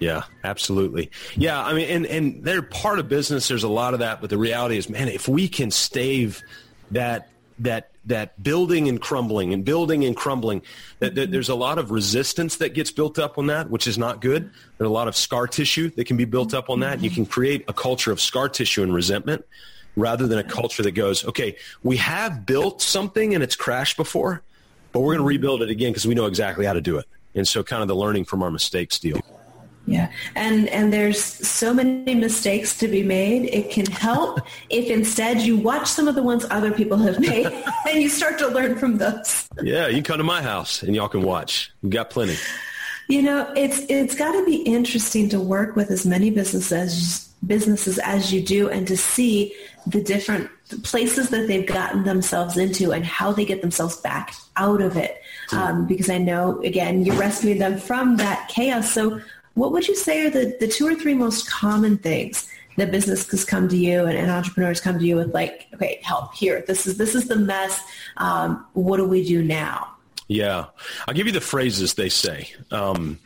Yeah, 0.00 0.22
absolutely. 0.42 1.10
Yeah, 1.36 1.62
I 1.62 1.74
mean, 1.74 1.88
and, 1.88 2.06
and 2.06 2.42
they're 2.42 2.62
part 2.62 2.98
of 2.98 3.08
business. 3.08 3.48
There's 3.48 3.64
a 3.64 3.68
lot 3.68 3.92
of 3.92 4.00
that, 4.00 4.20
but 4.20 4.30
the 4.30 4.38
reality 4.38 4.78
is, 4.78 4.88
man, 4.88 5.08
if 5.08 5.28
we 5.28 5.46
can 5.46 5.70
stave 5.70 6.42
that 6.90 7.28
that 7.60 7.90
that 8.06 8.42
building 8.42 8.88
and 8.88 8.98
crumbling 8.98 9.52
and 9.52 9.62
building 9.62 10.04
and 10.04 10.16
crumbling, 10.16 10.62
that, 11.00 11.14
that, 11.14 11.30
there's 11.30 11.50
a 11.50 11.54
lot 11.54 11.78
of 11.78 11.90
resistance 11.90 12.56
that 12.56 12.72
gets 12.72 12.90
built 12.90 13.18
up 13.18 13.36
on 13.36 13.48
that, 13.48 13.68
which 13.68 13.86
is 13.86 13.98
not 13.98 14.22
good. 14.22 14.50
There's 14.78 14.88
a 14.88 14.92
lot 14.92 15.06
of 15.06 15.14
scar 15.14 15.46
tissue 15.46 15.90
that 15.90 16.06
can 16.06 16.16
be 16.16 16.24
built 16.24 16.54
up 16.54 16.70
on 16.70 16.80
that. 16.80 17.02
You 17.02 17.10
can 17.10 17.26
create 17.26 17.64
a 17.68 17.74
culture 17.74 18.10
of 18.10 18.18
scar 18.18 18.48
tissue 18.48 18.82
and 18.82 18.94
resentment 18.94 19.44
rather 19.96 20.26
than 20.26 20.38
a 20.38 20.44
culture 20.44 20.82
that 20.82 20.92
goes, 20.92 21.26
okay, 21.26 21.56
we 21.82 21.98
have 21.98 22.46
built 22.46 22.80
something 22.80 23.34
and 23.34 23.44
it's 23.44 23.56
crashed 23.56 23.98
before, 23.98 24.42
but 24.92 25.00
we're 25.00 25.14
going 25.14 25.18
to 25.18 25.24
rebuild 25.24 25.60
it 25.60 25.68
again 25.68 25.90
because 25.90 26.06
we 26.06 26.14
know 26.14 26.26
exactly 26.26 26.64
how 26.64 26.72
to 26.72 26.80
do 26.80 26.96
it. 26.96 27.04
And 27.34 27.46
so 27.46 27.62
kind 27.62 27.82
of 27.82 27.88
the 27.88 27.96
learning 27.96 28.24
from 28.24 28.42
our 28.42 28.50
mistakes 28.50 28.98
deal. 28.98 29.20
Yeah, 29.86 30.12
and 30.36 30.68
and 30.68 30.92
there's 30.92 31.22
so 31.22 31.74
many 31.74 32.14
mistakes 32.14 32.78
to 32.78 32.86
be 32.86 33.02
made. 33.02 33.46
It 33.46 33.70
can 33.70 33.86
help 33.86 34.40
if 34.68 34.88
instead 34.88 35.40
you 35.40 35.56
watch 35.56 35.88
some 35.88 36.06
of 36.06 36.14
the 36.14 36.22
ones 36.22 36.46
other 36.50 36.70
people 36.70 36.96
have 36.98 37.18
made 37.18 37.46
and 37.88 38.00
you 38.00 38.08
start 38.08 38.38
to 38.38 38.48
learn 38.48 38.76
from 38.76 38.98
those. 38.98 39.48
Yeah, 39.62 39.88
you 39.88 40.02
come 40.02 40.18
to 40.18 40.24
my 40.24 40.42
house 40.42 40.82
and 40.82 40.94
y'all 40.94 41.08
can 41.08 41.22
watch. 41.22 41.72
We 41.82 41.90
got 41.90 42.10
plenty. 42.10 42.36
You 43.08 43.22
know, 43.22 43.52
it's 43.56 43.80
it's 43.88 44.14
got 44.14 44.32
to 44.32 44.44
be 44.44 44.56
interesting 44.56 45.28
to 45.30 45.40
work 45.40 45.74
with 45.74 45.90
as 45.90 46.06
many 46.06 46.30
businesses 46.30 46.72
as, 46.72 47.30
businesses 47.46 47.98
as 47.98 48.32
you 48.32 48.42
do 48.42 48.68
and 48.68 48.86
to 48.86 48.96
see 48.96 49.54
the 49.86 50.02
different 50.02 50.50
places 50.82 51.30
that 51.30 51.48
they've 51.48 51.66
gotten 51.66 52.04
themselves 52.04 52.56
into 52.56 52.92
and 52.92 53.04
how 53.04 53.32
they 53.32 53.44
get 53.44 53.62
themselves 53.62 53.96
back 53.96 54.34
out 54.56 54.80
of 54.80 54.96
it. 54.96 55.20
Um, 55.52 55.86
because 55.86 56.08
I 56.08 56.18
know, 56.18 56.60
again, 56.62 57.04
you 57.04 57.12
rescued 57.14 57.60
them 57.60 57.78
from 57.78 58.16
that 58.18 58.48
chaos. 58.48 58.92
So 58.92 59.20
what 59.60 59.72
would 59.72 59.86
you 59.86 59.94
say 59.94 60.26
are 60.26 60.30
the, 60.30 60.56
the 60.58 60.66
two 60.66 60.86
or 60.86 60.94
three 60.94 61.12
most 61.12 61.48
common 61.48 61.98
things 61.98 62.48
that 62.78 62.90
businesses 62.90 63.44
come 63.44 63.68
to 63.68 63.76
you 63.76 64.06
and, 64.06 64.16
and 64.16 64.30
entrepreneurs 64.30 64.80
come 64.80 64.98
to 64.98 65.04
you 65.04 65.16
with 65.16 65.34
like, 65.34 65.66
okay, 65.74 66.00
help 66.02 66.32
here. 66.34 66.64
This 66.66 66.86
is, 66.86 66.96
this 66.96 67.14
is 67.14 67.28
the 67.28 67.36
mess. 67.36 67.78
Um, 68.16 68.66
what 68.72 68.96
do 68.96 69.04
we 69.04 69.22
do 69.22 69.44
now? 69.44 69.96
Yeah. 70.28 70.66
I'll 71.06 71.12
give 71.12 71.26
you 71.26 71.32
the 71.34 71.42
phrases 71.42 71.92
they 71.92 72.08
say. 72.08 72.48
Um, 72.70 73.18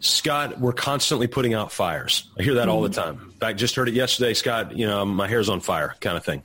Scott, 0.00 0.58
we're 0.58 0.72
constantly 0.72 1.28
putting 1.28 1.54
out 1.54 1.70
fires. 1.70 2.28
I 2.36 2.42
hear 2.42 2.54
that 2.54 2.62
mm-hmm. 2.62 2.70
all 2.70 2.82
the 2.82 2.88
mm-hmm. 2.88 3.18
time. 3.18 3.30
In 3.32 3.38
fact, 3.38 3.58
just 3.60 3.76
heard 3.76 3.88
it 3.88 3.94
yesterday. 3.94 4.34
Scott, 4.34 4.76
you 4.76 4.88
know, 4.88 5.04
my 5.04 5.28
hair's 5.28 5.48
on 5.48 5.60
fire 5.60 5.94
kind 6.00 6.16
of 6.16 6.24
thing. 6.24 6.42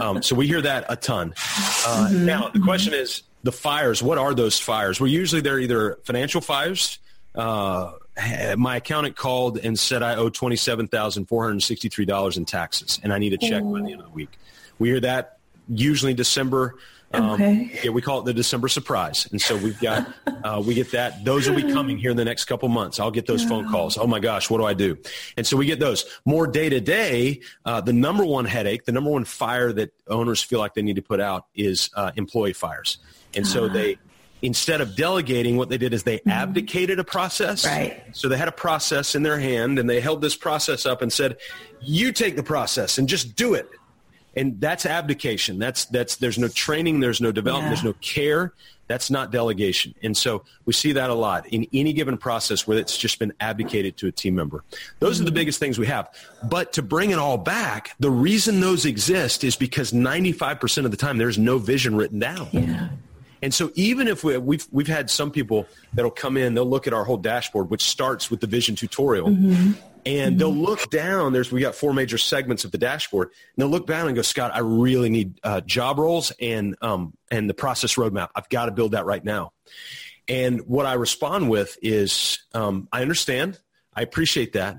Um, 0.00 0.22
so 0.22 0.34
we 0.34 0.46
hear 0.46 0.62
that 0.62 0.86
a 0.88 0.96
ton. 0.96 1.34
Uh, 1.36 2.08
mm-hmm. 2.08 2.24
Now, 2.24 2.48
the 2.48 2.60
question 2.60 2.94
is 2.94 3.22
the 3.42 3.52
fires. 3.52 4.02
What 4.02 4.16
are 4.16 4.32
those 4.32 4.58
fires? 4.58 4.98
Well, 4.98 5.10
usually 5.10 5.42
they're 5.42 5.58
either 5.58 5.98
financial 6.04 6.40
fires, 6.40 6.98
uh, 7.34 7.92
my 8.56 8.76
accountant 8.76 9.16
called 9.16 9.58
and 9.58 9.78
said 9.78 10.02
I 10.02 10.16
owe 10.16 10.28
twenty 10.28 10.56
seven 10.56 10.86
thousand 10.86 11.26
four 11.26 11.44
hundred 11.44 11.62
sixty 11.62 11.88
three 11.88 12.04
dollars 12.04 12.36
in 12.36 12.44
taxes, 12.44 13.00
and 13.02 13.12
I 13.12 13.18
need 13.18 13.32
a 13.32 13.38
check 13.38 13.62
by 13.62 13.80
the 13.80 13.92
end 13.92 14.00
of 14.00 14.06
the 14.06 14.12
week. 14.12 14.30
We 14.78 14.88
hear 14.88 15.00
that 15.00 15.38
usually 15.68 16.14
December. 16.14 16.74
Um, 17.14 17.30
okay. 17.32 17.80
Yeah, 17.84 17.90
we 17.90 18.00
call 18.00 18.20
it 18.20 18.24
the 18.24 18.32
December 18.32 18.68
surprise, 18.68 19.28
and 19.30 19.40
so 19.40 19.56
we've 19.56 19.78
got 19.80 20.10
uh, 20.44 20.62
we 20.64 20.74
get 20.74 20.92
that. 20.92 21.24
Those 21.24 21.48
will 21.48 21.56
be 21.56 21.72
coming 21.72 21.98
here 21.98 22.10
in 22.10 22.16
the 22.16 22.24
next 22.24 22.46
couple 22.46 22.68
months. 22.68 22.98
I'll 22.98 23.10
get 23.10 23.26
those 23.26 23.44
phone 23.44 23.68
calls. 23.70 23.98
Oh 23.98 24.06
my 24.06 24.18
gosh, 24.18 24.48
what 24.48 24.58
do 24.58 24.64
I 24.64 24.74
do? 24.74 24.96
And 25.36 25.46
so 25.46 25.56
we 25.56 25.66
get 25.66 25.78
those 25.78 26.04
more 26.24 26.46
day 26.46 26.68
to 26.68 26.80
day. 26.80 27.40
The 27.64 27.92
number 27.92 28.24
one 28.24 28.44
headache, 28.44 28.84
the 28.84 28.92
number 28.92 29.10
one 29.10 29.24
fire 29.24 29.72
that 29.72 29.92
owners 30.08 30.42
feel 30.42 30.58
like 30.58 30.74
they 30.74 30.82
need 30.82 30.96
to 30.96 31.02
put 31.02 31.20
out 31.20 31.46
is 31.54 31.90
uh, 31.94 32.12
employee 32.16 32.54
fires, 32.54 32.98
and 33.34 33.46
so 33.46 33.66
uh-huh. 33.66 33.74
they 33.74 33.98
instead 34.42 34.80
of 34.80 34.96
delegating, 34.96 35.56
what 35.56 35.68
they 35.68 35.78
did 35.78 35.94
is 35.94 36.02
they 36.02 36.18
mm-hmm. 36.18 36.30
abdicated 36.30 36.98
a 36.98 37.04
process. 37.04 37.64
Right. 37.64 38.02
So 38.12 38.28
they 38.28 38.36
had 38.36 38.48
a 38.48 38.52
process 38.52 39.14
in 39.14 39.22
their 39.22 39.38
hand 39.38 39.78
and 39.78 39.88
they 39.88 40.00
held 40.00 40.20
this 40.20 40.36
process 40.36 40.84
up 40.84 41.00
and 41.00 41.12
said, 41.12 41.38
you 41.80 42.12
take 42.12 42.36
the 42.36 42.42
process 42.42 42.98
and 42.98 43.08
just 43.08 43.36
do 43.36 43.54
it. 43.54 43.68
And 44.34 44.60
that's 44.60 44.86
abdication. 44.86 45.58
That's, 45.58 45.84
that's, 45.86 46.16
there's 46.16 46.38
no 46.38 46.48
training. 46.48 47.00
There's 47.00 47.20
no 47.20 47.32
development. 47.32 47.66
Yeah. 47.66 47.82
There's 47.82 47.84
no 47.84 47.98
care. 48.00 48.52
That's 48.88 49.10
not 49.10 49.30
delegation. 49.30 49.94
And 50.02 50.16
so 50.16 50.44
we 50.64 50.72
see 50.72 50.92
that 50.92 51.08
a 51.08 51.14
lot 51.14 51.46
in 51.48 51.66
any 51.72 51.92
given 51.92 52.16
process 52.18 52.66
where 52.66 52.78
it's 52.78 52.96
just 52.96 53.18
been 53.18 53.32
abdicated 53.40 53.96
to 53.98 54.08
a 54.08 54.12
team 54.12 54.34
member. 54.34 54.64
Those 54.98 55.16
mm-hmm. 55.16 55.22
are 55.22 55.24
the 55.24 55.30
mm-hmm. 55.30 55.34
biggest 55.36 55.58
things 55.60 55.78
we 55.78 55.86
have. 55.86 56.08
But 56.42 56.72
to 56.74 56.82
bring 56.82 57.10
it 57.10 57.18
all 57.18 57.38
back, 57.38 57.94
the 58.00 58.10
reason 58.10 58.60
those 58.60 58.86
exist 58.86 59.44
is 59.44 59.54
because 59.54 59.92
95% 59.92 60.84
of 60.84 60.90
the 60.90 60.96
time 60.96 61.18
there's 61.18 61.38
no 61.38 61.58
vision 61.58 61.94
written 61.94 62.18
down. 62.18 62.48
Yeah. 62.52 62.88
And 63.42 63.52
so 63.52 63.72
even 63.74 64.06
if 64.06 64.22
we, 64.22 64.38
we've, 64.38 64.66
we've 64.70 64.86
had 64.86 65.10
some 65.10 65.30
people 65.30 65.66
that'll 65.92 66.12
come 66.12 66.36
in, 66.36 66.54
they'll 66.54 66.64
look 66.64 66.86
at 66.86 66.92
our 66.92 67.04
whole 67.04 67.16
dashboard, 67.16 67.70
which 67.70 67.84
starts 67.84 68.30
with 68.30 68.40
the 68.40 68.46
vision 68.46 68.76
tutorial. 68.76 69.28
Mm-hmm. 69.28 69.72
and 70.06 70.38
they'll 70.38 70.54
look 70.54 70.90
down. 70.90 71.32
There's 71.32 71.50
we 71.52 71.60
got 71.60 71.74
four 71.74 71.92
major 71.92 72.18
segments 72.18 72.64
of 72.64 72.70
the 72.70 72.78
dashboard, 72.78 73.28
and 73.28 73.34
they'll 73.56 73.68
look 73.68 73.86
down 73.86 74.06
and 74.06 74.16
go, 74.16 74.22
Scott, 74.22 74.52
I 74.54 74.60
really 74.60 75.10
need 75.10 75.40
uh, 75.42 75.60
job 75.60 75.98
roles 75.98 76.32
and 76.40 76.76
um, 76.82 77.16
and 77.30 77.48
the 77.48 77.54
process 77.54 77.94
roadmap. 77.94 78.28
I've 78.34 78.48
got 78.48 78.66
to 78.66 78.72
build 78.72 78.92
that 78.92 79.06
right 79.06 79.24
now. 79.24 79.52
And 80.28 80.60
what 80.66 80.86
I 80.86 80.94
respond 80.94 81.50
with 81.50 81.76
is, 81.82 82.38
um, 82.54 82.88
I 82.92 83.02
understand, 83.02 83.58
I 83.94 84.02
appreciate 84.02 84.52
that. 84.54 84.76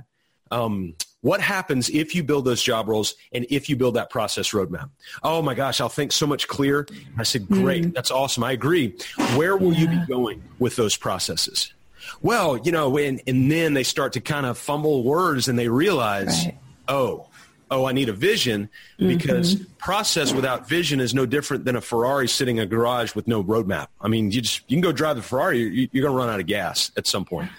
Um, 0.51 0.95
what 1.23 1.41
happens 1.41 1.89
if 1.89 2.13
you 2.13 2.23
build 2.23 2.45
those 2.45 2.61
job 2.61 2.87
roles 2.87 3.15
and 3.31 3.45
if 3.49 3.67
you 3.67 3.75
build 3.75 3.95
that 3.95 4.09
process 4.09 4.51
roadmap? 4.51 4.89
Oh 5.23 5.41
my 5.41 5.55
gosh, 5.55 5.81
I'll 5.81 5.89
think 5.89 6.11
so 6.11 6.27
much 6.27 6.47
clearer. 6.47 6.85
I 7.17 7.23
said, 7.23 7.47
great, 7.47 7.85
mm. 7.85 7.93
that's 7.93 8.11
awesome. 8.11 8.43
I 8.43 8.51
agree. 8.51 8.95
Where 9.35 9.57
will 9.57 9.73
yeah. 9.73 9.79
you 9.79 9.87
be 9.87 10.05
going 10.05 10.43
with 10.59 10.75
those 10.75 10.95
processes? 10.95 11.73
well, 12.21 12.57
you 12.57 12.71
know, 12.71 12.97
and, 12.97 13.21
and 13.27 13.51
then 13.51 13.73
they 13.73 13.83
start 13.83 14.13
to 14.13 14.21
kind 14.21 14.45
of 14.45 14.57
fumble 14.57 15.03
words 15.03 15.47
and 15.47 15.57
they 15.57 15.67
realize, 15.67 16.45
right. 16.45 16.57
oh, 16.87 17.27
oh, 17.71 17.85
I 17.85 17.91
need 17.91 18.09
a 18.09 18.13
vision 18.13 18.69
because 18.97 19.55
mm-hmm. 19.55 19.73
process 19.77 20.33
without 20.33 20.67
vision 20.67 20.99
is 20.99 21.13
no 21.13 21.25
different 21.25 21.65
than 21.65 21.75
a 21.75 21.81
Ferrari 21.81 22.27
sitting 22.27 22.57
in 22.57 22.63
a 22.63 22.65
garage 22.65 23.15
with 23.15 23.27
no 23.27 23.43
roadmap. 23.43 23.87
I 23.99 24.07
mean, 24.07 24.31
you 24.31 24.41
just 24.41 24.61
you 24.67 24.75
can 24.75 24.81
go 24.81 24.91
drive 24.91 25.15
the 25.15 25.21
Ferrari, 25.21 25.59
you, 25.59 25.89
you're 25.91 26.03
going 26.03 26.13
to 26.13 26.17
run 26.17 26.29
out 26.29 26.39
of 26.39 26.45
gas 26.45 26.91
at 26.97 27.07
some 27.07 27.25
point. 27.25 27.49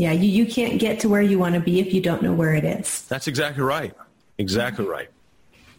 Yeah, 0.00 0.12
you, 0.12 0.30
you 0.30 0.46
can't 0.46 0.80
get 0.80 1.00
to 1.00 1.10
where 1.10 1.20
you 1.20 1.38
want 1.38 1.56
to 1.56 1.60
be 1.60 1.78
if 1.78 1.92
you 1.92 2.00
don't 2.00 2.22
know 2.22 2.32
where 2.32 2.54
it 2.54 2.64
is. 2.64 3.02
That's 3.02 3.28
exactly 3.28 3.62
right. 3.62 3.92
Exactly 4.38 4.86
right. 4.86 5.10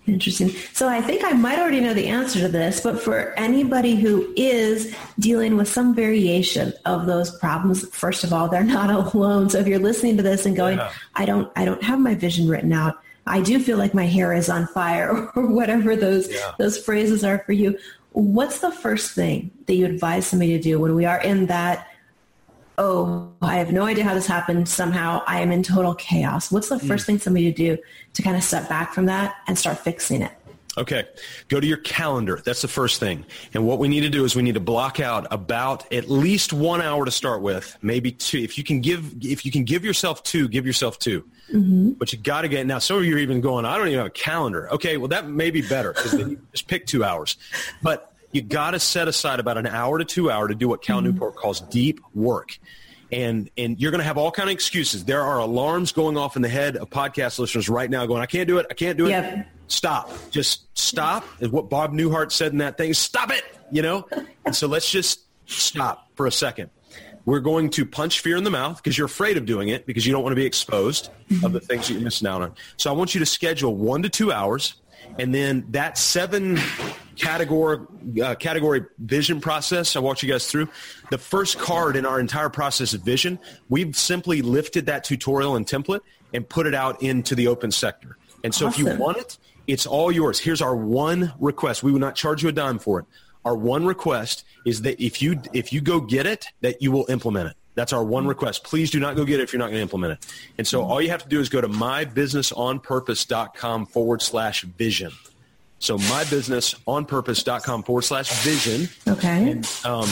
Interesting. 0.05 0.49
So 0.73 0.87
I 0.87 1.01
think 1.01 1.23
I 1.23 1.31
might 1.31 1.57
already 1.57 1.79
know 1.79 1.95
the 1.95 2.05
answer 2.07 2.39
to 2.41 2.47
this, 2.47 2.81
but 2.81 3.01
for 3.01 3.33
anybody 3.33 3.95
who 3.95 4.31
is 4.37 4.95
dealing 5.17 5.57
with 5.57 5.67
some 5.67 5.95
variation 5.95 6.71
of 6.85 7.07
those 7.07 7.35
problems, 7.39 7.87
first 7.95 8.23
of 8.23 8.31
all, 8.31 8.47
they're 8.47 8.63
not 8.63 8.91
alone. 9.15 9.49
So 9.49 9.57
if 9.57 9.67
you're 9.67 9.79
listening 9.79 10.17
to 10.17 10.23
this 10.23 10.45
and 10.45 10.55
going, 10.55 10.77
yeah. 10.77 10.91
I 11.15 11.25
don't, 11.25 11.51
I 11.55 11.65
don't 11.65 11.81
have 11.81 11.99
my 11.99 12.13
vision 12.13 12.47
written 12.47 12.73
out. 12.73 13.01
I 13.25 13.41
do 13.41 13.59
feel 13.59 13.79
like 13.79 13.95
my 13.95 14.05
hair 14.05 14.33
is 14.33 14.49
on 14.49 14.67
fire 14.67 15.31
or 15.35 15.47
whatever 15.47 15.95
those, 15.95 16.31
yeah. 16.31 16.51
those 16.59 16.77
phrases 16.77 17.23
are 17.23 17.39
for 17.39 17.53
you. 17.53 17.79
What's 18.11 18.59
the 18.59 18.71
first 18.71 19.13
thing 19.13 19.49
that 19.65 19.73
you 19.73 19.87
advise 19.87 20.27
somebody 20.27 20.51
to 20.51 20.59
do 20.59 20.79
when 20.79 20.93
we 20.93 21.05
are 21.05 21.21
in 21.21 21.47
that 21.47 21.87
oh, 22.81 23.31
I 23.41 23.57
have 23.57 23.71
no 23.71 23.83
idea 23.83 24.03
how 24.03 24.15
this 24.15 24.25
happened. 24.25 24.67
Somehow 24.67 25.21
I 25.27 25.41
am 25.41 25.51
in 25.51 25.61
total 25.61 25.93
chaos. 25.95 26.51
What's 26.51 26.69
the 26.69 26.79
first 26.79 27.03
mm. 27.03 27.07
thing 27.07 27.19
somebody 27.19 27.45
to 27.45 27.55
do 27.55 27.77
to 28.13 28.21
kind 28.21 28.35
of 28.35 28.43
step 28.43 28.67
back 28.67 28.93
from 28.93 29.05
that 29.05 29.35
and 29.47 29.57
start 29.57 29.77
fixing 29.77 30.23
it? 30.23 30.31
Okay. 30.77 31.05
Go 31.49 31.59
to 31.59 31.67
your 31.67 31.77
calendar. 31.77 32.41
That's 32.43 32.61
the 32.61 32.67
first 32.67 32.99
thing. 32.99 33.25
And 33.53 33.67
what 33.67 33.77
we 33.77 33.87
need 33.87 34.01
to 34.01 34.09
do 34.09 34.23
is 34.23 34.35
we 34.35 34.41
need 34.41 34.53
to 34.53 34.61
block 34.61 34.99
out 34.99 35.27
about 35.29 35.91
at 35.93 36.09
least 36.09 36.53
one 36.53 36.81
hour 36.81 37.03
to 37.03 37.11
start 37.11 37.41
with, 37.41 37.77
maybe 37.81 38.11
two. 38.11 38.39
If 38.39 38.57
you 38.57 38.63
can 38.63 38.79
give, 38.79 39.13
if 39.21 39.45
you 39.45 39.51
can 39.51 39.65
give 39.65 39.83
yourself 39.83 40.23
two, 40.23 40.47
give 40.47 40.65
yourself 40.65 40.97
2 40.97 41.21
mm-hmm. 41.53 41.89
But 41.91 42.13
you 42.13 42.19
got 42.19 42.41
to 42.41 42.47
get, 42.47 42.65
now 42.65 42.79
some 42.79 42.97
of 42.97 43.05
you 43.05 43.15
are 43.15 43.19
even 43.19 43.41
going, 43.41 43.65
I 43.65 43.77
don't 43.77 43.87
even 43.87 43.99
have 43.99 44.07
a 44.07 44.11
calendar. 44.11 44.71
Okay. 44.71 44.95
Well, 44.95 45.09
that 45.09 45.27
may 45.27 45.51
be 45.51 45.61
better 45.61 45.91
because 45.91 46.13
then 46.13 46.29
you 46.31 46.41
just 46.51 46.67
pick 46.67 46.87
two 46.87 47.03
hours. 47.03 47.35
But 47.83 48.10
you 48.31 48.41
got 48.41 48.71
to 48.71 48.79
set 48.79 49.07
aside 49.07 49.39
about 49.39 49.57
an 49.57 49.67
hour 49.67 49.97
to 49.97 50.05
two 50.05 50.31
hour 50.31 50.47
to 50.47 50.55
do 50.55 50.67
what 50.67 50.81
Cal 50.81 50.97
mm-hmm. 50.97 51.07
Newport 51.07 51.35
calls 51.35 51.61
deep 51.61 51.99
work. 52.13 52.57
And, 53.11 53.49
and 53.57 53.77
you're 53.79 53.91
going 53.91 53.99
to 53.99 54.05
have 54.05 54.17
all 54.17 54.31
kind 54.31 54.49
of 54.49 54.53
excuses. 54.53 55.03
There 55.03 55.21
are 55.21 55.39
alarms 55.39 55.91
going 55.91 56.17
off 56.17 56.37
in 56.37 56.41
the 56.41 56.49
head 56.49 56.77
of 56.77 56.89
podcast 56.89 57.39
listeners 57.39 57.67
right 57.67 57.89
now 57.89 58.05
going, 58.05 58.21
I 58.21 58.25
can't 58.25 58.47
do 58.47 58.57
it. 58.57 58.67
I 58.69 58.73
can't 58.73 58.97
do 58.97 59.07
it. 59.07 59.09
Yep. 59.09 59.47
Stop. 59.67 60.11
Just 60.29 60.77
stop 60.77 61.25
is 61.39 61.49
what 61.49 61.69
Bob 61.69 61.93
Newhart 61.93 62.31
said 62.31 62.53
in 62.53 62.59
that 62.59 62.77
thing. 62.77 62.93
Stop 62.93 63.31
it, 63.31 63.43
you 63.69 63.81
know? 63.81 64.07
and 64.45 64.55
so 64.55 64.67
let's 64.67 64.89
just 64.89 65.21
stop 65.45 66.07
for 66.15 66.25
a 66.25 66.31
second. 66.31 66.69
We're 67.25 67.39
going 67.39 67.69
to 67.71 67.85
punch 67.85 68.21
fear 68.21 68.37
in 68.37 68.43
the 68.43 68.49
mouth 68.49 68.77
because 68.77 68.97
you're 68.97 69.05
afraid 69.05 69.37
of 69.37 69.45
doing 69.45 69.67
it 69.69 69.85
because 69.85 70.05
you 70.05 70.11
don't 70.11 70.23
want 70.23 70.31
to 70.31 70.37
be 70.37 70.45
exposed 70.45 71.09
mm-hmm. 71.29 71.45
of 71.45 71.53
the 71.53 71.59
things 71.59 71.87
that 71.87 71.93
you're 71.93 72.01
missing 72.01 72.27
out 72.27 72.41
on. 72.41 72.55
So 72.77 72.89
I 72.89 72.93
want 72.93 73.13
you 73.13 73.19
to 73.19 73.25
schedule 73.25 73.75
one 73.75 74.01
to 74.03 74.09
two 74.09 74.31
hours 74.31 74.75
and 75.19 75.33
then 75.33 75.65
that 75.69 75.97
seven 75.97 76.59
category 77.15 77.79
uh, 78.23 78.35
category 78.35 78.85
vision 78.97 79.41
process 79.41 79.95
I 79.95 79.99
walked 79.99 80.23
you 80.23 80.31
guys 80.31 80.49
through. 80.49 80.69
The 81.09 81.17
first 81.17 81.59
card 81.59 81.95
in 81.95 82.05
our 82.05 82.19
entire 82.19 82.49
process 82.49 82.93
of 82.93 83.01
vision, 83.01 83.39
we've 83.69 83.95
simply 83.95 84.41
lifted 84.41 84.87
that 84.87 85.03
tutorial 85.03 85.55
and 85.55 85.65
template 85.65 86.01
and 86.33 86.47
put 86.47 86.67
it 86.67 86.73
out 86.73 87.01
into 87.01 87.35
the 87.35 87.47
open 87.47 87.71
sector. 87.71 88.17
And 88.43 88.53
so 88.53 88.67
awesome. 88.67 88.87
if 88.87 88.93
you 88.93 88.99
want 88.99 89.17
it, 89.17 89.37
it's 89.67 89.85
all 89.85 90.11
yours. 90.11 90.39
Here's 90.39 90.61
our 90.61 90.75
one 90.75 91.33
request. 91.39 91.83
We 91.83 91.91
will 91.91 91.99
not 91.99 92.15
charge 92.15 92.43
you 92.43 92.49
a 92.49 92.51
dime 92.51 92.79
for 92.79 92.99
it. 92.99 93.05
Our 93.45 93.55
one 93.55 93.85
request 93.85 94.43
is 94.65 94.83
that 94.83 95.03
if 95.03 95.21
you 95.21 95.41
if 95.53 95.73
you 95.73 95.81
go 95.81 95.99
get 95.99 96.25
it, 96.25 96.45
that 96.61 96.81
you 96.81 96.91
will 96.91 97.05
implement 97.09 97.49
it. 97.49 97.57
That's 97.75 97.93
our 97.93 98.03
one 98.03 98.27
request. 98.27 98.65
Please 98.65 98.91
do 98.91 98.99
not 98.99 99.15
go 99.15 99.23
get 99.23 99.39
it 99.39 99.43
if 99.43 99.53
you're 99.53 99.59
not 99.59 99.67
going 99.67 99.77
to 99.77 99.81
implement 99.81 100.11
it. 100.13 100.25
And 100.57 100.67
so 100.67 100.83
all 100.83 101.01
you 101.01 101.07
have 101.09 101.23
to 101.23 101.29
do 101.29 101.39
is 101.39 101.47
go 101.49 101.61
to 101.61 101.69
mybusinessonpurpose.com 101.69 103.85
forward 103.85 104.21
slash 104.21 104.63
vision. 104.63 105.13
So 105.79 105.97
mybusinessonpurpose.com 105.97 107.83
forward 107.83 108.01
slash 108.03 108.43
vision. 108.43 108.89
Okay. 109.07 109.51
And, 109.51 109.65
um, 109.83 110.07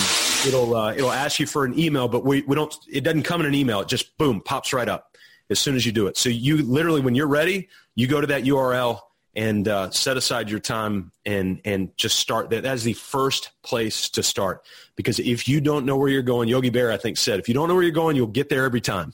it'll, 0.47 0.75
uh, 0.75 0.93
it'll 0.93 1.11
ask 1.11 1.39
you 1.39 1.45
for 1.45 1.63
an 1.65 1.77
email, 1.77 2.07
but 2.07 2.25
we, 2.25 2.41
we 2.43 2.55
don't, 2.55 2.73
it 2.91 3.01
doesn't 3.01 3.21
come 3.23 3.41
in 3.41 3.47
an 3.47 3.53
email. 3.53 3.81
It 3.81 3.87
just 3.87 4.17
boom, 4.17 4.41
pops 4.41 4.73
right 4.73 4.89
up 4.89 5.15
as 5.49 5.59
soon 5.59 5.75
as 5.75 5.85
you 5.85 5.91
do 5.91 6.07
it. 6.07 6.17
So 6.17 6.29
you 6.29 6.63
literally, 6.63 7.01
when 7.01 7.13
you're 7.13 7.27
ready, 7.27 7.69
you 7.95 8.07
go 8.07 8.21
to 8.21 8.27
that 8.27 8.45
URL 8.45 9.01
and 9.35 9.67
uh, 9.67 9.89
set 9.91 10.17
aside 10.17 10.49
your 10.49 10.59
time 10.59 11.11
and 11.25 11.61
and 11.65 11.95
just 11.97 12.17
start 12.17 12.49
that. 12.49 12.63
That 12.63 12.75
is 12.75 12.83
the 12.83 12.93
first 12.93 13.51
place 13.63 14.09
to 14.11 14.23
start 14.23 14.65
because 14.95 15.19
if 15.19 15.47
you 15.47 15.61
don't 15.61 15.85
know 15.85 15.97
where 15.97 16.09
you're 16.09 16.21
going, 16.21 16.49
Yogi 16.49 16.71
Berra 16.71 16.93
I 16.93 16.97
think 16.97 17.17
said, 17.17 17.39
if 17.39 17.47
you 17.47 17.53
don't 17.53 17.67
know 17.67 17.75
where 17.75 17.83
you're 17.83 17.91
going, 17.91 18.15
you'll 18.15 18.27
get 18.27 18.49
there 18.49 18.65
every 18.65 18.81
time. 18.81 19.13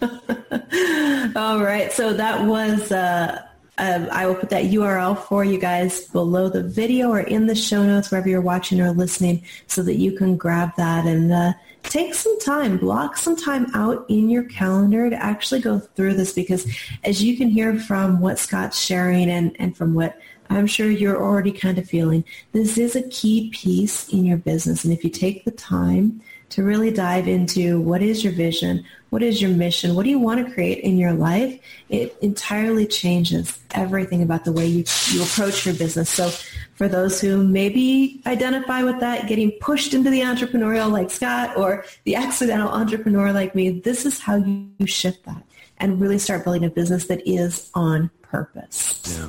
All 0.02 1.62
right, 1.62 1.90
so 1.92 2.12
that 2.14 2.44
was. 2.44 2.92
Uh, 2.92 3.42
um, 3.78 4.06
I 4.12 4.26
will 4.26 4.34
put 4.34 4.50
that 4.50 4.66
URL 4.66 5.18
for 5.18 5.44
you 5.44 5.58
guys 5.58 6.06
below 6.08 6.50
the 6.50 6.62
video 6.62 7.08
or 7.08 7.20
in 7.20 7.46
the 7.46 7.54
show 7.54 7.82
notes 7.82 8.10
wherever 8.10 8.28
you're 8.28 8.42
watching 8.42 8.80
or 8.80 8.92
listening, 8.92 9.44
so 9.66 9.82
that 9.82 9.96
you 9.96 10.12
can 10.12 10.36
grab 10.36 10.70
that 10.76 11.06
and. 11.06 11.32
Uh, 11.32 11.52
take 11.82 12.14
some 12.14 12.38
time, 12.40 12.78
block 12.78 13.16
some 13.16 13.36
time 13.36 13.66
out 13.74 14.04
in 14.08 14.30
your 14.30 14.44
calendar 14.44 15.10
to 15.10 15.16
actually 15.16 15.60
go 15.60 15.78
through 15.78 16.14
this 16.14 16.32
because 16.32 16.66
as 17.04 17.22
you 17.22 17.36
can 17.36 17.48
hear 17.48 17.78
from 17.78 18.20
what 18.20 18.38
Scott's 18.38 18.78
sharing 18.78 19.30
and, 19.30 19.54
and 19.58 19.76
from 19.76 19.94
what 19.94 20.18
I'm 20.50 20.66
sure 20.66 20.90
you're 20.90 21.22
already 21.22 21.52
kind 21.52 21.78
of 21.78 21.88
feeling, 21.88 22.24
this 22.52 22.78
is 22.78 22.94
a 22.94 23.08
key 23.08 23.50
piece 23.50 24.08
in 24.08 24.24
your 24.24 24.36
business. 24.36 24.84
And 24.84 24.92
if 24.92 25.02
you 25.04 25.10
take 25.10 25.44
the 25.44 25.50
time 25.50 26.20
to 26.50 26.62
really 26.62 26.90
dive 26.90 27.28
into 27.28 27.80
what 27.80 28.02
is 28.02 28.22
your 28.22 28.32
vision, 28.34 28.84
what 29.08 29.22
is 29.22 29.40
your 29.40 29.50
mission, 29.50 29.94
what 29.94 30.04
do 30.04 30.10
you 30.10 30.18
want 30.18 30.46
to 30.46 30.52
create 30.52 30.84
in 30.84 30.98
your 30.98 31.14
life, 31.14 31.58
it 31.88 32.14
entirely 32.20 32.86
changes 32.86 33.58
everything 33.70 34.22
about 34.22 34.44
the 34.44 34.52
way 34.52 34.66
you, 34.66 34.84
you 35.10 35.22
approach 35.22 35.64
your 35.64 35.74
business. 35.74 36.10
So 36.10 36.30
for 36.74 36.88
those 36.88 37.20
who 37.20 37.42
maybe 37.42 38.22
identify 38.26 38.82
with 38.82 39.00
that, 39.00 39.28
getting 39.28 39.52
pushed 39.60 39.94
into 39.94 40.10
the 40.10 40.20
entrepreneurial 40.20 40.90
like 40.90 41.10
Scott 41.10 41.56
or 41.56 41.84
the 42.04 42.16
accidental 42.16 42.68
entrepreneur 42.68 43.32
like 43.32 43.54
me, 43.54 43.80
this 43.80 44.06
is 44.06 44.18
how 44.18 44.36
you 44.36 44.86
shift 44.86 45.24
that 45.26 45.42
and 45.78 46.00
really 46.00 46.18
start 46.18 46.44
building 46.44 46.64
a 46.64 46.70
business 46.70 47.06
that 47.06 47.26
is 47.28 47.70
on 47.74 48.10
purpose. 48.22 49.18
Yeah. 49.18 49.28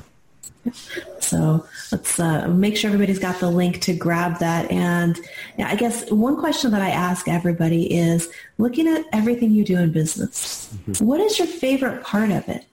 So 1.19 1.65
let's 1.91 2.19
uh, 2.19 2.47
make 2.47 2.77
sure 2.77 2.89
everybody's 2.89 3.19
got 3.19 3.39
the 3.39 3.49
link 3.49 3.81
to 3.81 3.93
grab 3.93 4.39
that. 4.39 4.71
And 4.71 5.19
yeah, 5.57 5.67
I 5.67 5.75
guess 5.75 6.09
one 6.09 6.37
question 6.37 6.71
that 6.71 6.81
I 6.81 6.89
ask 6.89 7.27
everybody 7.27 7.93
is 7.93 8.29
looking 8.57 8.87
at 8.87 9.05
everything 9.11 9.51
you 9.51 9.65
do 9.65 9.77
in 9.77 9.91
business, 9.91 10.73
mm-hmm. 10.87 11.05
what 11.05 11.19
is 11.19 11.37
your 11.37 11.47
favorite 11.47 12.03
part 12.03 12.31
of 12.31 12.47
it? 12.47 12.65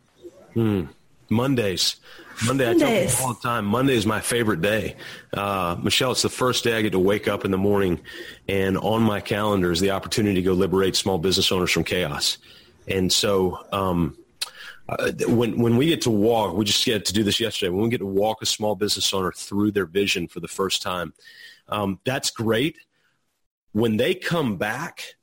Mm, 0.55 0.89
Mondays. 1.29 1.97
Monday, 2.47 2.67
Mondays. 2.67 2.83
I 2.83 2.87
tell 2.87 3.09
people 3.09 3.27
all 3.27 3.35
the 3.35 3.41
time, 3.41 3.65
Monday 3.67 3.95
is 3.95 4.07
my 4.07 4.21
favorite 4.21 4.63
day. 4.63 4.97
Uh, 5.33 5.77
Michelle, 5.83 6.13
it's 6.13 6.23
the 6.23 6.29
first 6.29 6.65
day 6.65 6.77
I 6.77 6.83
get 6.83 6.93
to 6.93 6.99
wake 6.99 7.29
up 7.29 7.45
in 7.45 7.51
the 7.51 7.59
morning 7.59 8.01
and 8.49 8.79
on 8.79 9.03
my 9.03 9.21
calendar 9.21 9.71
is 9.71 9.81
the 9.81 9.91
opportunity 9.91 10.37
to 10.37 10.43
go 10.43 10.53
liberate 10.53 10.97
small 10.97 11.19
business 11.19 11.53
owners 11.53 11.71
from 11.71 11.85
chaos. 11.85 12.39
And 12.89 13.13
so, 13.13 13.67
um, 13.73 14.17
uh, 14.89 15.13
when 15.29 15.61
when 15.61 15.77
we 15.77 15.87
get 15.87 16.03
to 16.03 16.11
walk, 16.11 16.57
we 16.57 16.65
just 16.65 16.85
get 16.85 17.05
to 17.05 17.13
do 17.13 17.23
this 17.23 17.39
yesterday. 17.39 17.71
When 17.71 17.83
we 17.83 17.91
get 17.91 17.99
to 17.99 18.07
walk 18.07 18.43
a 18.43 18.47
small 18.47 18.75
business 18.75 19.13
owner 19.15 19.31
through 19.31 19.71
their 19.71 19.87
vision 19.87 20.27
for 20.27 20.41
the 20.41 20.49
first 20.49 20.83
time, 20.83 21.13
um, 21.69 22.01
that's 22.05 22.31
great. 22.31 22.77
When 23.73 23.99
they 23.99 24.17
come 24.17 24.57
back 24.57 25.15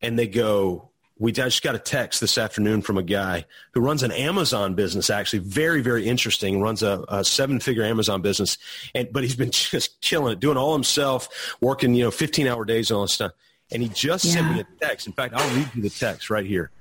and 0.00 0.18
they 0.18 0.26
go, 0.26 0.90
we 1.22 1.30
just 1.30 1.62
got 1.62 1.76
a 1.76 1.78
text 1.78 2.20
this 2.20 2.36
afternoon 2.36 2.82
from 2.82 2.98
a 2.98 3.02
guy 3.02 3.44
who 3.74 3.80
runs 3.80 4.02
an 4.02 4.10
Amazon 4.10 4.74
business, 4.74 5.08
actually 5.08 5.38
very, 5.38 5.80
very 5.80 6.08
interesting, 6.08 6.60
runs 6.60 6.82
a, 6.82 7.04
a 7.08 7.24
seven-figure 7.24 7.84
Amazon 7.84 8.22
business, 8.22 8.58
and 8.92 9.06
but 9.12 9.22
he's 9.22 9.36
been 9.36 9.50
just 9.52 10.00
killing 10.00 10.32
it, 10.32 10.40
doing 10.40 10.56
all 10.56 10.72
himself, 10.72 11.28
working 11.60 11.94
you 11.94 12.02
know 12.02 12.10
15-hour 12.10 12.64
days 12.64 12.90
and 12.90 12.96
all 12.96 13.02
this 13.02 13.12
stuff. 13.12 13.30
And 13.70 13.84
he 13.84 13.88
just 13.88 14.24
yeah. 14.24 14.32
sent 14.32 14.52
me 14.52 14.60
a 14.60 14.66
text. 14.84 15.06
In 15.06 15.12
fact, 15.12 15.34
I'll 15.34 15.56
read 15.56 15.68
you 15.76 15.82
the 15.82 15.90
text 15.90 16.28
right 16.28 16.44
here. 16.44 16.72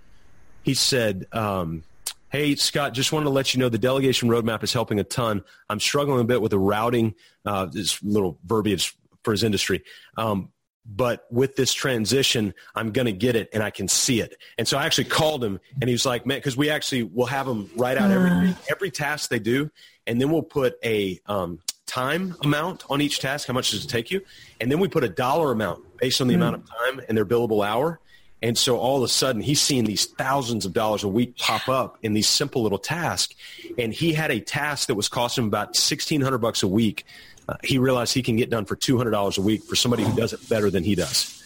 He 0.63 0.73
said, 0.73 1.27
um, 1.31 1.83
Hey, 2.29 2.55
Scott, 2.55 2.93
just 2.93 3.11
wanted 3.11 3.25
to 3.25 3.29
let 3.29 3.53
you 3.53 3.59
know 3.59 3.69
the 3.69 3.77
delegation 3.77 4.27
roadmap 4.27 4.63
is 4.63 4.73
helping 4.73 4.99
a 4.99 5.03
ton. 5.03 5.43
I'm 5.69 5.79
struggling 5.79 6.19
a 6.19 6.23
bit 6.23 6.41
with 6.41 6.49
the 6.49 6.59
routing, 6.59 7.13
uh, 7.45 7.67
this 7.67 8.01
little 8.01 8.39
verbiage 8.43 8.97
for 9.23 9.31
his 9.31 9.43
industry. 9.43 9.83
Um, 10.17 10.49
but 10.85 11.25
with 11.31 11.55
this 11.55 11.73
transition, 11.73 12.53
I'm 12.75 12.91
going 12.91 13.05
to 13.05 13.11
get 13.11 13.35
it 13.35 13.49
and 13.53 13.61
I 13.61 13.69
can 13.69 13.87
see 13.87 14.19
it. 14.19 14.37
And 14.57 14.67
so 14.67 14.77
I 14.77 14.85
actually 14.85 15.05
called 15.05 15.43
him 15.43 15.59
and 15.79 15.87
he 15.87 15.93
was 15.93 16.05
like, 16.05 16.25
man, 16.25 16.37
because 16.37 16.57
we 16.57 16.69
actually 16.69 17.03
will 17.03 17.27
have 17.27 17.45
them 17.45 17.69
write 17.75 17.97
out 17.97 18.11
every, 18.11 18.55
every 18.69 18.91
task 18.91 19.29
they 19.29 19.39
do. 19.39 19.69
And 20.07 20.19
then 20.19 20.31
we'll 20.31 20.41
put 20.41 20.75
a 20.83 21.19
um, 21.27 21.59
time 21.85 22.35
amount 22.43 22.83
on 22.89 23.01
each 23.01 23.19
task. 23.19 23.47
How 23.47 23.53
much 23.53 23.71
does 23.71 23.85
it 23.85 23.87
take 23.87 24.09
you? 24.11 24.21
And 24.59 24.71
then 24.71 24.79
we 24.79 24.87
put 24.87 25.03
a 25.03 25.09
dollar 25.09 25.51
amount 25.51 25.97
based 25.97 26.19
on 26.19 26.27
the 26.27 26.33
mm. 26.33 26.37
amount 26.37 26.55
of 26.55 26.69
time 26.69 27.01
and 27.07 27.17
their 27.17 27.25
billable 27.25 27.65
hour. 27.65 27.99
And 28.41 28.57
so 28.57 28.77
all 28.77 28.97
of 28.97 29.03
a 29.03 29.07
sudden 29.07 29.41
he's 29.41 29.61
seeing 29.61 29.83
these 29.83 30.05
thousands 30.05 30.65
of 30.65 30.73
dollars 30.73 31.03
a 31.03 31.07
week 31.07 31.37
pop 31.37 31.69
up 31.69 31.99
in 32.01 32.13
these 32.13 32.27
simple 32.27 32.63
little 32.63 32.79
tasks. 32.79 33.35
And 33.77 33.93
he 33.93 34.13
had 34.13 34.31
a 34.31 34.39
task 34.39 34.87
that 34.87 34.95
was 34.95 35.07
costing 35.07 35.43
him 35.43 35.47
about 35.49 35.67
1600 35.67 36.39
bucks 36.39 36.63
a 36.63 36.67
week 36.67 37.05
uh, 37.51 37.57
he 37.63 37.77
realized 37.77 38.13
he 38.13 38.23
can 38.23 38.35
get 38.37 38.49
done 38.49 38.65
for 38.65 38.75
$200 38.75 39.37
a 39.37 39.41
week 39.41 39.63
for 39.63 39.75
somebody 39.75 40.03
who 40.03 40.15
does 40.15 40.33
it 40.33 40.47
better 40.47 40.69
than 40.69 40.83
he 40.83 40.95
does. 40.95 41.37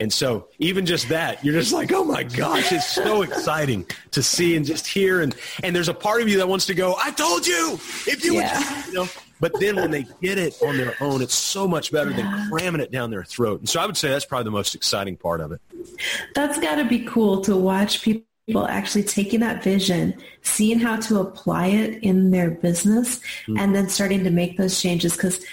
And 0.00 0.12
so 0.12 0.48
even 0.58 0.86
just 0.86 1.08
that, 1.10 1.44
you're 1.44 1.54
just 1.54 1.72
like, 1.72 1.92
oh 1.92 2.04
my 2.04 2.24
gosh, 2.24 2.72
it's 2.72 2.86
so 2.86 3.22
exciting 3.22 3.86
to 4.12 4.22
see 4.22 4.56
and 4.56 4.66
just 4.66 4.86
hear. 4.86 5.20
And, 5.20 5.34
and 5.62 5.76
there's 5.76 5.88
a 5.88 5.94
part 5.94 6.22
of 6.22 6.28
you 6.28 6.38
that 6.38 6.48
wants 6.48 6.66
to 6.66 6.74
go, 6.74 6.96
I 6.98 7.12
told 7.12 7.46
you, 7.46 7.74
if 8.06 8.24
you 8.24 8.34
yeah. 8.34 8.58
would, 8.58 8.86
you 8.86 8.92
know, 8.94 9.08
but 9.38 9.58
then 9.60 9.76
when 9.76 9.90
they 9.90 10.06
get 10.20 10.38
it 10.38 10.56
on 10.62 10.76
their 10.76 10.94
own, 11.00 11.22
it's 11.22 11.34
so 11.34 11.68
much 11.68 11.92
better 11.92 12.12
than 12.12 12.50
cramming 12.50 12.80
it 12.80 12.90
down 12.90 13.10
their 13.10 13.24
throat. 13.24 13.60
And 13.60 13.68
so 13.68 13.80
I 13.80 13.86
would 13.86 13.96
say 13.96 14.08
that's 14.08 14.24
probably 14.24 14.44
the 14.44 14.50
most 14.52 14.74
exciting 14.74 15.16
part 15.16 15.40
of 15.40 15.52
it. 15.52 15.60
That's 16.34 16.58
got 16.58 16.76
to 16.76 16.84
be 16.84 17.00
cool 17.00 17.40
to 17.42 17.56
watch 17.56 18.02
people 18.02 18.24
people 18.46 18.66
actually 18.66 19.04
taking 19.04 19.40
that 19.40 19.62
vision, 19.62 20.14
seeing 20.42 20.78
how 20.78 20.96
to 20.96 21.20
apply 21.20 21.66
it 21.68 22.02
in 22.02 22.30
their 22.30 22.50
business, 22.50 23.18
mm-hmm. 23.18 23.58
and 23.58 23.74
then 23.74 23.88
starting 23.88 24.24
to 24.24 24.30
make 24.30 24.56
those 24.56 24.80
changes. 24.80 25.16
Because 25.16 25.44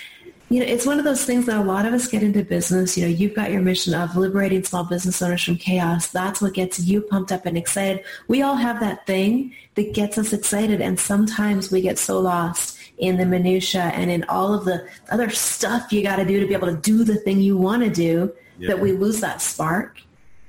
you 0.49 0.59
know, 0.59 0.65
it's 0.65 0.85
one 0.85 0.97
of 0.97 1.05
those 1.05 1.23
things 1.25 1.45
that 1.45 1.57
a 1.57 1.63
lot 1.63 1.85
of 1.85 1.93
us 1.93 2.07
get 2.07 2.23
into 2.23 2.43
business. 2.43 2.97
You 2.97 3.05
know, 3.05 3.11
you've 3.11 3.35
got 3.35 3.51
your 3.51 3.61
mission 3.61 3.93
of 3.93 4.15
liberating 4.15 4.63
small 4.63 4.83
business 4.83 5.21
owners 5.21 5.43
from 5.43 5.57
chaos. 5.57 6.07
That's 6.07 6.41
what 6.41 6.55
gets 6.55 6.79
you 6.79 7.01
pumped 7.01 7.31
up 7.31 7.45
and 7.45 7.55
excited. 7.55 8.03
We 8.27 8.41
all 8.41 8.55
have 8.55 8.79
that 8.79 9.05
thing 9.05 9.53
that 9.75 9.93
gets 9.93 10.17
us 10.17 10.33
excited, 10.33 10.81
and 10.81 10.99
sometimes 10.99 11.71
we 11.71 11.81
get 11.81 11.99
so 11.99 12.19
lost 12.19 12.77
in 12.97 13.17
the 13.17 13.25
minutia 13.25 13.83
and 13.83 14.09
in 14.11 14.25
all 14.25 14.53
of 14.53 14.65
the 14.65 14.85
other 15.09 15.29
stuff 15.29 15.93
you 15.93 16.03
got 16.03 16.17
to 16.17 16.25
do 16.25 16.39
to 16.39 16.47
be 16.47 16.53
able 16.53 16.67
to 16.67 16.75
do 16.75 17.03
the 17.03 17.15
thing 17.15 17.39
you 17.39 17.55
want 17.55 17.83
to 17.83 17.89
do 17.89 18.33
yeah. 18.57 18.69
that 18.69 18.79
we 18.79 18.91
lose 18.91 19.21
that 19.21 19.41
spark. 19.41 20.01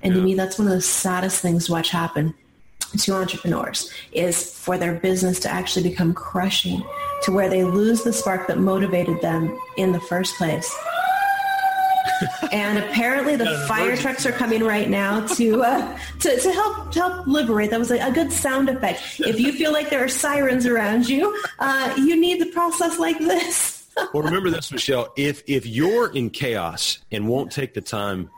And 0.02 0.14
yeah. 0.14 0.20
to 0.20 0.24
me, 0.24 0.34
that's 0.34 0.58
one 0.58 0.68
of 0.68 0.74
the 0.74 0.80
saddest 0.80 1.40
things 1.42 1.66
to 1.66 1.72
watch 1.72 1.90
happen 1.90 2.34
to 2.98 3.12
entrepreneurs 3.14 3.92
is 4.12 4.52
for 4.52 4.76
their 4.76 4.94
business 4.94 5.38
to 5.40 5.50
actually 5.50 5.88
become 5.88 6.12
crushing 6.12 6.82
to 7.22 7.32
where 7.32 7.48
they 7.48 7.64
lose 7.64 8.02
the 8.02 8.12
spark 8.12 8.46
that 8.48 8.58
motivated 8.58 9.20
them 9.20 9.56
in 9.76 9.92
the 9.92 10.00
first 10.00 10.34
place. 10.36 10.74
and 12.52 12.78
apparently 12.78 13.36
the 13.36 13.64
fire 13.68 13.96
trucks 13.96 14.26
are 14.26 14.32
coming 14.32 14.62
right 14.62 14.88
now 14.88 15.26
to, 15.26 15.62
uh, 15.62 15.98
to, 16.18 16.38
to 16.38 16.52
help 16.52 16.92
to 16.92 16.98
help 16.98 17.26
liberate. 17.26 17.70
That 17.70 17.78
was 17.78 17.90
a, 17.90 17.98
a, 17.98 18.10
good 18.10 18.32
sound 18.32 18.68
effect. 18.68 19.20
If 19.20 19.38
you 19.38 19.52
feel 19.52 19.72
like 19.72 19.90
there 19.90 20.04
are 20.04 20.08
sirens 20.08 20.66
around 20.66 21.08
you, 21.08 21.38
uh, 21.58 21.94
you 21.96 22.20
need 22.20 22.40
the 22.40 22.46
process 22.46 22.98
like 22.98 23.18
this. 23.18 23.88
well, 24.12 24.22
remember 24.22 24.50
this, 24.50 24.70
Michelle. 24.70 25.12
If 25.16 25.42
if 25.46 25.66
you're 25.66 26.12
in 26.12 26.30
chaos 26.30 26.98
and 27.10 27.28
won't 27.28 27.52
take 27.52 27.74
the 27.74 27.80
time 27.80 28.30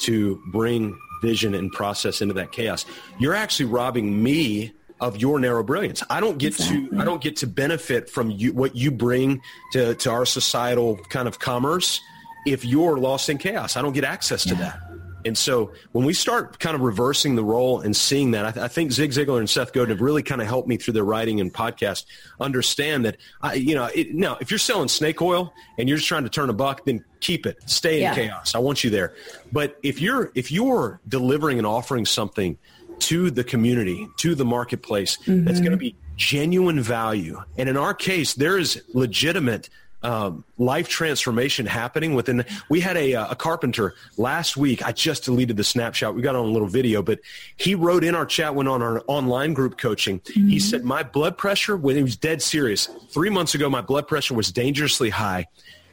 to 0.00 0.42
bring 0.46 0.98
vision 1.22 1.54
and 1.54 1.70
process 1.72 2.20
into 2.20 2.34
that 2.34 2.52
chaos, 2.52 2.86
you're 3.18 3.34
actually 3.34 3.66
robbing 3.66 4.22
me 4.22 4.72
of 5.00 5.16
your 5.16 5.40
narrow 5.40 5.62
brilliance. 5.62 6.02
I 6.10 6.20
don't 6.20 6.38
get 6.38 6.48
exactly. 6.48 6.88
to 6.88 7.00
I 7.00 7.04
don't 7.04 7.22
get 7.22 7.36
to 7.38 7.46
benefit 7.46 8.10
from 8.10 8.30
you 8.30 8.52
what 8.52 8.76
you 8.76 8.90
bring 8.90 9.40
to, 9.72 9.94
to 9.94 10.10
our 10.10 10.26
societal 10.26 10.96
kind 11.08 11.26
of 11.26 11.38
commerce 11.38 12.00
if 12.46 12.64
you're 12.64 12.98
lost 12.98 13.28
in 13.28 13.38
chaos. 13.38 13.76
I 13.76 13.82
don't 13.82 13.92
get 13.92 14.04
access 14.04 14.44
to 14.44 14.54
that. 14.56 14.89
And 15.24 15.36
so 15.36 15.72
when 15.92 16.04
we 16.04 16.14
start 16.14 16.58
kind 16.58 16.74
of 16.74 16.80
reversing 16.80 17.34
the 17.34 17.44
role 17.44 17.80
and 17.80 17.96
seeing 17.96 18.32
that, 18.32 18.44
I, 18.44 18.50
th- 18.52 18.64
I, 18.64 18.68
think 18.68 18.92
Zig 18.92 19.10
Ziglar 19.10 19.38
and 19.38 19.48
Seth 19.48 19.72
Godin 19.72 19.90
have 19.90 20.00
really 20.00 20.22
kind 20.22 20.40
of 20.40 20.46
helped 20.46 20.68
me 20.68 20.76
through 20.76 20.94
their 20.94 21.04
writing 21.04 21.40
and 21.40 21.52
podcast 21.52 22.04
understand 22.40 23.04
that, 23.04 23.16
I, 23.42 23.54
you 23.54 23.74
know, 23.74 23.88
it, 23.94 24.14
now 24.14 24.36
if 24.40 24.50
you're 24.50 24.58
selling 24.58 24.88
snake 24.88 25.20
oil 25.22 25.52
and 25.78 25.88
you're 25.88 25.98
just 25.98 26.08
trying 26.08 26.24
to 26.24 26.30
turn 26.30 26.50
a 26.50 26.52
buck, 26.52 26.84
then 26.84 27.04
keep 27.20 27.46
it, 27.46 27.58
stay 27.66 27.96
in 27.96 28.02
yeah. 28.02 28.14
chaos. 28.14 28.54
I 28.54 28.58
want 28.58 28.84
you 28.84 28.90
there. 28.90 29.14
But 29.52 29.78
if 29.82 30.00
you're 30.00 30.32
if 30.34 30.50
you're 30.50 31.00
delivering 31.08 31.58
and 31.58 31.66
offering 31.66 32.06
something 32.06 32.58
to 33.00 33.30
the 33.30 33.44
community, 33.44 34.08
to 34.18 34.34
the 34.34 34.44
marketplace, 34.44 35.16
mm-hmm. 35.18 35.44
that's 35.44 35.60
going 35.60 35.72
to 35.72 35.78
be 35.78 35.96
genuine 36.16 36.80
value, 36.80 37.42
and 37.56 37.68
in 37.68 37.76
our 37.76 37.94
case, 37.94 38.34
there 38.34 38.58
is 38.58 38.82
legitimate 38.92 39.70
um, 40.02 40.44
life 40.58 40.88
transformation 40.88 41.66
happening 41.66 42.14
within. 42.14 42.44
We 42.68 42.80
had 42.80 42.96
a, 42.96 43.12
a 43.12 43.34
carpenter 43.34 43.94
last 44.16 44.56
week. 44.56 44.84
I 44.84 44.92
just 44.92 45.24
deleted 45.24 45.56
the 45.56 45.64
snapshot. 45.64 46.14
We 46.14 46.22
got 46.22 46.36
on 46.36 46.44
a 46.46 46.50
little 46.50 46.68
video, 46.68 47.02
but 47.02 47.20
he 47.56 47.74
wrote 47.74 48.04
in 48.04 48.14
our 48.14 48.26
chat 48.26 48.54
when 48.54 48.68
on 48.68 48.82
our 48.82 49.02
online 49.06 49.54
group 49.54 49.78
coaching. 49.78 50.20
Mm-hmm. 50.20 50.48
He 50.48 50.58
said, 50.58 50.84
my 50.84 51.02
blood 51.02 51.36
pressure, 51.36 51.76
when 51.76 51.96
he 51.96 52.02
was 52.02 52.16
dead 52.16 52.42
serious, 52.42 52.86
three 53.10 53.30
months 53.30 53.54
ago, 53.54 53.68
my 53.68 53.80
blood 53.80 54.08
pressure 54.08 54.34
was 54.34 54.50
dangerously 54.52 55.10
high. 55.10 55.46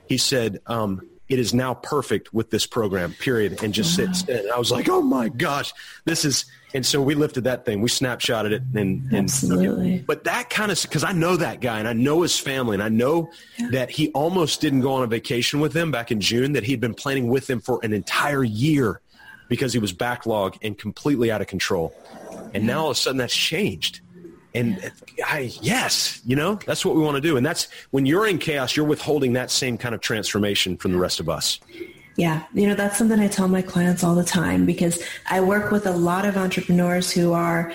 He 0.08 0.18
said, 0.18 0.62
um, 0.68 1.01
it 1.30 1.39
is 1.39 1.53
now 1.53 1.73
perfect 1.73 2.34
with 2.34 2.49
this 2.49 2.65
program, 2.65 3.13
period, 3.13 3.61
and 3.63 3.73
just 3.73 3.95
sit. 3.95 4.28
And 4.30 4.51
I 4.51 4.57
was 4.57 4.71
like, 4.71 4.88
oh 4.89 5.01
my 5.01 5.30
gosh, 5.30 5.73
this 6.05 6.25
is 6.25 6.45
and 6.73 6.86
so 6.86 7.01
we 7.01 7.15
lifted 7.15 7.45
that 7.45 7.65
thing. 7.65 7.82
We 7.82 7.89
snapshotted 7.89 8.51
it 8.51 8.61
and, 8.75 9.01
and 9.05 9.15
Absolutely. 9.15 9.99
but 9.99 10.25
that 10.25 10.49
kind 10.49 10.71
of 10.71 10.82
because 10.82 11.03
I 11.03 11.13
know 11.13 11.38
that 11.38 11.61
guy 11.61 11.80
and 11.80 11.88
I 11.88 11.93
know 11.93 12.23
his 12.23 12.38
family 12.38 12.75
and 12.75 12.84
I 12.84 12.89
know 12.89 13.32
yeah. 13.57 13.69
that 13.71 13.89
he 13.89 14.09
almost 14.11 14.59
didn't 14.59 14.82
go 14.82 14.93
on 14.93 15.03
a 15.03 15.07
vacation 15.07 15.59
with 15.59 15.73
them 15.73 15.91
back 15.91 16.11
in 16.11 16.19
June. 16.19 16.53
That 16.53 16.63
he'd 16.63 16.82
been 16.82 16.93
planning 16.93 17.30
with 17.30 17.47
them 17.47 17.61
for 17.61 17.80
an 17.84 17.93
entire 17.93 18.43
year 18.43 19.01
because 19.47 19.71
he 19.71 19.80
was 19.80 19.93
backlogged 19.93 20.57
and 20.61 20.78
completely 20.78 21.32
out 21.32 21.41
of 21.41 21.47
control. 21.47 21.93
And 22.53 22.63
yeah. 22.63 22.73
now 22.73 22.82
all 22.82 22.91
of 22.91 22.97
a 22.97 22.99
sudden 22.99 23.17
that's 23.17 23.36
changed. 23.36 24.01
And 24.56 24.91
I, 25.26 25.52
yes, 25.62 26.22
you 26.26 26.36
know, 26.36 26.56
that's 26.56 26.86
what 26.86 26.95
we 26.95 27.02
want 27.02 27.16
to 27.16 27.22
do. 27.22 27.38
And 27.38 27.45
that's 27.45 27.68
when 27.91 28.06
you're 28.06 28.28
in 28.28 28.39
chaos, 28.39 28.76
you're 28.76 28.86
withholding 28.86 29.34
that 29.34 29.52
same 29.52 29.78
kind 29.78 29.93
of 29.93 30.02
transformation 30.02 30.78
from 30.78 30.91
the 30.93 30.98
rest 30.98 31.20
of 31.20 31.30
us. 31.30 31.60
Yeah, 32.16 32.43
you 32.54 32.68
know, 32.68 32.74
that's 32.74 32.98
something 32.98 33.20
I 33.20 33.28
tell 33.28 33.48
my 33.48 33.62
clients 33.62 34.04
all 34.04 34.16
the 34.16 34.24
time 34.24 34.66
because 34.66 35.04
I 35.30 35.41
work 35.41 35.72
with 35.72 35.86
a 35.86 35.91
lot 35.91 36.26
of 36.26 36.36
entrepreneurs 36.36 37.12
who 37.12 37.34
are 37.34 37.72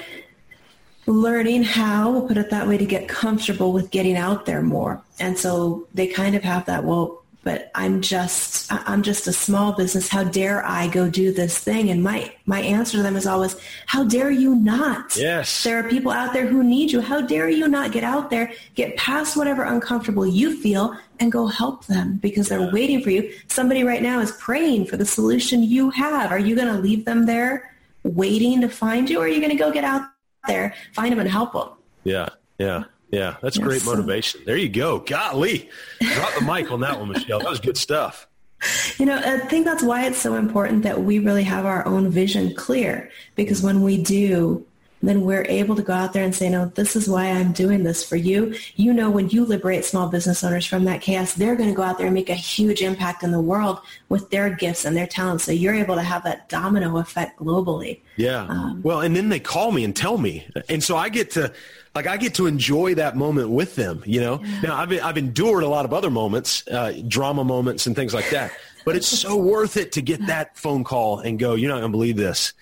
learning 1.07 1.63
how, 1.63 2.11
we'll 2.11 2.27
put 2.27 2.37
it 2.37 2.51
that 2.51 2.67
way, 2.67 2.77
to 2.79 2.87
get 2.87 3.09
comfortable 3.09 3.73
with 3.73 3.91
getting 3.91 4.17
out 4.17 4.47
there 4.47 4.63
more. 4.63 5.01
And 5.21 5.39
so 5.39 5.87
they 5.95 6.09
kind 6.09 6.35
of 6.35 6.43
have 6.43 6.67
that, 6.67 6.83
well, 6.85 7.22
but 7.45 7.71
I'm 7.75 8.01
just 8.01 8.71
I'm 8.71 9.03
just 9.03 9.27
a 9.27 9.33
small 9.33 9.73
business. 9.73 10.09
How 10.09 10.25
dare 10.25 10.65
I 10.65 10.87
go 10.87 11.11
do 11.11 11.33
this 11.33 11.59
thing? 11.59 11.91
And 11.91 12.03
my 12.03 12.33
my 12.47 12.61
answer 12.61 12.99
to 12.99 13.03
them 13.03 13.17
is 13.17 13.27
always, 13.27 13.57
how 13.87 14.05
dare 14.05 14.31
you 14.31 14.55
not? 14.55 15.17
Yes. 15.17 15.65
There 15.65 15.79
are 15.79 15.89
people 15.89 16.13
out 16.13 16.33
there 16.33 16.47
who 16.47 16.63
need 16.63 16.93
you. 16.93 17.01
How 17.01 17.21
dare 17.21 17.49
you 17.49 17.67
not 17.69 17.93
get 17.93 18.05
out 18.05 18.31
there, 18.31 18.53
get 18.75 18.97
past 18.97 19.37
whatever 19.37 19.65
uncomfortable 19.65 20.27
you 20.27 20.57
feel 20.57 20.97
and 21.19 21.33
go 21.33 21.47
help 21.47 21.87
them 21.87 22.17
because 22.17 22.49
they're 22.49 22.71
waiting 22.73 23.03
for 23.03 23.11
you. 23.11 23.33
Somebody 23.49 23.85
right 23.85 24.03
now 24.03 24.21
is 24.21 24.33
praying 24.33 24.87
for 24.87 24.97
the 24.97 25.07
solution 25.07 25.63
you 25.63 25.91
have. 25.91 26.31
Are 26.31 26.39
you 26.39 26.55
going 26.55 26.69
to 26.69 26.81
leave 26.81 27.05
them 27.05 27.27
there 27.27 27.75
waiting 28.05 28.61
to 28.61 28.69
find 28.69 29.09
you 29.09 29.19
or 29.19 29.25
are 29.25 29.29
you 29.29 29.41
going 29.41 29.51
to 29.51 29.57
go 29.57 29.71
get 29.71 29.85
out 29.85 30.03
there, 30.47 30.75
find 30.93 31.13
them 31.13 31.21
and 31.21 31.29
help 31.29 31.53
them? 31.53 31.69
Yeah. 32.05 32.29
Yeah. 32.59 32.85
Yeah, 33.13 33.37
that's 33.43 33.59
yes. 33.59 33.67
great 33.67 33.85
motivation. 33.85 34.41
There 34.47 34.57
you 34.57 34.71
go. 34.71 34.99
Golly, 34.99 35.69
drop 36.01 36.35
the 36.35 36.45
mic 36.45 36.73
on 36.73 36.81
that 36.81 36.99
one, 36.99 37.11
Michelle. 37.11 37.41
That 37.41 37.51
was 37.51 37.61
good 37.61 37.77
stuff. 37.77 38.27
You 38.97 39.07
know, 39.07 39.17
I 39.17 39.39
think 39.39 39.67
that's 39.67 39.83
why 39.83 40.07
it's 40.07 40.19
so 40.19 40.35
important 40.37 40.85
that 40.85 41.03
we 41.03 41.19
really 41.19 41.43
have 41.43 41.67
our 41.67 41.87
own 41.87 42.11
vision 42.11 42.55
clear 42.55 43.11
because 43.35 43.61
when 43.61 43.83
we 43.83 44.03
do, 44.03 44.65
then 45.09 45.23
we're 45.23 45.45
able 45.49 45.75
to 45.77 45.83
go 45.83 45.93
out 45.93 46.13
there 46.13 46.23
and 46.23 46.35
say, 46.35 46.49
no, 46.49 46.67
this 46.67 46.95
is 46.95 47.09
why 47.09 47.27
I'm 47.27 47.53
doing 47.53 47.83
this 47.83 48.05
for 48.07 48.17
you. 48.17 48.55
You 48.77 48.93
know, 48.93 49.11
when 49.11 49.29
you 49.31 49.45
liberate 49.45 49.85
small 49.85 50.09
business 50.09 50.45
owners 50.45 50.65
from 50.65 50.85
that 50.85 51.01
chaos, 51.01 51.35
they're 51.35 51.57
going 51.57 51.69
to 51.69 51.75
go 51.75 51.83
out 51.83 51.99
there 51.99 52.07
and 52.07 52.15
make 52.15 52.31
a 52.31 52.35
huge 52.35 52.83
impact 52.83 53.23
in 53.23 53.33
the 53.33 53.41
world 53.41 53.81
with 54.09 54.31
their 54.31 54.51
gifts 54.51 54.85
and 54.85 54.97
their 54.97 55.07
talents. 55.07 55.45
So 55.45 55.53
you're 55.53 55.75
able 55.75 55.97
to 55.97 56.03
have 56.03 56.23
that 56.25 56.49
domino 56.49 56.99
effect 56.99 57.39
globally. 57.39 58.01
Yeah. 58.17 58.43
Um, 58.45 58.81
well, 58.83 59.01
and 59.01 59.17
then 59.17 59.29
they 59.29 59.41
call 59.41 59.73
me 59.73 59.85
and 59.85 59.95
tell 59.95 60.19
me. 60.19 60.47
And 60.69 60.83
so 60.83 60.97
I 60.97 61.09
get 61.09 61.33
to, 61.33 61.53
like, 61.95 62.07
I 62.07 62.17
get 62.17 62.35
to 62.35 62.47
enjoy 62.47 62.95
that 62.95 63.17
moment 63.17 63.51
with 63.51 63.75
them, 63.75 64.03
you 64.07 64.21
know? 64.21 64.41
Yeah. 64.43 64.61
Now, 64.63 64.77
I've, 64.77 64.93
I've 64.93 65.19
endured 65.19 65.63
a 65.65 65.69
lot 65.69 65.85
of 65.85 65.93
other 65.93 66.11
moments, 66.11 66.67
uh, 66.69 67.01
drama 67.09 67.45
moments 67.45 67.87
and 67.87 67.97
things 67.97 68.15
like 68.15 68.31
that. 68.31 68.53
But 68.85 68.97
it's 68.97 69.07
so 69.07 69.37
worth 69.37 69.77
it 69.77 69.93
to 69.93 70.03
get 70.03 70.27
that 70.27 70.57
phone 70.57 70.85
call 70.85 71.21
and 71.21 71.39
go, 71.39 71.55
you're 71.55 71.69
not 71.69 71.81
going 71.81 71.93
to 71.93 71.97
believe 71.97 72.17
this 72.17 72.53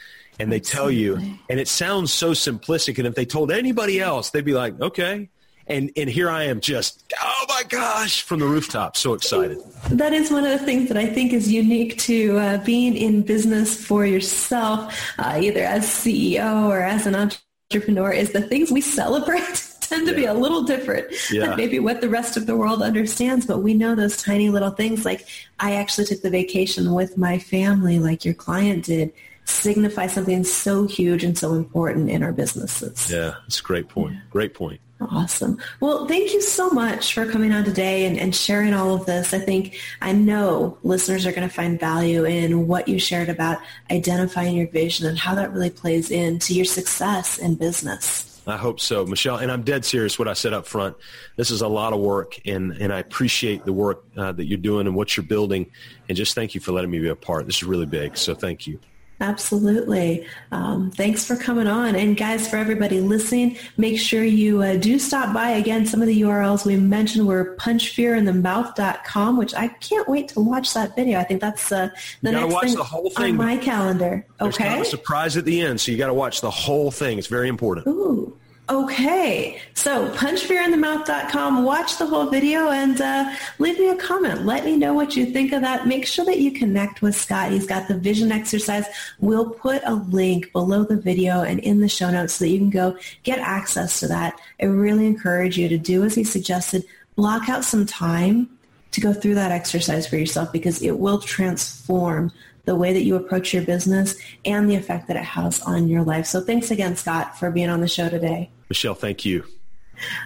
and 0.40 0.50
they 0.50 0.60
tell 0.60 0.90
you, 0.90 1.16
and 1.48 1.60
it 1.60 1.68
sounds 1.68 2.12
so 2.12 2.30
simplistic. 2.32 2.98
And 2.98 3.06
if 3.06 3.14
they 3.14 3.26
told 3.26 3.52
anybody 3.52 4.00
else, 4.00 4.30
they'd 4.30 4.44
be 4.44 4.54
like, 4.54 4.80
okay. 4.80 5.28
And, 5.66 5.92
and 5.96 6.10
here 6.10 6.28
I 6.28 6.44
am 6.44 6.60
just, 6.60 7.04
oh 7.22 7.44
my 7.48 7.62
gosh, 7.68 8.22
from 8.22 8.40
the 8.40 8.46
rooftop, 8.46 8.96
so 8.96 9.12
excited. 9.14 9.58
That 9.90 10.12
is 10.12 10.30
one 10.30 10.44
of 10.44 10.58
the 10.58 10.64
things 10.64 10.88
that 10.88 10.96
I 10.96 11.06
think 11.06 11.32
is 11.32 11.52
unique 11.52 11.96
to 11.98 12.38
uh, 12.38 12.64
being 12.64 12.96
in 12.96 13.22
business 13.22 13.84
for 13.84 14.04
yourself, 14.04 14.98
uh, 15.18 15.38
either 15.40 15.62
as 15.62 15.84
CEO 15.84 16.66
or 16.66 16.80
as 16.80 17.06
an 17.06 17.14
entrepreneur, 17.14 18.10
is 18.10 18.32
the 18.32 18.40
things 18.40 18.72
we 18.72 18.80
celebrate 18.80 19.66
tend 19.80 20.06
to 20.06 20.12
yeah. 20.12 20.18
be 20.18 20.24
a 20.24 20.34
little 20.34 20.62
different 20.62 21.06
yeah. 21.30 21.46
than 21.46 21.56
maybe 21.56 21.78
what 21.78 22.00
the 22.00 22.08
rest 22.08 22.36
of 22.36 22.46
the 22.46 22.56
world 22.56 22.82
understands. 22.82 23.46
But 23.46 23.58
we 23.58 23.74
know 23.74 23.94
those 23.94 24.20
tiny 24.20 24.48
little 24.48 24.70
things 24.70 25.04
like 25.04 25.26
I 25.60 25.74
actually 25.74 26.06
took 26.06 26.22
the 26.22 26.30
vacation 26.30 26.94
with 26.94 27.18
my 27.18 27.38
family 27.38 27.98
like 27.98 28.24
your 28.24 28.34
client 28.34 28.86
did 28.86 29.12
signify 29.50 30.06
something 30.06 30.44
so 30.44 30.86
huge 30.86 31.24
and 31.24 31.36
so 31.36 31.54
important 31.54 32.10
in 32.10 32.22
our 32.22 32.32
businesses. 32.32 33.10
Yeah, 33.10 33.34
it's 33.46 33.60
a 33.60 33.62
great 33.62 33.88
point. 33.88 34.14
Yeah. 34.14 34.20
Great 34.30 34.54
point. 34.54 34.80
Awesome. 35.00 35.58
Well, 35.80 36.06
thank 36.06 36.34
you 36.34 36.42
so 36.42 36.68
much 36.70 37.14
for 37.14 37.24
coming 37.24 37.52
on 37.52 37.64
today 37.64 38.04
and, 38.04 38.18
and 38.18 38.36
sharing 38.36 38.74
all 38.74 38.94
of 38.94 39.06
this. 39.06 39.32
I 39.32 39.38
think 39.38 39.78
I 40.02 40.12
know 40.12 40.76
listeners 40.82 41.24
are 41.24 41.32
going 41.32 41.48
to 41.48 41.54
find 41.54 41.80
value 41.80 42.24
in 42.24 42.66
what 42.66 42.86
you 42.86 42.98
shared 42.98 43.30
about 43.30 43.60
identifying 43.90 44.56
your 44.56 44.68
vision 44.68 45.06
and 45.06 45.18
how 45.18 45.34
that 45.36 45.52
really 45.52 45.70
plays 45.70 46.10
into 46.10 46.54
your 46.54 46.66
success 46.66 47.38
in 47.38 47.54
business. 47.54 48.42
I 48.46 48.58
hope 48.58 48.78
so, 48.78 49.06
Michelle. 49.06 49.36
And 49.36 49.50
I'm 49.50 49.62
dead 49.62 49.84
serious 49.86 50.18
what 50.18 50.28
I 50.28 50.34
said 50.34 50.52
up 50.52 50.66
front. 50.66 50.96
This 51.36 51.50
is 51.50 51.62
a 51.62 51.68
lot 51.68 51.92
of 51.92 52.00
work, 52.00 52.38
and, 52.46 52.72
and 52.72 52.92
I 52.92 52.98
appreciate 52.98 53.64
the 53.64 53.72
work 53.72 54.04
uh, 54.16 54.32
that 54.32 54.46
you're 54.46 54.58
doing 54.58 54.86
and 54.86 54.94
what 54.94 55.16
you're 55.16 55.24
building. 55.24 55.70
And 56.08 56.16
just 56.16 56.34
thank 56.34 56.54
you 56.54 56.60
for 56.60 56.72
letting 56.72 56.90
me 56.90 56.98
be 56.98 57.08
a 57.08 57.16
part. 57.16 57.46
This 57.46 57.56
is 57.56 57.64
really 57.64 57.86
big, 57.86 58.16
so 58.16 58.34
thank 58.34 58.66
you. 58.66 58.80
Absolutely. 59.20 60.26
Um, 60.50 60.90
thanks 60.90 61.26
for 61.26 61.36
coming 61.36 61.66
on. 61.66 61.94
And 61.94 62.16
guys, 62.16 62.48
for 62.48 62.56
everybody 62.56 63.00
listening, 63.00 63.58
make 63.76 64.00
sure 64.00 64.24
you 64.24 64.62
uh, 64.62 64.76
do 64.76 64.98
stop 64.98 65.34
by. 65.34 65.50
Again, 65.50 65.84
some 65.84 66.00
of 66.00 66.08
the 66.08 66.22
URLs 66.22 66.64
we 66.64 66.76
mentioned 66.76 67.26
were 67.26 67.54
punchfearinthemouth.com, 67.56 69.36
which 69.36 69.54
I 69.54 69.68
can't 69.68 70.08
wait 70.08 70.28
to 70.28 70.40
watch 70.40 70.72
that 70.72 70.96
video. 70.96 71.18
I 71.18 71.24
think 71.24 71.42
that's 71.42 71.70
uh, 71.70 71.90
the 72.22 72.32
next 72.32 72.52
watch 72.52 72.64
thing 72.64 72.76
the 72.76 72.84
whole 72.84 73.10
thing 73.10 73.32
on 73.32 73.36
my 73.36 73.58
calendar. 73.58 74.26
There's 74.38 74.54
okay. 74.54 74.68
Kind 74.68 74.80
of 74.80 74.86
a 74.86 74.90
surprise 74.90 75.36
at 75.36 75.44
the 75.44 75.60
end, 75.60 75.80
so 75.80 75.92
you 75.92 75.98
got 75.98 76.06
to 76.06 76.14
watch 76.14 76.40
the 76.40 76.50
whole 76.50 76.90
thing. 76.90 77.18
It's 77.18 77.26
very 77.26 77.48
important. 77.48 77.86
Ooh. 77.88 78.36
Okay, 78.70 79.60
so 79.74 80.08
punchfearinthemouth.com. 80.10 81.64
Watch 81.64 81.98
the 81.98 82.06
whole 82.06 82.26
video 82.26 82.70
and 82.70 83.00
uh, 83.00 83.34
leave 83.58 83.80
me 83.80 83.88
a 83.88 83.96
comment. 83.96 84.46
Let 84.46 84.64
me 84.64 84.76
know 84.76 84.94
what 84.94 85.16
you 85.16 85.26
think 85.26 85.52
of 85.52 85.62
that. 85.62 85.88
Make 85.88 86.06
sure 86.06 86.24
that 86.26 86.38
you 86.38 86.52
connect 86.52 87.02
with 87.02 87.16
Scott. 87.16 87.50
He's 87.50 87.66
got 87.66 87.88
the 87.88 87.98
vision 87.98 88.30
exercise. 88.30 88.84
We'll 89.18 89.50
put 89.50 89.82
a 89.84 89.94
link 89.94 90.52
below 90.52 90.84
the 90.84 90.94
video 90.94 91.42
and 91.42 91.58
in 91.58 91.80
the 91.80 91.88
show 91.88 92.10
notes 92.10 92.34
so 92.34 92.44
that 92.44 92.50
you 92.52 92.58
can 92.58 92.70
go 92.70 92.96
get 93.24 93.40
access 93.40 93.98
to 94.00 94.06
that. 94.06 94.38
I 94.62 94.66
really 94.66 95.06
encourage 95.06 95.58
you 95.58 95.68
to 95.68 95.76
do 95.76 96.04
as 96.04 96.14
he 96.14 96.22
suggested. 96.22 96.84
Block 97.16 97.48
out 97.48 97.64
some 97.64 97.86
time 97.86 98.48
to 98.92 99.00
go 99.00 99.12
through 99.12 99.34
that 99.34 99.50
exercise 99.50 100.06
for 100.06 100.16
yourself 100.16 100.52
because 100.52 100.80
it 100.80 100.96
will 100.96 101.18
transform 101.18 102.30
the 102.70 102.76
way 102.76 102.92
that 102.92 103.02
you 103.02 103.16
approach 103.16 103.52
your 103.52 103.64
business 103.64 104.14
and 104.44 104.70
the 104.70 104.76
effect 104.76 105.08
that 105.08 105.16
it 105.16 105.24
has 105.24 105.60
on 105.62 105.88
your 105.88 106.04
life. 106.04 106.24
So 106.24 106.40
thanks 106.40 106.70
again, 106.70 106.94
Scott, 106.94 107.36
for 107.36 107.50
being 107.50 107.68
on 107.68 107.80
the 107.80 107.88
show 107.88 108.08
today. 108.08 108.48
Michelle, 108.68 108.94
thank 108.94 109.24
you. 109.24 109.44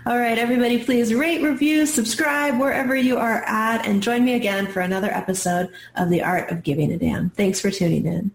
All 0.05 0.18
right, 0.18 0.36
everybody, 0.36 0.84
please 0.84 1.14
rate, 1.14 1.40
review, 1.40 1.86
subscribe 1.86 2.61
wherever 2.61 2.95
you 2.95 3.16
are 3.16 3.42
at, 3.47 3.86
and 3.86 4.03
join 4.03 4.26
me 4.26 4.34
again 4.34 4.66
for 4.66 4.80
another 4.80 5.11
episode 5.11 5.70
of 5.97 6.11
The 6.11 6.22
Art 6.22 6.51
of 6.51 6.62
Giving 6.62 6.92
a 6.92 6.99
Damn. 6.99 7.30
Thanks 7.30 7.61
for 7.61 7.70
tuning 7.70 8.05
in. 8.05 8.30